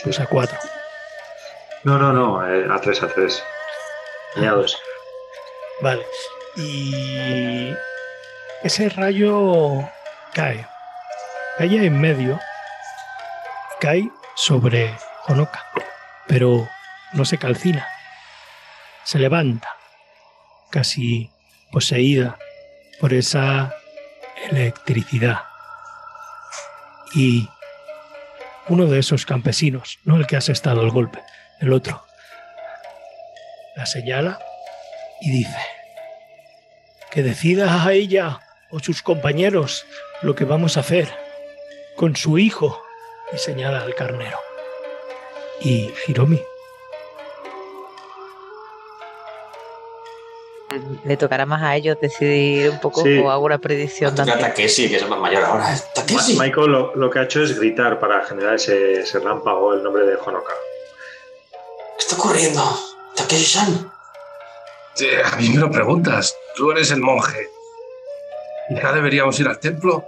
Pues 0.05 0.20
a 0.20 0.27
4. 0.27 0.59
No, 1.85 1.98
no, 1.98 2.12
no, 2.12 2.47
eh, 2.47 2.66
a 2.70 2.78
3, 2.81 3.03
a 3.03 3.09
3. 3.09 3.43
Añados. 4.36 4.78
Vale. 5.81 6.05
Y 6.57 7.74
ese 8.62 8.89
rayo 8.90 9.89
cae. 10.35 10.66
Cae 11.59 11.86
en 11.86 12.01
medio. 12.01 12.39
Cae 13.81 14.11
sobre 14.35 14.94
Honoka. 15.27 15.65
Pero 16.27 16.69
no 17.12 17.24
se 17.24 17.39
calcina. 17.39 17.86
Se 19.05 19.19
levanta. 19.19 19.69
Casi 20.70 21.31
poseída 21.70 22.39
por 23.01 23.12
esa 23.12 23.74
electricidad. 24.51 25.43
Y 27.15 27.48
uno 28.69 28.86
de 28.86 28.98
esos 28.98 29.27
campesinos, 29.27 29.98
no 30.05 30.16
el 30.16 30.27
que 30.27 30.36
has 30.36 30.48
estado 30.48 30.82
el 30.82 30.90
golpe, 30.90 31.23
el 31.61 31.73
otro, 31.73 32.05
la 33.77 33.86
señala 33.86 34.39
y 35.20 35.31
dice 35.31 35.59
que 37.11 37.23
decida 37.23 37.85
a 37.85 37.93
ella 37.93 38.40
o 38.70 38.81
sus 38.81 39.03
compañeros 39.03 39.86
lo 40.23 40.35
que 40.35 40.44
vamos 40.44 40.77
a 40.77 40.81
hacer 40.81 41.09
con 41.97 42.16
su 42.16 42.39
hijo 42.39 42.82
y 43.32 43.39
señala 43.39 43.81
al 43.82 43.94
carnero. 43.94 44.39
Y 45.61 45.93
Hiromi, 46.07 46.43
Le 51.05 51.16
tocará 51.16 51.47
más 51.47 51.62
a 51.62 51.74
ellos 51.77 51.97
decidir 52.01 52.69
un 52.70 52.81
poco 52.81 53.03
Sí. 53.03 53.19
o 53.19 53.31
hago 53.31 53.44
una 53.47 53.57
predicción 53.59 54.15
también. 54.15 54.39
Takeshi, 54.40 54.90
que 54.90 54.97
es 54.97 55.03
el 55.03 55.09
más 55.09 55.19
mayor 55.20 55.43
ahora. 55.44 55.74
Takeshi. 55.94 56.39
Michael 56.39 56.66
lo, 56.70 56.94
lo 56.97 57.09
que 57.09 57.19
ha 57.20 57.23
hecho 57.23 57.43
es 57.43 57.59
gritar 57.59 57.98
para 57.98 58.24
generar 58.27 58.55
ese, 58.57 59.01
ese 59.01 59.19
rámpago 59.20 59.73
el 59.73 59.82
nombre 59.82 60.05
de 60.05 60.16
Honoka. 60.16 60.53
¿Qué 61.97 62.05
está 62.05 62.16
ocurriendo? 62.16 62.62
Takeshi-san. 63.15 63.90
Sí, 64.94 65.09
a 65.24 65.36
mí 65.36 65.48
me 65.51 65.61
lo 65.61 65.70
preguntas. 65.70 66.36
Tú 66.57 66.70
eres 66.73 66.90
el 66.90 67.01
monje. 67.01 67.48
¿Ya 68.70 68.93
deberíamos 68.93 69.39
ir 69.40 69.48
al 69.48 69.59
templo? 69.61 70.05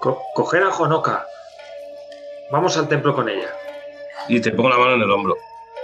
Co- 0.00 0.20
coger 0.34 0.62
a 0.64 0.70
Honoka. 0.70 1.26
Vamos 2.50 2.76
al 2.76 2.88
templo 2.88 3.14
con 3.14 3.28
ella. 3.28 3.48
Y 4.28 4.40
te 4.40 4.50
pongo 4.52 4.68
la 4.68 4.78
mano 4.78 4.94
en 4.94 5.02
el 5.02 5.10
hombro. 5.10 5.36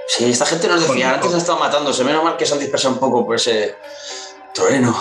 Sí, 0.09 0.31
esta 0.31 0.47
gente 0.47 0.69
nos 0.69 0.87
decía, 0.87 1.15
antes 1.15 1.33
han 1.33 1.39
estado 1.39 1.59
matándose. 1.59 2.05
Menos 2.05 2.25
mal 2.25 2.37
que 2.37 2.47
se 2.47 2.55
han 2.55 2.61
dispersado 2.61 2.95
un 2.95 3.01
poco 3.01 3.25
por 3.25 3.37
ese 3.37 3.77
trueno. 4.55 4.97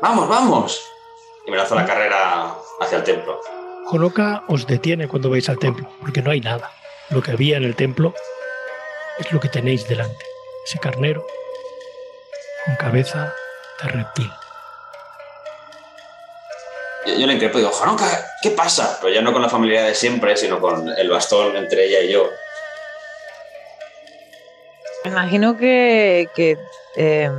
¡Vamos, 0.00 0.28
vamos! 0.28 0.82
Y 1.46 1.50
me 1.50 1.56
lanzo 1.56 1.74
la 1.74 1.86
carrera 1.86 2.54
hacia 2.80 2.98
el 2.98 3.04
templo. 3.04 3.40
Honoka 3.88 4.44
os 4.48 4.66
detiene 4.66 5.06
cuando 5.06 5.30
vais 5.30 5.48
al 5.48 5.58
templo, 5.58 5.88
porque 6.00 6.22
no 6.22 6.30
hay 6.30 6.40
nada. 6.40 6.72
Lo 7.10 7.22
que 7.22 7.30
había 7.30 7.56
en 7.56 7.64
el 7.64 7.76
templo 7.76 8.14
es 9.18 9.30
lo 9.32 9.38
que 9.38 9.48
tenéis 9.48 9.86
delante. 9.86 10.24
Ese 10.66 10.78
carnero 10.78 11.24
con 12.64 12.74
cabeza 12.76 13.32
de 13.80 13.88
reptil. 13.88 14.30
Yo, 17.06 17.26
le 17.26 17.34
increpo 17.34 17.58
y 17.58 17.62
digo, 17.62 17.72
Hanuka, 17.80 18.04
¿qué 18.42 18.50
pasa? 18.50 18.98
Pero 19.00 19.14
ya 19.14 19.22
no 19.22 19.32
con 19.32 19.42
la 19.42 19.48
familiaridad 19.48 19.88
de 19.88 19.94
siempre, 19.94 20.36
sino 20.36 20.60
con 20.60 20.88
el 20.88 21.08
bastón 21.08 21.56
entre 21.56 21.86
ella 21.86 22.00
y 22.00 22.12
yo. 22.12 22.28
Me 25.04 25.12
imagino 25.12 25.56
que, 25.56 26.28
que, 26.34 26.58
eh, 26.96 27.30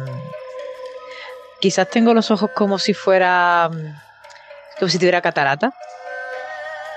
quizás 1.59 1.89
tengo 1.89 2.13
los 2.13 2.31
ojos 2.31 2.51
como 2.55 2.79
si 2.79 2.93
fuera 2.93 3.69
mm, 3.69 4.07
como 4.79 4.89
si 4.89 4.97
tuviera 4.99 5.21
catarata 5.21 5.73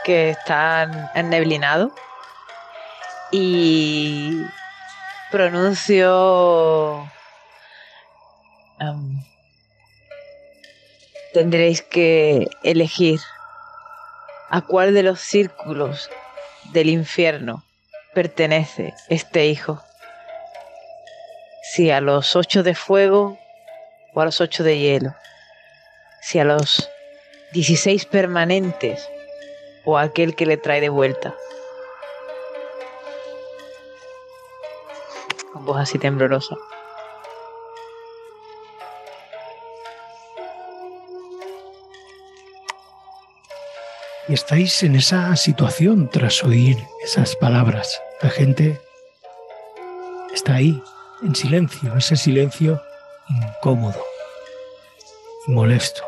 que 0.05 0.31
están 0.31 1.11
enneblinados 1.15 1.91
y 3.33 4.45
pronuncio 5.31 7.11
em, 8.79 9.30
tendréis 11.33 11.83
que 11.83 12.49
elegir 12.63 13.21
a 14.51 14.61
cuál 14.63 14.95
de 14.95 15.03
los 15.03 15.21
círculos 15.21 16.11
del 16.73 16.89
infierno 16.89 17.65
pertenece 18.15 18.95
este 19.09 19.47
hijo 19.47 19.83
si 21.63 21.91
a 21.91 22.01
los 22.01 22.35
ocho 22.35 22.63
de 22.63 22.75
fuego 22.75 23.39
o 24.13 24.21
a 24.21 24.25
los 24.25 24.41
ocho 24.41 24.65
de 24.65 24.79
hielo, 24.79 25.15
si 26.21 26.41
a 26.41 26.45
los 26.45 26.91
16 27.53 28.07
permanentes 28.07 29.09
o 29.85 29.97
aquel 29.97 30.35
que 30.35 30.47
le 30.47 30.57
trae 30.57 30.81
de 30.81 30.89
vuelta. 30.89 31.35
Con 35.53 35.65
voz 35.65 35.79
así 35.79 35.99
temblorosa. 35.99 36.57
Y 44.31 44.35
estáis 44.35 44.83
en 44.85 44.95
esa 44.95 45.35
situación 45.35 46.09
tras 46.09 46.45
oír 46.45 46.77
esas 47.03 47.35
palabras. 47.37 48.01
La 48.23 48.31
gente 48.31 48.81
está 50.33 50.55
ahí, 50.55 50.81
en 51.23 51.35
silencio, 51.35 51.93
ese 51.97 52.15
silencio 52.17 52.81
incómodo 53.29 54.01
y 55.49 55.51
molesto. 55.51 56.03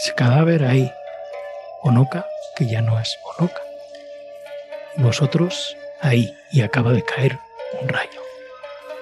Ese 0.00 0.14
cadáver 0.14 0.64
ahí, 0.64 0.90
Onoka, 1.82 2.24
que 2.56 2.66
ya 2.70 2.80
no 2.80 2.98
es 2.98 3.14
Onoka. 3.36 3.60
Y 4.96 5.02
vosotros 5.02 5.76
ahí, 6.00 6.34
y 6.52 6.62
acaba 6.62 6.92
de 6.92 7.04
caer 7.04 7.38
un 7.82 7.88
rayo. 7.88 8.20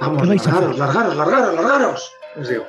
Vamos, 0.01 0.23
¿Qué 0.23 0.29
vais 0.29 0.47
a 0.47 0.51
largaros, 0.51 0.77
largaros, 0.79 1.17
largaros, 1.17 1.55
largaros. 1.55 2.13
Les 2.35 2.49
digo. 2.49 2.67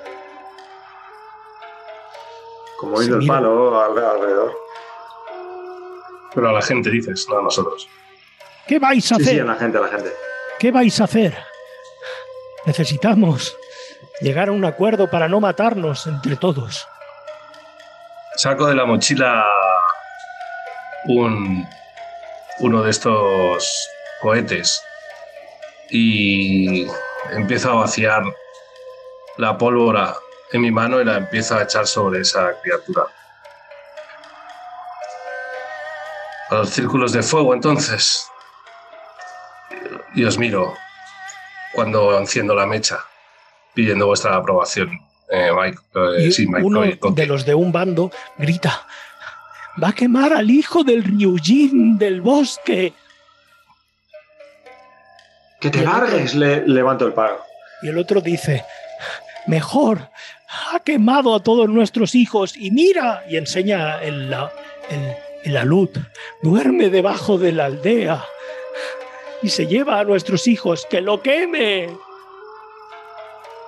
Como 2.79 2.97
oído 2.97 3.15
el 3.15 3.21
mira. 3.21 3.33
palo 3.33 3.79
al- 3.81 3.97
alrededor. 3.97 4.60
Pero 6.33 6.49
a 6.49 6.53
la 6.53 6.61
gente 6.61 6.89
dices, 6.89 7.25
no 7.29 7.39
a 7.39 7.41
nosotros. 7.43 7.87
¿Qué 8.67 8.79
vais 8.79 9.11
a 9.11 9.15
Sí, 9.15 9.21
hacer? 9.23 9.33
sí, 9.35 9.39
a 9.39 9.43
la 9.43 9.55
gente, 9.55 9.77
a 9.77 9.81
la 9.81 9.87
gente. 9.87 10.11
¿Qué 10.59 10.71
vais 10.71 10.99
a 11.01 11.03
hacer? 11.05 11.37
Necesitamos 12.65 13.55
llegar 14.21 14.49
a 14.49 14.51
un 14.51 14.63
acuerdo 14.65 15.09
para 15.09 15.27
no 15.27 15.39
matarnos 15.39 16.05
entre 16.07 16.35
todos. 16.37 16.87
Saco 18.35 18.67
de 18.67 18.75
la 18.75 18.85
mochila 18.85 19.43
un, 21.05 21.67
uno 22.59 22.83
de 22.83 22.91
estos 22.91 23.89
cohetes 24.21 24.81
y 25.89 26.87
empiezo 27.31 27.71
a 27.71 27.75
vaciar 27.75 28.23
la 29.37 29.57
pólvora 29.57 30.15
en 30.51 30.61
mi 30.61 30.71
mano 30.71 31.01
y 31.01 31.05
la 31.05 31.17
empiezo 31.17 31.55
a 31.57 31.63
echar 31.63 31.87
sobre 31.87 32.21
esa 32.21 32.53
criatura. 32.61 33.03
A 36.51 36.55
los 36.55 36.69
círculos 36.69 37.13
de 37.13 37.23
fuego, 37.23 37.53
entonces. 37.53 38.27
Y 40.15 40.23
os 40.25 40.37
miro 40.37 40.73
cuando 41.73 42.17
enciendo 42.19 42.53
la 42.53 42.65
mecha, 42.65 42.99
pidiendo 43.73 44.07
vuestra 44.07 44.35
aprobación. 44.35 44.99
Eh, 45.29 45.49
Mike, 45.57 45.77
eh, 45.95 46.25
Y 46.27 46.31
sí, 46.33 46.45
Mike, 46.45 46.63
uno 46.65 46.81
Coy- 46.99 47.13
de 47.13 47.25
los 47.25 47.45
de 47.45 47.55
un 47.55 47.71
bando 47.71 48.11
grita: 48.37 48.85
¡Va 49.81 49.89
a 49.89 49.93
quemar 49.93 50.33
al 50.33 50.49
hijo 50.51 50.83
del 50.83 51.03
Ryujin 51.05 51.97
del 51.97 52.19
bosque! 52.21 52.93
Que 55.61 55.69
te 55.69 55.83
largues, 55.83 56.35
le 56.35 56.67
levanto 56.67 57.05
el 57.07 57.13
palo. 57.13 57.39
Y 57.83 57.87
el 57.87 57.97
otro 57.97 58.19
dice: 58.19 58.65
Mejor, 59.47 60.09
ha 60.73 60.79
quemado 60.81 61.33
a 61.33 61.41
todos 61.41 61.69
nuestros 61.69 62.13
hijos 62.15 62.57
y 62.57 62.71
mira, 62.71 63.23
y 63.29 63.37
enseña 63.37 64.01
el, 64.01 64.29
la- 64.29 64.51
el, 64.89 65.15
el 65.43 65.57
alud, 65.57 65.89
duerme 66.41 66.89
debajo 66.89 67.37
de 67.37 67.51
la 67.51 67.65
aldea 67.65 68.23
y 69.41 69.49
se 69.49 69.67
lleva 69.67 69.99
a 69.99 70.03
nuestros 70.03 70.47
hijos, 70.47 70.85
que 70.89 71.01
lo 71.01 71.21
queme. 71.21 71.89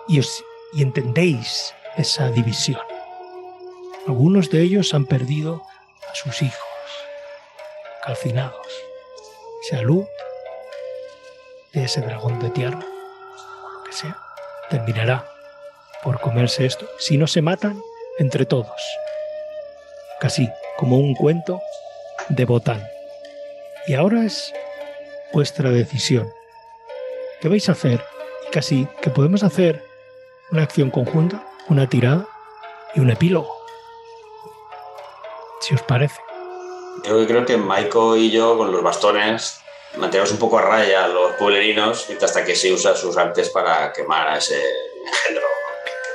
Y, 0.07 0.19
os- 0.19 0.43
y 0.73 0.83
entendéis 0.83 1.73
esa 1.97 2.29
división. 2.29 2.81
Algunos 4.07 4.49
de 4.49 4.61
ellos 4.61 4.93
han 4.93 5.05
perdido 5.05 5.63
a 6.11 6.15
sus 6.15 6.41
hijos, 6.41 6.59
calcinados. 8.03 8.67
Ese 9.63 9.77
alud 9.77 10.05
de 11.73 11.85
ese 11.85 12.01
dragón 12.01 12.39
de 12.39 12.49
tierra, 12.49 12.79
o 12.79 13.69
lo 13.77 13.83
que 13.85 13.93
sea, 13.93 14.17
terminará 14.69 15.27
por 16.03 16.19
comerse 16.19 16.65
esto, 16.65 16.85
si 16.99 17.17
no 17.17 17.25
se 17.27 17.41
matan 17.41 17.81
entre 18.19 18.45
todos. 18.45 18.81
Casi 20.19 20.49
como 20.77 20.97
un 20.97 21.15
cuento 21.15 21.61
de 22.29 22.45
Botán. 22.45 22.87
Y 23.87 23.95
ahora 23.95 24.23
es 24.25 24.53
vuestra 25.33 25.69
decisión. 25.71 26.31
¿Qué 27.41 27.49
vais 27.49 27.67
a 27.69 27.73
hacer? 27.73 28.03
Y 28.47 28.51
casi 28.51 28.87
que 29.01 29.09
podemos 29.09 29.43
hacer 29.43 29.83
una 30.51 30.63
acción 30.63 30.89
conjunta, 30.89 31.43
una 31.67 31.89
tirada 31.89 32.27
y 32.95 32.99
un 32.99 33.09
epílogo. 33.09 33.53
Si 35.59 35.73
os 35.73 35.81
parece. 35.81 36.19
Yo 37.05 37.25
creo 37.25 37.45
que 37.45 37.57
Maiko 37.57 38.15
y 38.15 38.31
yo 38.31 38.57
con 38.57 38.71
los 38.71 38.83
bastones 38.83 39.59
mantenemos 39.97 40.31
un 40.31 40.39
poco 40.39 40.57
a 40.57 40.61
raya 40.61 41.05
a 41.05 41.07
los 41.07 41.33
pueblerinos 41.33 42.07
hasta 42.21 42.45
que 42.45 42.55
se 42.55 42.71
usa 42.71 42.95
sus 42.95 43.17
artes 43.17 43.49
para 43.49 43.91
quemar 43.91 44.27
a 44.27 44.37
ese 44.37 44.61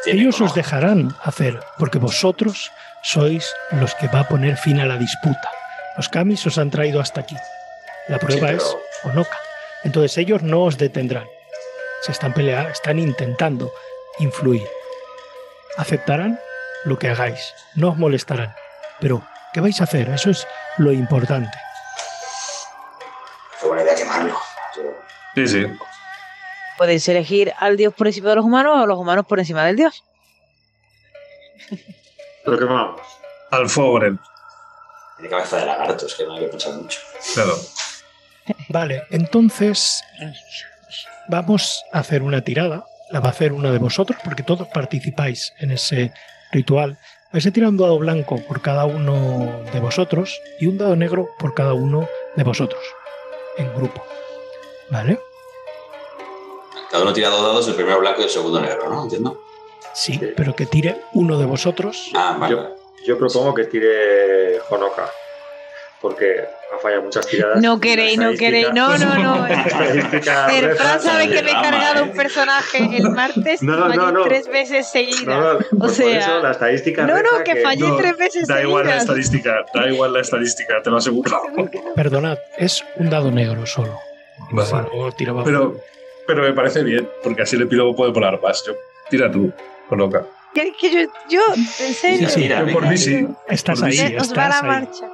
Ellos 0.07 0.41
os 0.41 0.55
dejarán 0.55 1.15
hacer, 1.23 1.61
porque 1.79 1.99
vosotros 1.99 2.71
sois 3.03 3.53
los 3.73 3.95
que 3.97 4.09
va 4.09 4.21
a 4.21 4.29
poner 4.29 4.57
fin 4.57 4.81
a 4.81 4.87
la 4.87 4.97
disputa. 4.97 5.51
Los 5.97 6.09
Kamis 6.09 6.47
os 6.47 6.59
han 6.59 6.71
traído 6.71 7.01
hasta 7.01 7.21
aquí. 7.21 7.37
La 8.09 8.19
prueba 8.19 8.49
pero- 8.49 8.59
es 8.59 8.77
Onoka. 9.05 9.37
Entonces 9.85 10.17
ellos 10.19 10.43
no 10.43 10.63
os 10.65 10.79
detendrán. 10.79 11.27
Se 12.03 12.13
están 12.13 12.33
peleando, 12.33 12.71
están 12.71 12.99
intentando 12.99 13.73
influir. 14.19 14.67
Aceptarán 15.77 16.41
lo 16.85 16.99
que 16.99 17.09
hagáis, 17.09 17.55
no 17.75 17.91
os 17.91 17.97
molestarán. 17.97 18.55
Pero, 19.01 19.23
¿qué 19.53 19.61
vais 19.61 19.81
a 19.81 19.85
hacer? 19.85 20.09
Eso 20.11 20.31
es 20.31 20.47
lo 20.79 20.93
importante. 20.93 21.57
Qué 23.61 23.67
buena 23.67 23.83
idea 23.83 23.95
quemarlo. 23.95 24.39
Sí, 25.35 25.47
sí. 25.47 25.67
Podéis 26.79 27.09
elegir 27.09 27.53
al 27.59 27.77
dios 27.77 27.93
por 27.93 28.07
encima 28.07 28.31
de 28.31 28.37
los 28.37 28.45
humanos 28.45 28.79
o 28.79 28.83
a 28.85 28.87
los 28.87 28.97
humanos 28.97 29.27
por 29.27 29.41
encima 29.41 29.65
del 29.67 29.75
dios. 29.75 30.05
Lo 32.45 32.57
que 32.57 32.65
vamos. 32.65 33.01
Al 33.51 33.69
fuego, 33.69 33.95
Bren. 33.95 34.21
Tiene 35.17 35.29
cabeza 35.29 35.57
de 35.57 35.67
lagarto, 35.67 36.07
es 36.07 36.15
que 36.15 36.25
no 36.25 36.35
hay 36.35 36.41
que 36.43 36.47
pensar 36.47 36.75
mucho. 36.75 37.01
Claro. 37.35 37.55
Vale, 38.69 39.03
entonces 39.11 40.03
vamos 41.29 41.83
a 41.93 41.99
hacer 41.99 42.23
una 42.23 42.43
tirada. 42.43 42.85
La 43.11 43.21
va 43.21 43.29
a 43.29 43.33
hacer 43.33 43.53
una 43.53 43.73
de 43.73 43.79
vosotros 43.79 44.19
porque 44.23 44.45
todos 44.45 44.69
participáis 44.69 45.53
en 45.59 45.73
ese 45.73 46.13
ritual. 46.53 46.99
Vais 47.33 47.45
a 47.45 47.51
tirar 47.51 47.71
un 47.71 47.77
dado 47.77 47.99
blanco 47.99 48.37
por 48.47 48.63
cada 48.63 48.85
uno 48.85 49.63
de 49.73 49.81
vosotros 49.81 50.41
y 50.61 50.67
un 50.67 50.79
dado 50.79 50.95
negro 50.95 51.29
por 51.39 51.55
cada 51.55 51.75
uno 51.75 52.09
de 52.37 52.45
vosotros 52.45 52.83
en 53.57 53.75
grupo. 53.75 54.05
¿Vale? 54.91 55.19
Cada 56.91 57.03
uno 57.03 57.13
tira 57.13 57.29
dos 57.29 57.43
dados, 57.43 57.69
el 57.69 57.75
primero 57.75 58.01
blanco 58.01 58.21
y 58.21 58.25
el 58.25 58.31
segundo 58.31 58.61
negro, 58.61 58.89
¿no? 58.89 59.03
¿Entiendo? 59.05 59.41
Sí, 59.95 60.15
Sí. 60.15 60.33
pero 60.37 60.55
que 60.55 60.67
tire 60.67 61.03
uno 61.13 61.39
de 61.39 61.45
vosotros. 61.47 62.11
Ah, 62.15 62.37
vale. 62.39 62.55
Yo, 62.55 62.77
yo 63.07 63.19
propongo 63.19 63.55
que 63.55 63.65
tire 63.65 64.59
Honoka. 64.71 65.11
Porque 66.01 66.45
ha 66.73 66.79
fallado 66.81 67.03
muchas 67.03 67.27
tiradas. 67.27 67.61
No 67.61 67.81
queréis, 67.81 68.17
no 68.19 68.31
queréis. 68.35 68.69
No, 68.73 68.97
no, 68.97 69.15
no. 69.19 69.47
Fran 69.49 71.01
sabe 71.03 71.29
que 71.29 71.43
me 71.43 71.51
he 71.51 71.55
cargado 71.55 72.05
un 72.05 72.13
personaje 72.13 72.79
el 72.97 73.11
martes 73.11 73.63
No, 73.63 73.75
y 73.93 73.97
no, 73.97 74.03
fallé 74.05 74.13
no, 74.13 74.23
tres 74.23 74.47
veces 74.47 74.87
seguidas. 74.87 75.25
No, 75.25 75.55
no, 75.55 75.59
O 75.59 75.79
pues 75.79 75.93
sea, 75.95 76.07
por 76.07 76.15
eso 76.17 76.39
la 76.41 76.51
estadística 76.53 77.03
No, 77.05 77.15
no, 77.15 77.23
reza 77.23 77.45
que 77.45 77.57
fallé 77.63 77.89
No, 77.89 77.97
tres 77.97 78.17
veces 78.17 78.47
Da 78.47 78.63
igual 78.63 78.85
la 78.87 79.01
seguidas. 79.01 79.03
estadística, 79.03 79.67
da 79.75 79.89
igual 79.91 80.13
la 80.13 80.21
estadística, 80.21 80.83
te 80.83 80.91
lo 80.91 80.97
aseguro. 80.99 81.43
Perdonad, 81.97 82.39
es 82.57 82.85
un 82.97 83.11
dado 83.11 83.33
negro 83.33 83.67
solo. 83.67 83.99
Vale. 84.53 84.71
Tiraba- 85.17 85.43
Pero, 85.43 85.81
pero 86.29 86.43
me 86.43 86.53
parece 86.53 86.85
bien, 86.85 87.09
porque 87.25 87.43
así 87.43 87.57
el 87.57 87.63
epílogo 87.63 87.97
puede 87.97 88.13
volar 88.13 88.41
más. 88.41 88.63
Yo, 88.65 88.75
tira 89.11 89.29
tú, 89.33 89.51
coloca. 89.89 90.23
Que, 90.55 90.73
que 90.75 90.91
yo, 90.91 91.11
yo, 91.29 91.41
en 91.55 91.95
serio. 91.95 92.29
sí, 92.29 92.41
Mira, 92.41 92.61
Yo 92.61 92.73
por 92.73 92.83
venga. 92.83 92.91
mí 92.91 92.99
sí. 92.99 93.27
Estás 93.49 93.83
ahí. 93.83 93.99
Os 94.19 94.31
va 94.37 94.47
estás 94.47 94.49
la 94.49 94.59
ahí. 94.59 94.63
marcha. 94.67 95.05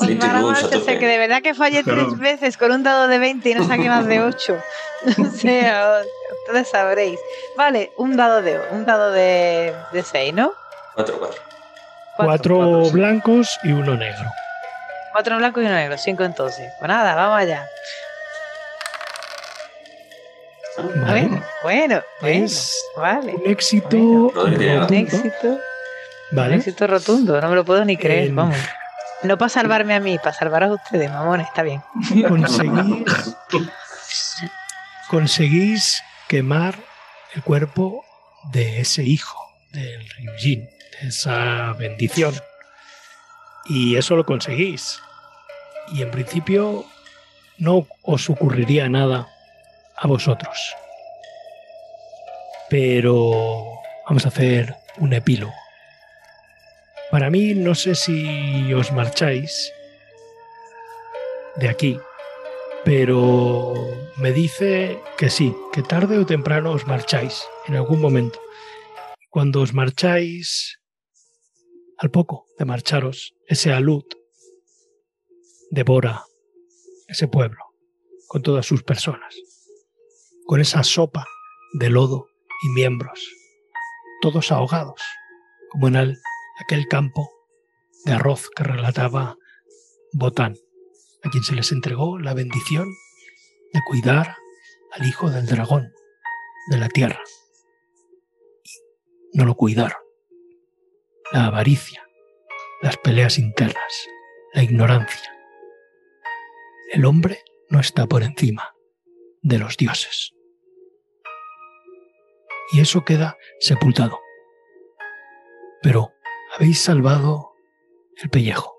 Os 0.00 0.08
va 0.08 0.32
la 0.32 0.40
marcha. 0.42 0.76
O 0.76 0.80
sea, 0.80 0.98
que 0.98 1.06
de 1.06 1.18
verdad 1.18 1.42
que 1.42 1.54
fallé 1.54 1.82
Claro. 1.82 2.06
tres 2.08 2.18
veces 2.18 2.56
con 2.56 2.72
un 2.72 2.82
dado 2.82 3.08
de 3.08 3.18
20 3.18 3.50
y 3.50 3.54
no 3.54 3.66
saqué 3.66 3.88
más 3.88 4.06
de 4.06 4.20
8. 4.22 4.56
O 5.18 5.24
sea, 5.36 6.02
ustedes 6.46 6.68
sabréis. 6.68 7.18
Vale, 7.56 7.92
un 7.96 8.16
dado 8.16 8.40
de 8.42 8.60
un 8.70 8.84
dado 8.86 9.10
de, 9.10 9.74
de 9.92 10.02
6, 10.02 10.32
¿no? 10.34 10.52
Cuatro, 10.94 11.18
cuatro. 11.18 11.40
Cuatro 12.16 12.56
cuatro, 12.56 12.84
sí. 12.84 12.92
blancos 12.92 13.58
y 13.64 13.72
uno 13.72 13.96
negro. 13.96 14.24
Cuatro 15.12 15.36
blancos 15.38 15.62
y 15.62 15.66
uno 15.66 15.74
negro, 15.74 15.96
cinco 15.98 16.22
entonces. 16.24 16.70
Pues 16.78 16.88
nada, 16.88 17.14
vamos 17.16 17.38
allá. 17.38 17.66
Bueno, 20.76 21.42
bueno, 21.62 22.02
Es 22.22 22.74
vale. 22.96 23.34
un 23.34 23.50
éxito 23.50 23.96
Bueno. 24.34 24.86
Un 24.86 24.94
éxito, 24.94 25.48
un 25.48 25.58
¿vale? 26.32 26.56
éxito 26.56 26.86
rotundo, 26.86 27.40
no 27.40 27.48
me 27.50 27.54
lo 27.56 27.64
puedo 27.64 27.84
ni 27.84 27.96
creer, 27.96 28.28
En- 28.28 28.36
vamos. 28.36 28.56
No 29.22 29.38
para 29.38 29.48
salvarme 29.50 29.94
a 29.94 30.00
mí, 30.00 30.18
para 30.18 30.32
salvar 30.32 30.64
a 30.64 30.72
ustedes, 30.72 31.08
mamones, 31.10 31.46
está 31.46 31.62
bien. 31.62 31.80
Conseguís, 32.28 33.04
conseguís 35.08 36.02
quemar 36.28 36.74
el 37.34 37.42
cuerpo 37.42 38.04
de 38.52 38.80
ese 38.80 39.02
hijo 39.04 39.38
del 39.70 40.08
Ryujin, 40.08 40.64
de 41.00 41.08
esa 41.08 41.72
bendición. 41.74 42.34
Y 43.66 43.96
eso 43.96 44.16
lo 44.16 44.24
conseguís. 44.26 45.00
y 45.92 46.02
en 46.02 46.10
principio 46.10 46.84
no 47.58 47.86
os 48.02 48.28
ocurriría 48.30 48.88
nada 48.88 49.28
a 50.02 50.08
vosotros. 50.08 50.74
Pero 52.68 53.78
vamos 54.06 54.24
a 54.24 54.28
hacer 54.28 54.74
un 54.98 55.12
epílogo. 55.12 55.54
Para 57.10 57.30
mí, 57.30 57.54
no 57.54 57.74
sé 57.74 57.94
si 57.94 58.72
os 58.74 58.90
marcháis 58.90 59.72
de 61.56 61.68
aquí, 61.68 62.00
pero 62.84 63.74
me 64.16 64.32
dice 64.32 64.98
que 65.16 65.30
sí, 65.30 65.54
que 65.72 65.82
tarde 65.82 66.18
o 66.18 66.26
temprano 66.26 66.72
os 66.72 66.86
marcháis, 66.86 67.46
en 67.68 67.76
algún 67.76 68.00
momento. 68.00 68.40
Cuando 69.30 69.60
os 69.60 69.72
marcháis, 69.72 70.80
al 71.98 72.10
poco 72.10 72.48
de 72.58 72.64
marcharos, 72.64 73.34
ese 73.46 73.72
alud 73.72 74.04
devora 75.70 76.24
ese 77.06 77.28
pueblo 77.28 77.62
con 78.26 78.42
todas 78.42 78.66
sus 78.66 78.82
personas, 78.82 79.34
con 80.46 80.60
esa 80.60 80.82
sopa 80.82 81.26
de 81.74 81.90
lodo 81.90 82.28
y 82.62 82.68
miembros, 82.70 83.32
todos 84.20 84.52
ahogados, 84.52 85.00
como 85.70 85.88
en 85.88 86.16
aquel 86.60 86.86
campo 86.88 87.30
de 88.04 88.12
arroz 88.12 88.50
que 88.54 88.64
relataba 88.64 89.36
Botán, 90.12 90.56
a 91.22 91.30
quien 91.30 91.42
se 91.42 91.54
les 91.54 91.72
entregó 91.72 92.18
la 92.18 92.34
bendición 92.34 92.88
de 93.72 93.80
cuidar 93.86 94.36
al 94.92 95.06
hijo 95.06 95.30
del 95.30 95.46
dragón 95.46 95.92
de 96.70 96.78
la 96.78 96.88
tierra. 96.88 97.22
No 99.32 99.44
lo 99.46 99.54
cuidaron 99.54 99.98
la 101.32 101.46
avaricia, 101.46 102.06
las 102.82 102.98
peleas 102.98 103.38
internas, 103.38 104.06
la 104.52 104.62
ignorancia. 104.62 105.34
El 106.92 107.06
hombre 107.06 107.42
no 107.70 107.80
está 107.80 108.06
por 108.06 108.22
encima 108.22 108.74
de 109.42 109.58
los 109.58 109.76
dioses. 109.76 110.32
Y 112.72 112.80
eso 112.80 113.04
queda 113.04 113.36
sepultado. 113.60 114.18
Pero 115.82 116.12
habéis 116.56 116.80
salvado 116.80 117.52
el 118.22 118.30
pellejo. 118.30 118.74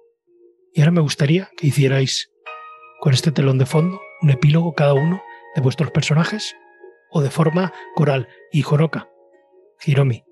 Y 0.74 0.82
ahora 0.82 0.92
me 0.92 1.02
gustaría 1.02 1.52
que 1.58 1.68
hicierais 1.68 2.32
con 3.00 3.14
este 3.14 3.32
telón 3.32 3.58
de 3.58 3.66
fondo 3.66 4.02
un 4.22 4.32
epílogo 4.32 4.74
cada 4.74 4.94
uno 4.94 5.22
de 5.56 5.62
vuestros 5.62 5.92
personajes 5.92 6.56
o 7.12 7.22
de 7.22 7.30
forma 7.30 7.74
coral. 7.96 8.28
Y 8.52 8.62
Joroka, 8.62 9.10
Hiromi, 9.86 10.24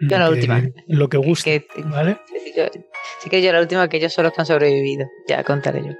yo 0.00 0.18
la 0.18 0.30
última. 0.30 0.62
Lo 0.88 1.08
que 1.08 1.16
guste, 1.16 1.66
¿vale? 1.86 2.20
sí 3.20 3.30
que 3.30 3.40
yo 3.40 3.52
la 3.52 3.60
última, 3.60 3.88
que 3.88 3.96
ellos 3.96 4.12
son 4.12 4.24
los 4.24 4.34
que 4.34 4.40
han 4.42 4.46
sobrevivido. 4.46 5.06
Ya 5.26 5.42
contaré 5.44 5.82
yo. 5.84 5.92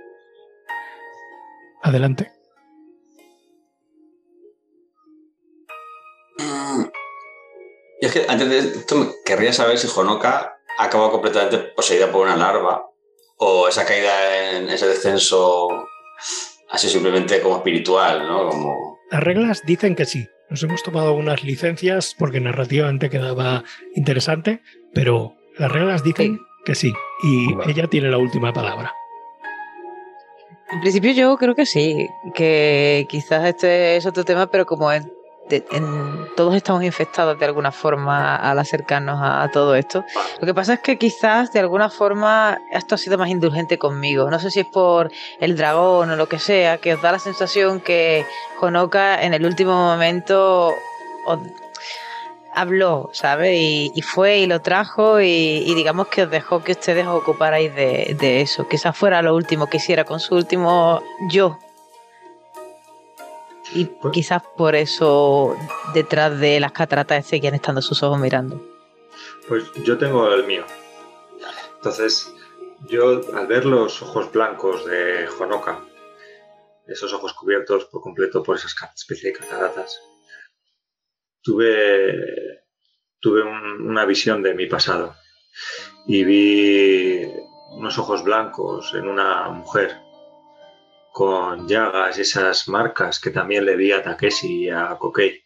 Adelante. 1.82 2.32
Y 8.06 8.08
es 8.08 8.14
que 8.14 8.26
antes 8.28 8.48
de 8.48 8.58
esto 8.58 9.16
querría 9.24 9.52
saber 9.52 9.78
si 9.78 9.88
Honoka 9.88 10.60
ha 10.78 10.84
acabado 10.84 11.10
completamente 11.10 11.58
poseída 11.58 12.12
por 12.12 12.24
una 12.24 12.36
larva 12.36 12.88
o 13.36 13.66
esa 13.66 13.84
caída 13.84 14.52
en 14.52 14.70
ese 14.70 14.86
descenso 14.86 15.66
así 16.70 16.88
simplemente 16.88 17.40
como 17.40 17.56
espiritual, 17.56 18.28
¿no? 18.28 18.48
Como... 18.48 19.00
Las 19.10 19.24
reglas 19.24 19.62
dicen 19.66 19.96
que 19.96 20.04
sí, 20.04 20.24
nos 20.48 20.62
hemos 20.62 20.84
tomado 20.84 21.14
unas 21.14 21.42
licencias 21.42 22.14
porque 22.16 22.38
narrativamente 22.38 23.10
quedaba 23.10 23.64
interesante, 23.96 24.62
pero 24.94 25.34
las 25.58 25.72
reglas 25.72 26.04
dicen 26.04 26.38
que 26.64 26.76
sí, 26.76 26.92
y 27.24 27.48
ella 27.68 27.88
tiene 27.88 28.08
la 28.08 28.18
última 28.18 28.52
palabra. 28.52 28.94
En 30.70 30.80
principio 30.80 31.10
yo 31.10 31.36
creo 31.38 31.56
que 31.56 31.66
sí, 31.66 32.06
que 32.36 33.04
quizás 33.08 33.46
este 33.46 33.96
es 33.96 34.06
otro 34.06 34.24
tema, 34.24 34.48
pero 34.48 34.64
como 34.64 34.92
todos 36.36 36.55
estamos 36.55 36.82
infectados 36.82 37.39
de 37.39 37.44
alguna 37.44 37.73
forma 37.73 38.36
al 38.36 38.59
acercarnos 38.59 39.18
a, 39.23 39.48
todo 39.52 39.74
esto. 39.74 40.05
Lo 40.40 40.47
que 40.47 40.55
pasa 40.55 40.74
es 40.74 40.81
que 40.81 40.98
quizás 40.98 41.52
de 41.52 41.60
alguna 41.60 41.89
forma 41.89 42.59
esto 42.73 42.94
ha 42.94 42.98
sido 42.98 43.18
más 43.18 43.28
indulgente 43.28 43.78
conmigo. 43.78 44.31
No 44.31 44.39
sé 44.39 44.51
si 44.51 44.60
es 44.60 44.66
por 44.66 45.10
el 45.40 45.56
dragón 45.56 46.10
o 46.10 46.16
lo 46.16 46.28
que 46.28 46.39
sea, 46.39 46.78
que 46.78 46.94
os 46.94 47.02
da 47.02 47.12
la 47.12 47.18
sensación 47.18 47.81
que 47.81 48.27
Honoka 48.60 49.23
en 49.23 49.35
el 49.35 49.44
último 49.47 49.73
momento 49.73 50.74
habló, 52.52 53.10
¿sabes? 53.12 53.55
Y, 53.55 54.02
fue 54.02 54.39
y 54.39 54.47
lo 54.47 54.60
trajo 54.62 55.20
y, 55.20 55.74
digamos 55.74 56.09
que 56.09 56.23
os 56.23 56.31
dejó 56.31 56.64
que 56.64 56.73
ustedes 56.73 57.06
os 57.06 57.23
ocuparais 57.23 57.74
de, 57.74 58.16
de 58.18 58.40
eso. 58.40 58.66
Quizás 58.66 58.97
fuera 58.97 59.23
lo 59.23 59.35
último 59.35 59.66
que 59.66 59.77
hiciera 59.77 60.05
con 60.05 60.20
su 60.20 60.35
último 60.35 61.02
yo 61.31 61.59
y 63.74 63.86
pues 63.86 64.12
quizás 64.12 64.43
por 64.56 64.74
eso 64.74 65.56
detrás 65.94 66.38
de 66.38 66.60
las 66.60 66.72
cataratas 66.72 67.26
seguían 67.26 67.55
estando 67.55 67.82
sus 67.82 68.02
ojos 68.02 68.18
mirando. 68.18 68.62
Pues 69.48 69.64
yo 69.84 69.98
tengo 69.98 70.32
el 70.32 70.44
mío. 70.44 70.64
Entonces, 71.76 72.32
yo 72.88 73.20
al 73.34 73.47
ver 73.47 73.64
los 73.64 74.02
ojos 74.02 74.30
blancos 74.32 74.84
de 74.86 75.28
Honoka, 75.38 75.84
esos 76.86 77.12
ojos 77.12 77.34
cubiertos 77.34 77.86
por 77.86 78.01
completo 78.01 78.43
por 78.43 78.56
esas 78.56 78.74
especie 78.94 79.32
de 79.32 79.38
cataratas, 79.38 80.01
tuve, 81.43 82.64
tuve 83.20 83.43
una 83.43 84.05
visión 84.05 84.43
de 84.43 84.55
mi 84.55 84.66
pasado 84.66 85.14
y 86.06 86.24
vi 86.24 87.26
unos 87.72 87.98
ojos 87.98 88.22
blancos 88.22 88.94
en 88.94 89.09
una 89.09 89.48
mujer 89.51 90.05
con 91.16 91.66
llagas 91.66 92.18
esas 92.18 92.68
marcas 92.68 93.18
que 93.18 93.30
también 93.30 93.64
le 93.64 93.74
vi 93.74 93.90
a 93.90 94.02
Takeshi 94.02 94.64
y 94.64 94.68
a 94.68 94.98
Kokei. 94.98 95.43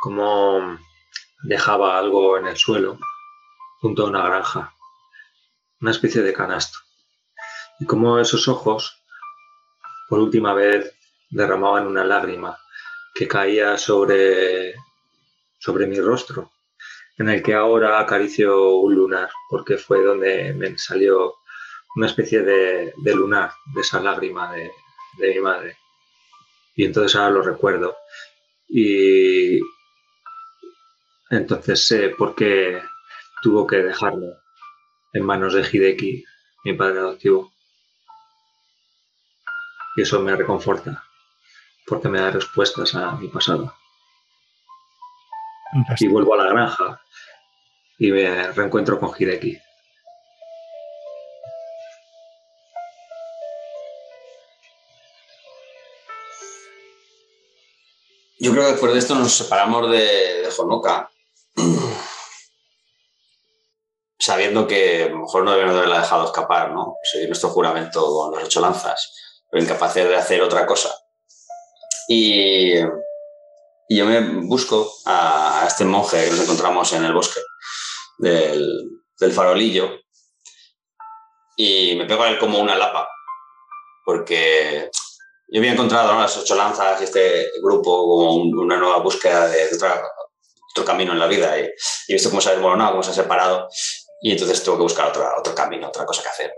Como 0.00 0.78
dejaba 1.42 1.98
algo 1.98 2.38
en 2.38 2.46
el 2.46 2.56
suelo 2.56 2.98
junto 3.82 4.06
a 4.06 4.08
una 4.08 4.24
granja, 4.24 4.74
una 5.82 5.90
especie 5.90 6.22
de 6.22 6.32
canasto. 6.32 6.78
Y 7.78 7.84
como 7.84 8.18
esos 8.18 8.48
ojos, 8.48 9.04
por 10.08 10.18
última 10.18 10.54
vez, 10.54 10.96
derramaban 11.28 11.86
una 11.86 12.02
lágrima 12.02 12.58
que 13.14 13.28
caía 13.28 13.76
sobre, 13.76 14.76
sobre 15.58 15.86
mi 15.86 16.00
rostro, 16.00 16.52
en 17.18 17.28
el 17.28 17.42
que 17.42 17.52
ahora 17.52 18.00
acaricio 18.00 18.76
un 18.76 18.94
lunar, 18.94 19.28
porque 19.50 19.76
fue 19.76 20.02
donde 20.02 20.54
me 20.54 20.78
salió 20.78 21.34
una 21.94 22.06
especie 22.06 22.42
de, 22.42 22.94
lunar, 23.14 23.52
de 23.74 23.80
esa 23.80 24.00
lágrima 24.00 24.52
de, 24.52 24.70
mi 25.18 25.40
madre. 25.40 25.76
Y 26.74 26.84
entonces 26.84 27.14
ahora 27.16 27.30
lo 27.30 27.42
recuerdo. 27.42 27.96
Y 28.68 29.60
entonces 31.30 31.86
sé 31.86 32.10
por 32.10 32.34
qué 32.34 32.82
tuvo 33.42 33.66
que 33.66 33.76
dejarme 33.76 34.28
en 35.12 35.24
manos 35.24 35.52
de 35.54 35.68
Hideki, 35.70 36.24
mi 36.64 36.72
padre 36.74 37.00
adoptivo. 37.00 37.52
Y 39.96 40.02
eso 40.02 40.20
me 40.20 40.34
reconforta, 40.34 41.04
porque 41.86 42.08
me 42.08 42.20
da 42.20 42.30
respuestas 42.30 42.94
a 42.94 43.12
mi 43.16 43.28
pasado. 43.28 43.74
Y 45.98 46.08
vuelvo 46.08 46.34
a 46.34 46.44
la 46.44 46.50
granja 46.50 47.02
y 47.98 48.10
me 48.10 48.52
reencuentro 48.52 48.98
con 48.98 49.12
Hideki. 49.16 49.58
Yo 58.42 58.50
creo 58.50 58.64
que 58.64 58.72
después 58.72 58.92
de 58.92 58.98
esto 58.98 59.14
nos 59.14 59.32
separamos 59.32 59.88
de, 59.88 60.42
de 60.42 60.48
sabiendo 64.18 64.66
que 64.66 65.04
a 65.04 65.08
lo 65.10 65.18
mejor 65.18 65.44
no 65.44 65.52
debemos 65.52 65.76
haberla 65.76 66.00
dejado 66.00 66.24
escapar, 66.24 66.72
¿no? 66.72 66.96
Seguir 67.04 67.28
nuestro 67.28 67.50
juramento 67.50 68.04
con 68.04 68.34
los 68.34 68.42
ocho 68.42 68.60
lanzas, 68.60 69.12
pero 69.48 69.62
incapaces 69.62 70.08
de 70.08 70.16
hacer 70.16 70.42
otra 70.42 70.66
cosa. 70.66 70.92
Y, 72.08 72.80
yo 73.88 74.06
me 74.06 74.18
busco 74.40 74.92
a, 75.06 75.64
este 75.68 75.84
monje 75.84 76.24
que 76.24 76.30
nos 76.32 76.40
encontramos 76.40 76.92
en 76.94 77.04
el 77.04 77.14
bosque 77.14 77.40
del, 78.18 78.90
del 79.20 79.32
farolillo 79.32 80.00
y 81.56 81.94
me 81.94 82.06
pego 82.06 82.24
a 82.24 82.30
él 82.30 82.40
como 82.40 82.58
una 82.58 82.74
lapa, 82.74 83.08
porque 84.04 84.90
yo 85.52 85.60
había 85.60 85.72
encontrado 85.72 86.18
las 86.18 86.34
ocho 86.38 86.54
lanzas 86.54 86.98
y 87.02 87.04
este 87.04 87.50
grupo 87.62 87.90
como 88.06 88.36
una 88.36 88.78
nueva 88.78 89.00
búsqueda 89.00 89.48
de 89.48 89.68
otro 90.70 90.84
camino 90.84 91.12
en 91.12 91.18
la 91.18 91.26
vida 91.26 91.58
y, 91.58 91.68
he 92.08 92.14
visto 92.14 92.30
cómo 92.30 92.40
se 92.40 92.48
ha 92.48 92.52
desmoronado, 92.52 92.92
cómo 92.92 93.02
se 93.02 93.10
ha 93.10 93.14
separado 93.14 93.68
y 94.22 94.32
entonces 94.32 94.64
tengo 94.64 94.78
que 94.78 94.84
buscar 94.84 95.08
otro, 95.08 95.28
otro 95.38 95.54
camino, 95.54 95.88
otra 95.88 96.06
cosa 96.06 96.22
que 96.22 96.28
hacer, 96.28 96.52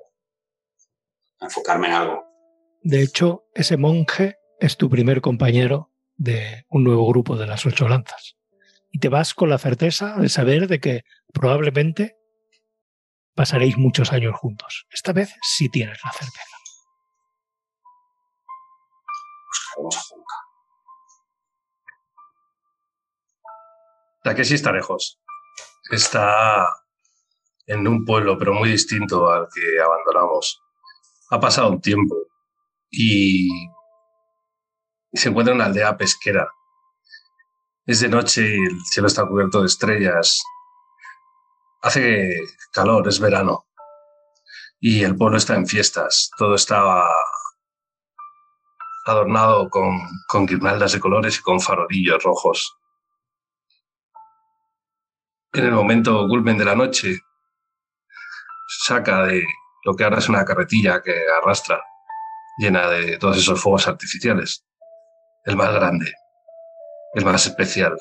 enfocarme 1.40 1.88
en 1.88 1.92
algo. 1.94 2.24
De 2.82 3.02
hecho, 3.02 3.46
ese 3.54 3.76
monje 3.76 4.36
es 4.60 4.76
tu 4.76 4.88
primer 4.88 5.20
compañero 5.20 5.90
de 6.16 6.64
un 6.68 6.84
nuevo 6.84 7.08
grupo 7.08 7.36
de 7.36 7.46
las 7.46 7.66
ocho 7.66 7.88
lanzas 7.88 8.36
y 8.92 9.00
te 9.00 9.08
vas 9.08 9.34
con 9.34 9.50
la 9.50 9.58
certeza 9.58 10.14
de 10.18 10.28
saber 10.28 10.68
de 10.68 10.78
que 10.78 11.02
probablemente 11.32 12.16
pasaréis 13.34 13.76
muchos 13.76 14.12
años 14.12 14.36
juntos. 14.36 14.86
Esta 14.92 15.12
vez 15.12 15.34
sí 15.42 15.68
tienes 15.68 15.98
la 16.04 16.12
certeza. 16.12 16.53
Vamos 19.76 19.96
a 19.96 20.01
Junca. 20.01 20.34
Takeshi 24.24 24.55
está 24.55 24.72
lejos. 24.72 25.20
Está 25.90 26.66
en 27.66 27.86
un 27.86 28.05
pueblo, 28.05 28.38
pero 28.38 28.55
muy 28.55 28.70
distinto 28.70 29.28
al 29.30 29.48
que 29.55 29.80
abandonamos. 29.80 30.62
Ha 31.30 31.40
pasado 31.40 31.70
un 31.70 31.80
tiempo 31.80 32.14
y 32.90 33.48
se 35.12 35.28
encuentra 35.28 35.52
en 35.52 35.56
una 35.56 35.66
aldea 35.66 35.96
pesquera. 35.96 36.48
Es 37.86 38.01
de 38.01 38.09
noche 38.09 38.42
y 38.42 38.64
el 38.64 38.80
cielo 38.86 39.09
está 39.09 39.26
cubierto 39.26 39.60
de 39.60 39.66
estrellas. 39.66 40.42
Hace 41.82 42.40
calor, 42.72 43.06
es 43.09 43.20
verano. 43.20 43.66
Y 44.80 45.02
el 45.02 45.16
pueblo 45.16 45.36
está 45.36 45.55
en 45.55 45.66
fiestas. 45.66 46.30
Todo 46.38 46.55
está 46.55 47.05
adornado 49.05 49.68
con, 49.68 49.98
con 50.26 50.47
guirnaldas 50.47 50.93
de 50.93 51.01
colores 51.01 51.39
y 51.39 51.43
con 51.43 51.60
farolillos 51.60 52.22
rojos. 52.22 52.78
En 55.52 55.66
el 55.66 55.72
momento 55.72 56.26
culmen 56.26 56.59
de 56.59 56.64
la 56.64 56.74
noche, 56.74 57.18
saca 58.66 59.24
de 59.24 59.44
lo 59.85 59.94
que 59.94 60.05
ahora 60.05 60.18
es 60.18 60.28
una 60.28 60.44
carretilla 60.44 61.02
que 61.02 61.14
arrastra, 61.43 61.82
llena 62.59 62.89
de 62.89 63.18
todos 63.18 63.36
esos 63.36 63.60
fuegos 63.60 63.86
artificiales. 63.86 64.64
El 65.44 65.56
más 65.56 65.72
grande, 65.74 66.12
el 67.12 67.24
más 67.24 67.47
especial, 67.47 67.97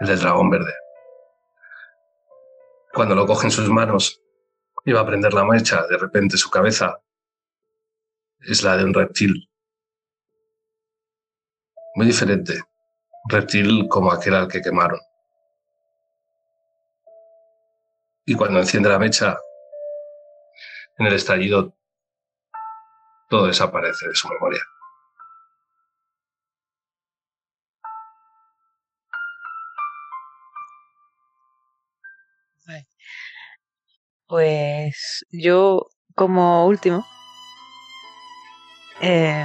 el 0.00 0.06
del 0.06 0.20
dragón 0.20 0.50
verde. 0.50 0.72
Cuando 2.92 3.14
lo 3.14 3.26
coge 3.26 3.48
en 3.48 3.50
sus 3.50 3.68
manos, 3.68 4.22
iba 4.84 5.00
a 5.00 5.06
prender 5.06 5.34
la 5.34 5.44
mecha, 5.44 5.86
de 5.86 5.98
repente 5.98 6.36
su 6.36 6.50
cabeza 6.50 7.00
es 8.40 8.62
la 8.62 8.76
de 8.76 8.84
un 8.84 8.94
reptil. 8.94 9.48
Muy 11.94 12.06
diferente, 12.06 12.54
reptil 13.28 13.86
como 13.88 14.12
aquel 14.12 14.34
al 14.34 14.48
que 14.48 14.62
quemaron. 14.62 14.98
Y 18.24 18.34
cuando 18.34 18.60
enciende 18.60 18.88
la 18.88 18.98
mecha, 18.98 19.36
en 20.98 21.06
el 21.06 21.14
estallido, 21.14 21.74
todo 23.28 23.46
desaparece 23.46 24.08
de 24.08 24.14
su 24.14 24.28
memoria. 24.28 24.62
Pues 34.32 35.26
yo, 35.30 35.88
como 36.14 36.66
último, 36.66 37.04
eh, 39.02 39.44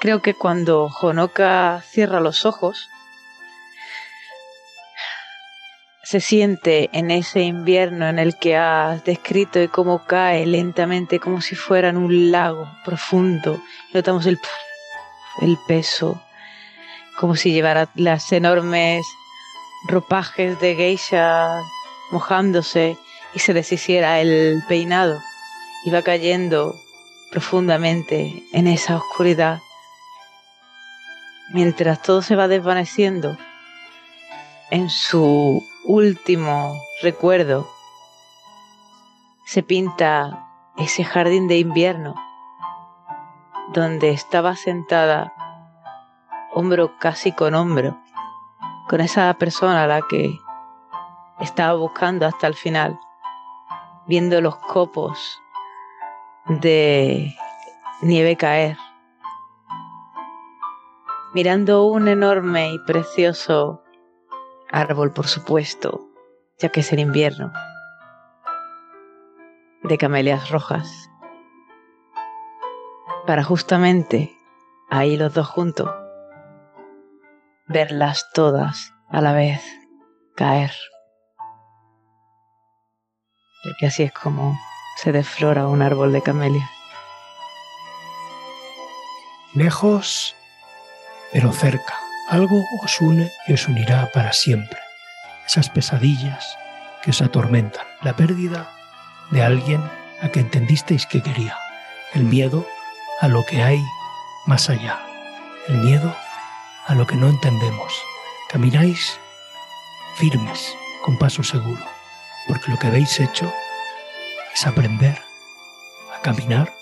creo 0.00 0.22
que 0.22 0.34
cuando 0.34 0.86
Honoka 1.00 1.82
cierra 1.82 2.20
los 2.20 2.44
ojos, 2.46 2.88
se 6.02 6.20
siente 6.20 6.88
en 6.94 7.10
ese 7.10 7.42
invierno 7.42 8.08
en 8.08 8.18
el 8.18 8.38
que 8.38 8.56
has 8.56 9.04
descrito 9.04 9.60
y 9.60 9.68
cómo 9.68 10.06
cae 10.06 10.46
lentamente 10.46 11.20
como 11.20 11.42
si 11.42 11.54
fuera 11.54 11.90
en 11.90 11.98
un 11.98 12.30
lago 12.30 12.66
profundo. 12.82 13.60
Notamos 13.92 14.24
el, 14.24 14.38
el 15.42 15.58
peso, 15.66 16.22
como 17.18 17.36
si 17.36 17.52
llevara 17.52 17.90
las 17.94 18.32
enormes 18.32 19.04
ropajes 19.86 20.58
de 20.60 20.76
geisha 20.76 21.60
mojándose 22.10 22.96
y 23.34 23.40
se 23.40 23.52
deshiciera 23.52 24.20
el 24.20 24.62
peinado. 24.66 25.20
Iba 25.84 26.00
cayendo 26.00 26.74
profundamente 27.30 28.42
en 28.52 28.66
esa 28.66 28.96
oscuridad. 28.96 29.60
Mientras 31.52 32.02
todo 32.02 32.22
se 32.22 32.36
va 32.36 32.48
desvaneciendo, 32.48 33.36
en 34.70 34.90
su 34.90 35.62
último 35.86 36.74
recuerdo 37.02 37.66
se 39.46 39.62
pinta 39.62 40.46
ese 40.76 41.04
jardín 41.04 41.48
de 41.48 41.58
invierno 41.58 42.14
donde 43.72 44.10
estaba 44.10 44.56
sentada 44.56 45.32
hombro 46.52 46.98
casi 46.98 47.32
con 47.32 47.54
hombro 47.54 47.98
con 48.88 49.00
esa 49.00 49.32
persona 49.34 49.84
a 49.84 49.86
la 49.86 50.02
que 50.02 50.38
estaba 51.40 51.74
buscando 51.74 52.26
hasta 52.26 52.46
el 52.46 52.54
final, 52.54 52.98
viendo 54.06 54.40
los 54.40 54.56
copos 54.56 55.40
de 56.46 57.34
nieve 58.00 58.36
caer, 58.36 58.78
mirando 61.34 61.84
un 61.84 62.08
enorme 62.08 62.72
y 62.72 62.78
precioso 62.80 63.82
Árbol, 64.70 65.12
por 65.12 65.26
supuesto, 65.26 66.10
ya 66.58 66.68
que 66.68 66.80
es 66.80 66.92
el 66.92 66.98
invierno. 66.98 67.52
De 69.82 69.96
camelias 69.96 70.50
rojas. 70.50 71.10
Para 73.26 73.44
justamente 73.44 74.36
ahí 74.90 75.16
los 75.16 75.32
dos 75.32 75.46
juntos 75.46 75.90
verlas 77.66 78.30
todas 78.32 78.94
a 79.08 79.20
la 79.20 79.32
vez 79.32 79.62
caer. 80.34 80.72
Porque 83.62 83.86
así 83.86 84.02
es 84.02 84.12
como 84.12 84.58
se 84.96 85.12
desflora 85.12 85.66
un 85.66 85.80
árbol 85.80 86.12
de 86.12 86.22
camelia. 86.22 86.70
Lejos, 89.54 90.36
pero 91.32 91.52
cerca. 91.52 91.94
Algo 92.28 92.64
os 92.82 93.00
une 93.00 93.32
y 93.46 93.54
os 93.54 93.68
unirá 93.68 94.10
para 94.12 94.32
siempre. 94.32 94.78
Esas 95.46 95.70
pesadillas 95.70 96.58
que 97.02 97.10
os 97.10 97.22
atormentan, 97.22 97.86
la 98.02 98.16
pérdida 98.16 98.70
de 99.30 99.42
alguien 99.42 99.82
a 100.22 100.28
que 100.28 100.40
entendisteis 100.40 101.06
que 101.06 101.22
quería, 101.22 101.56
el 102.14 102.24
miedo 102.24 102.66
a 103.20 103.28
lo 103.28 103.44
que 103.44 103.62
hay 103.62 103.82
más 104.46 104.68
allá, 104.68 105.00
el 105.68 105.78
miedo 105.78 106.14
a 106.86 106.94
lo 106.94 107.06
que 107.06 107.16
no 107.16 107.28
entendemos. 107.28 107.94
Camináis 108.50 109.18
firmes, 110.16 110.74
con 111.04 111.18
paso 111.18 111.42
seguro, 111.42 111.84
porque 112.46 112.70
lo 112.70 112.78
que 112.78 112.88
habéis 112.88 113.20
hecho 113.20 113.52
es 114.54 114.66
aprender 114.66 115.20
a 116.16 116.20
caminar 116.20 116.72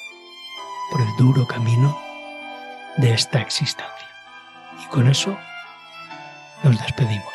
por 0.90 1.01
el 1.01 1.16
duro 1.18 1.47
camino 1.47 2.01
de 2.97 3.12
esta 3.12 3.40
existencia. 3.40 3.95
Y 4.87 4.89
con 4.89 5.09
eso 5.09 5.37
nos 6.63 6.81
despedimos. 6.81 7.35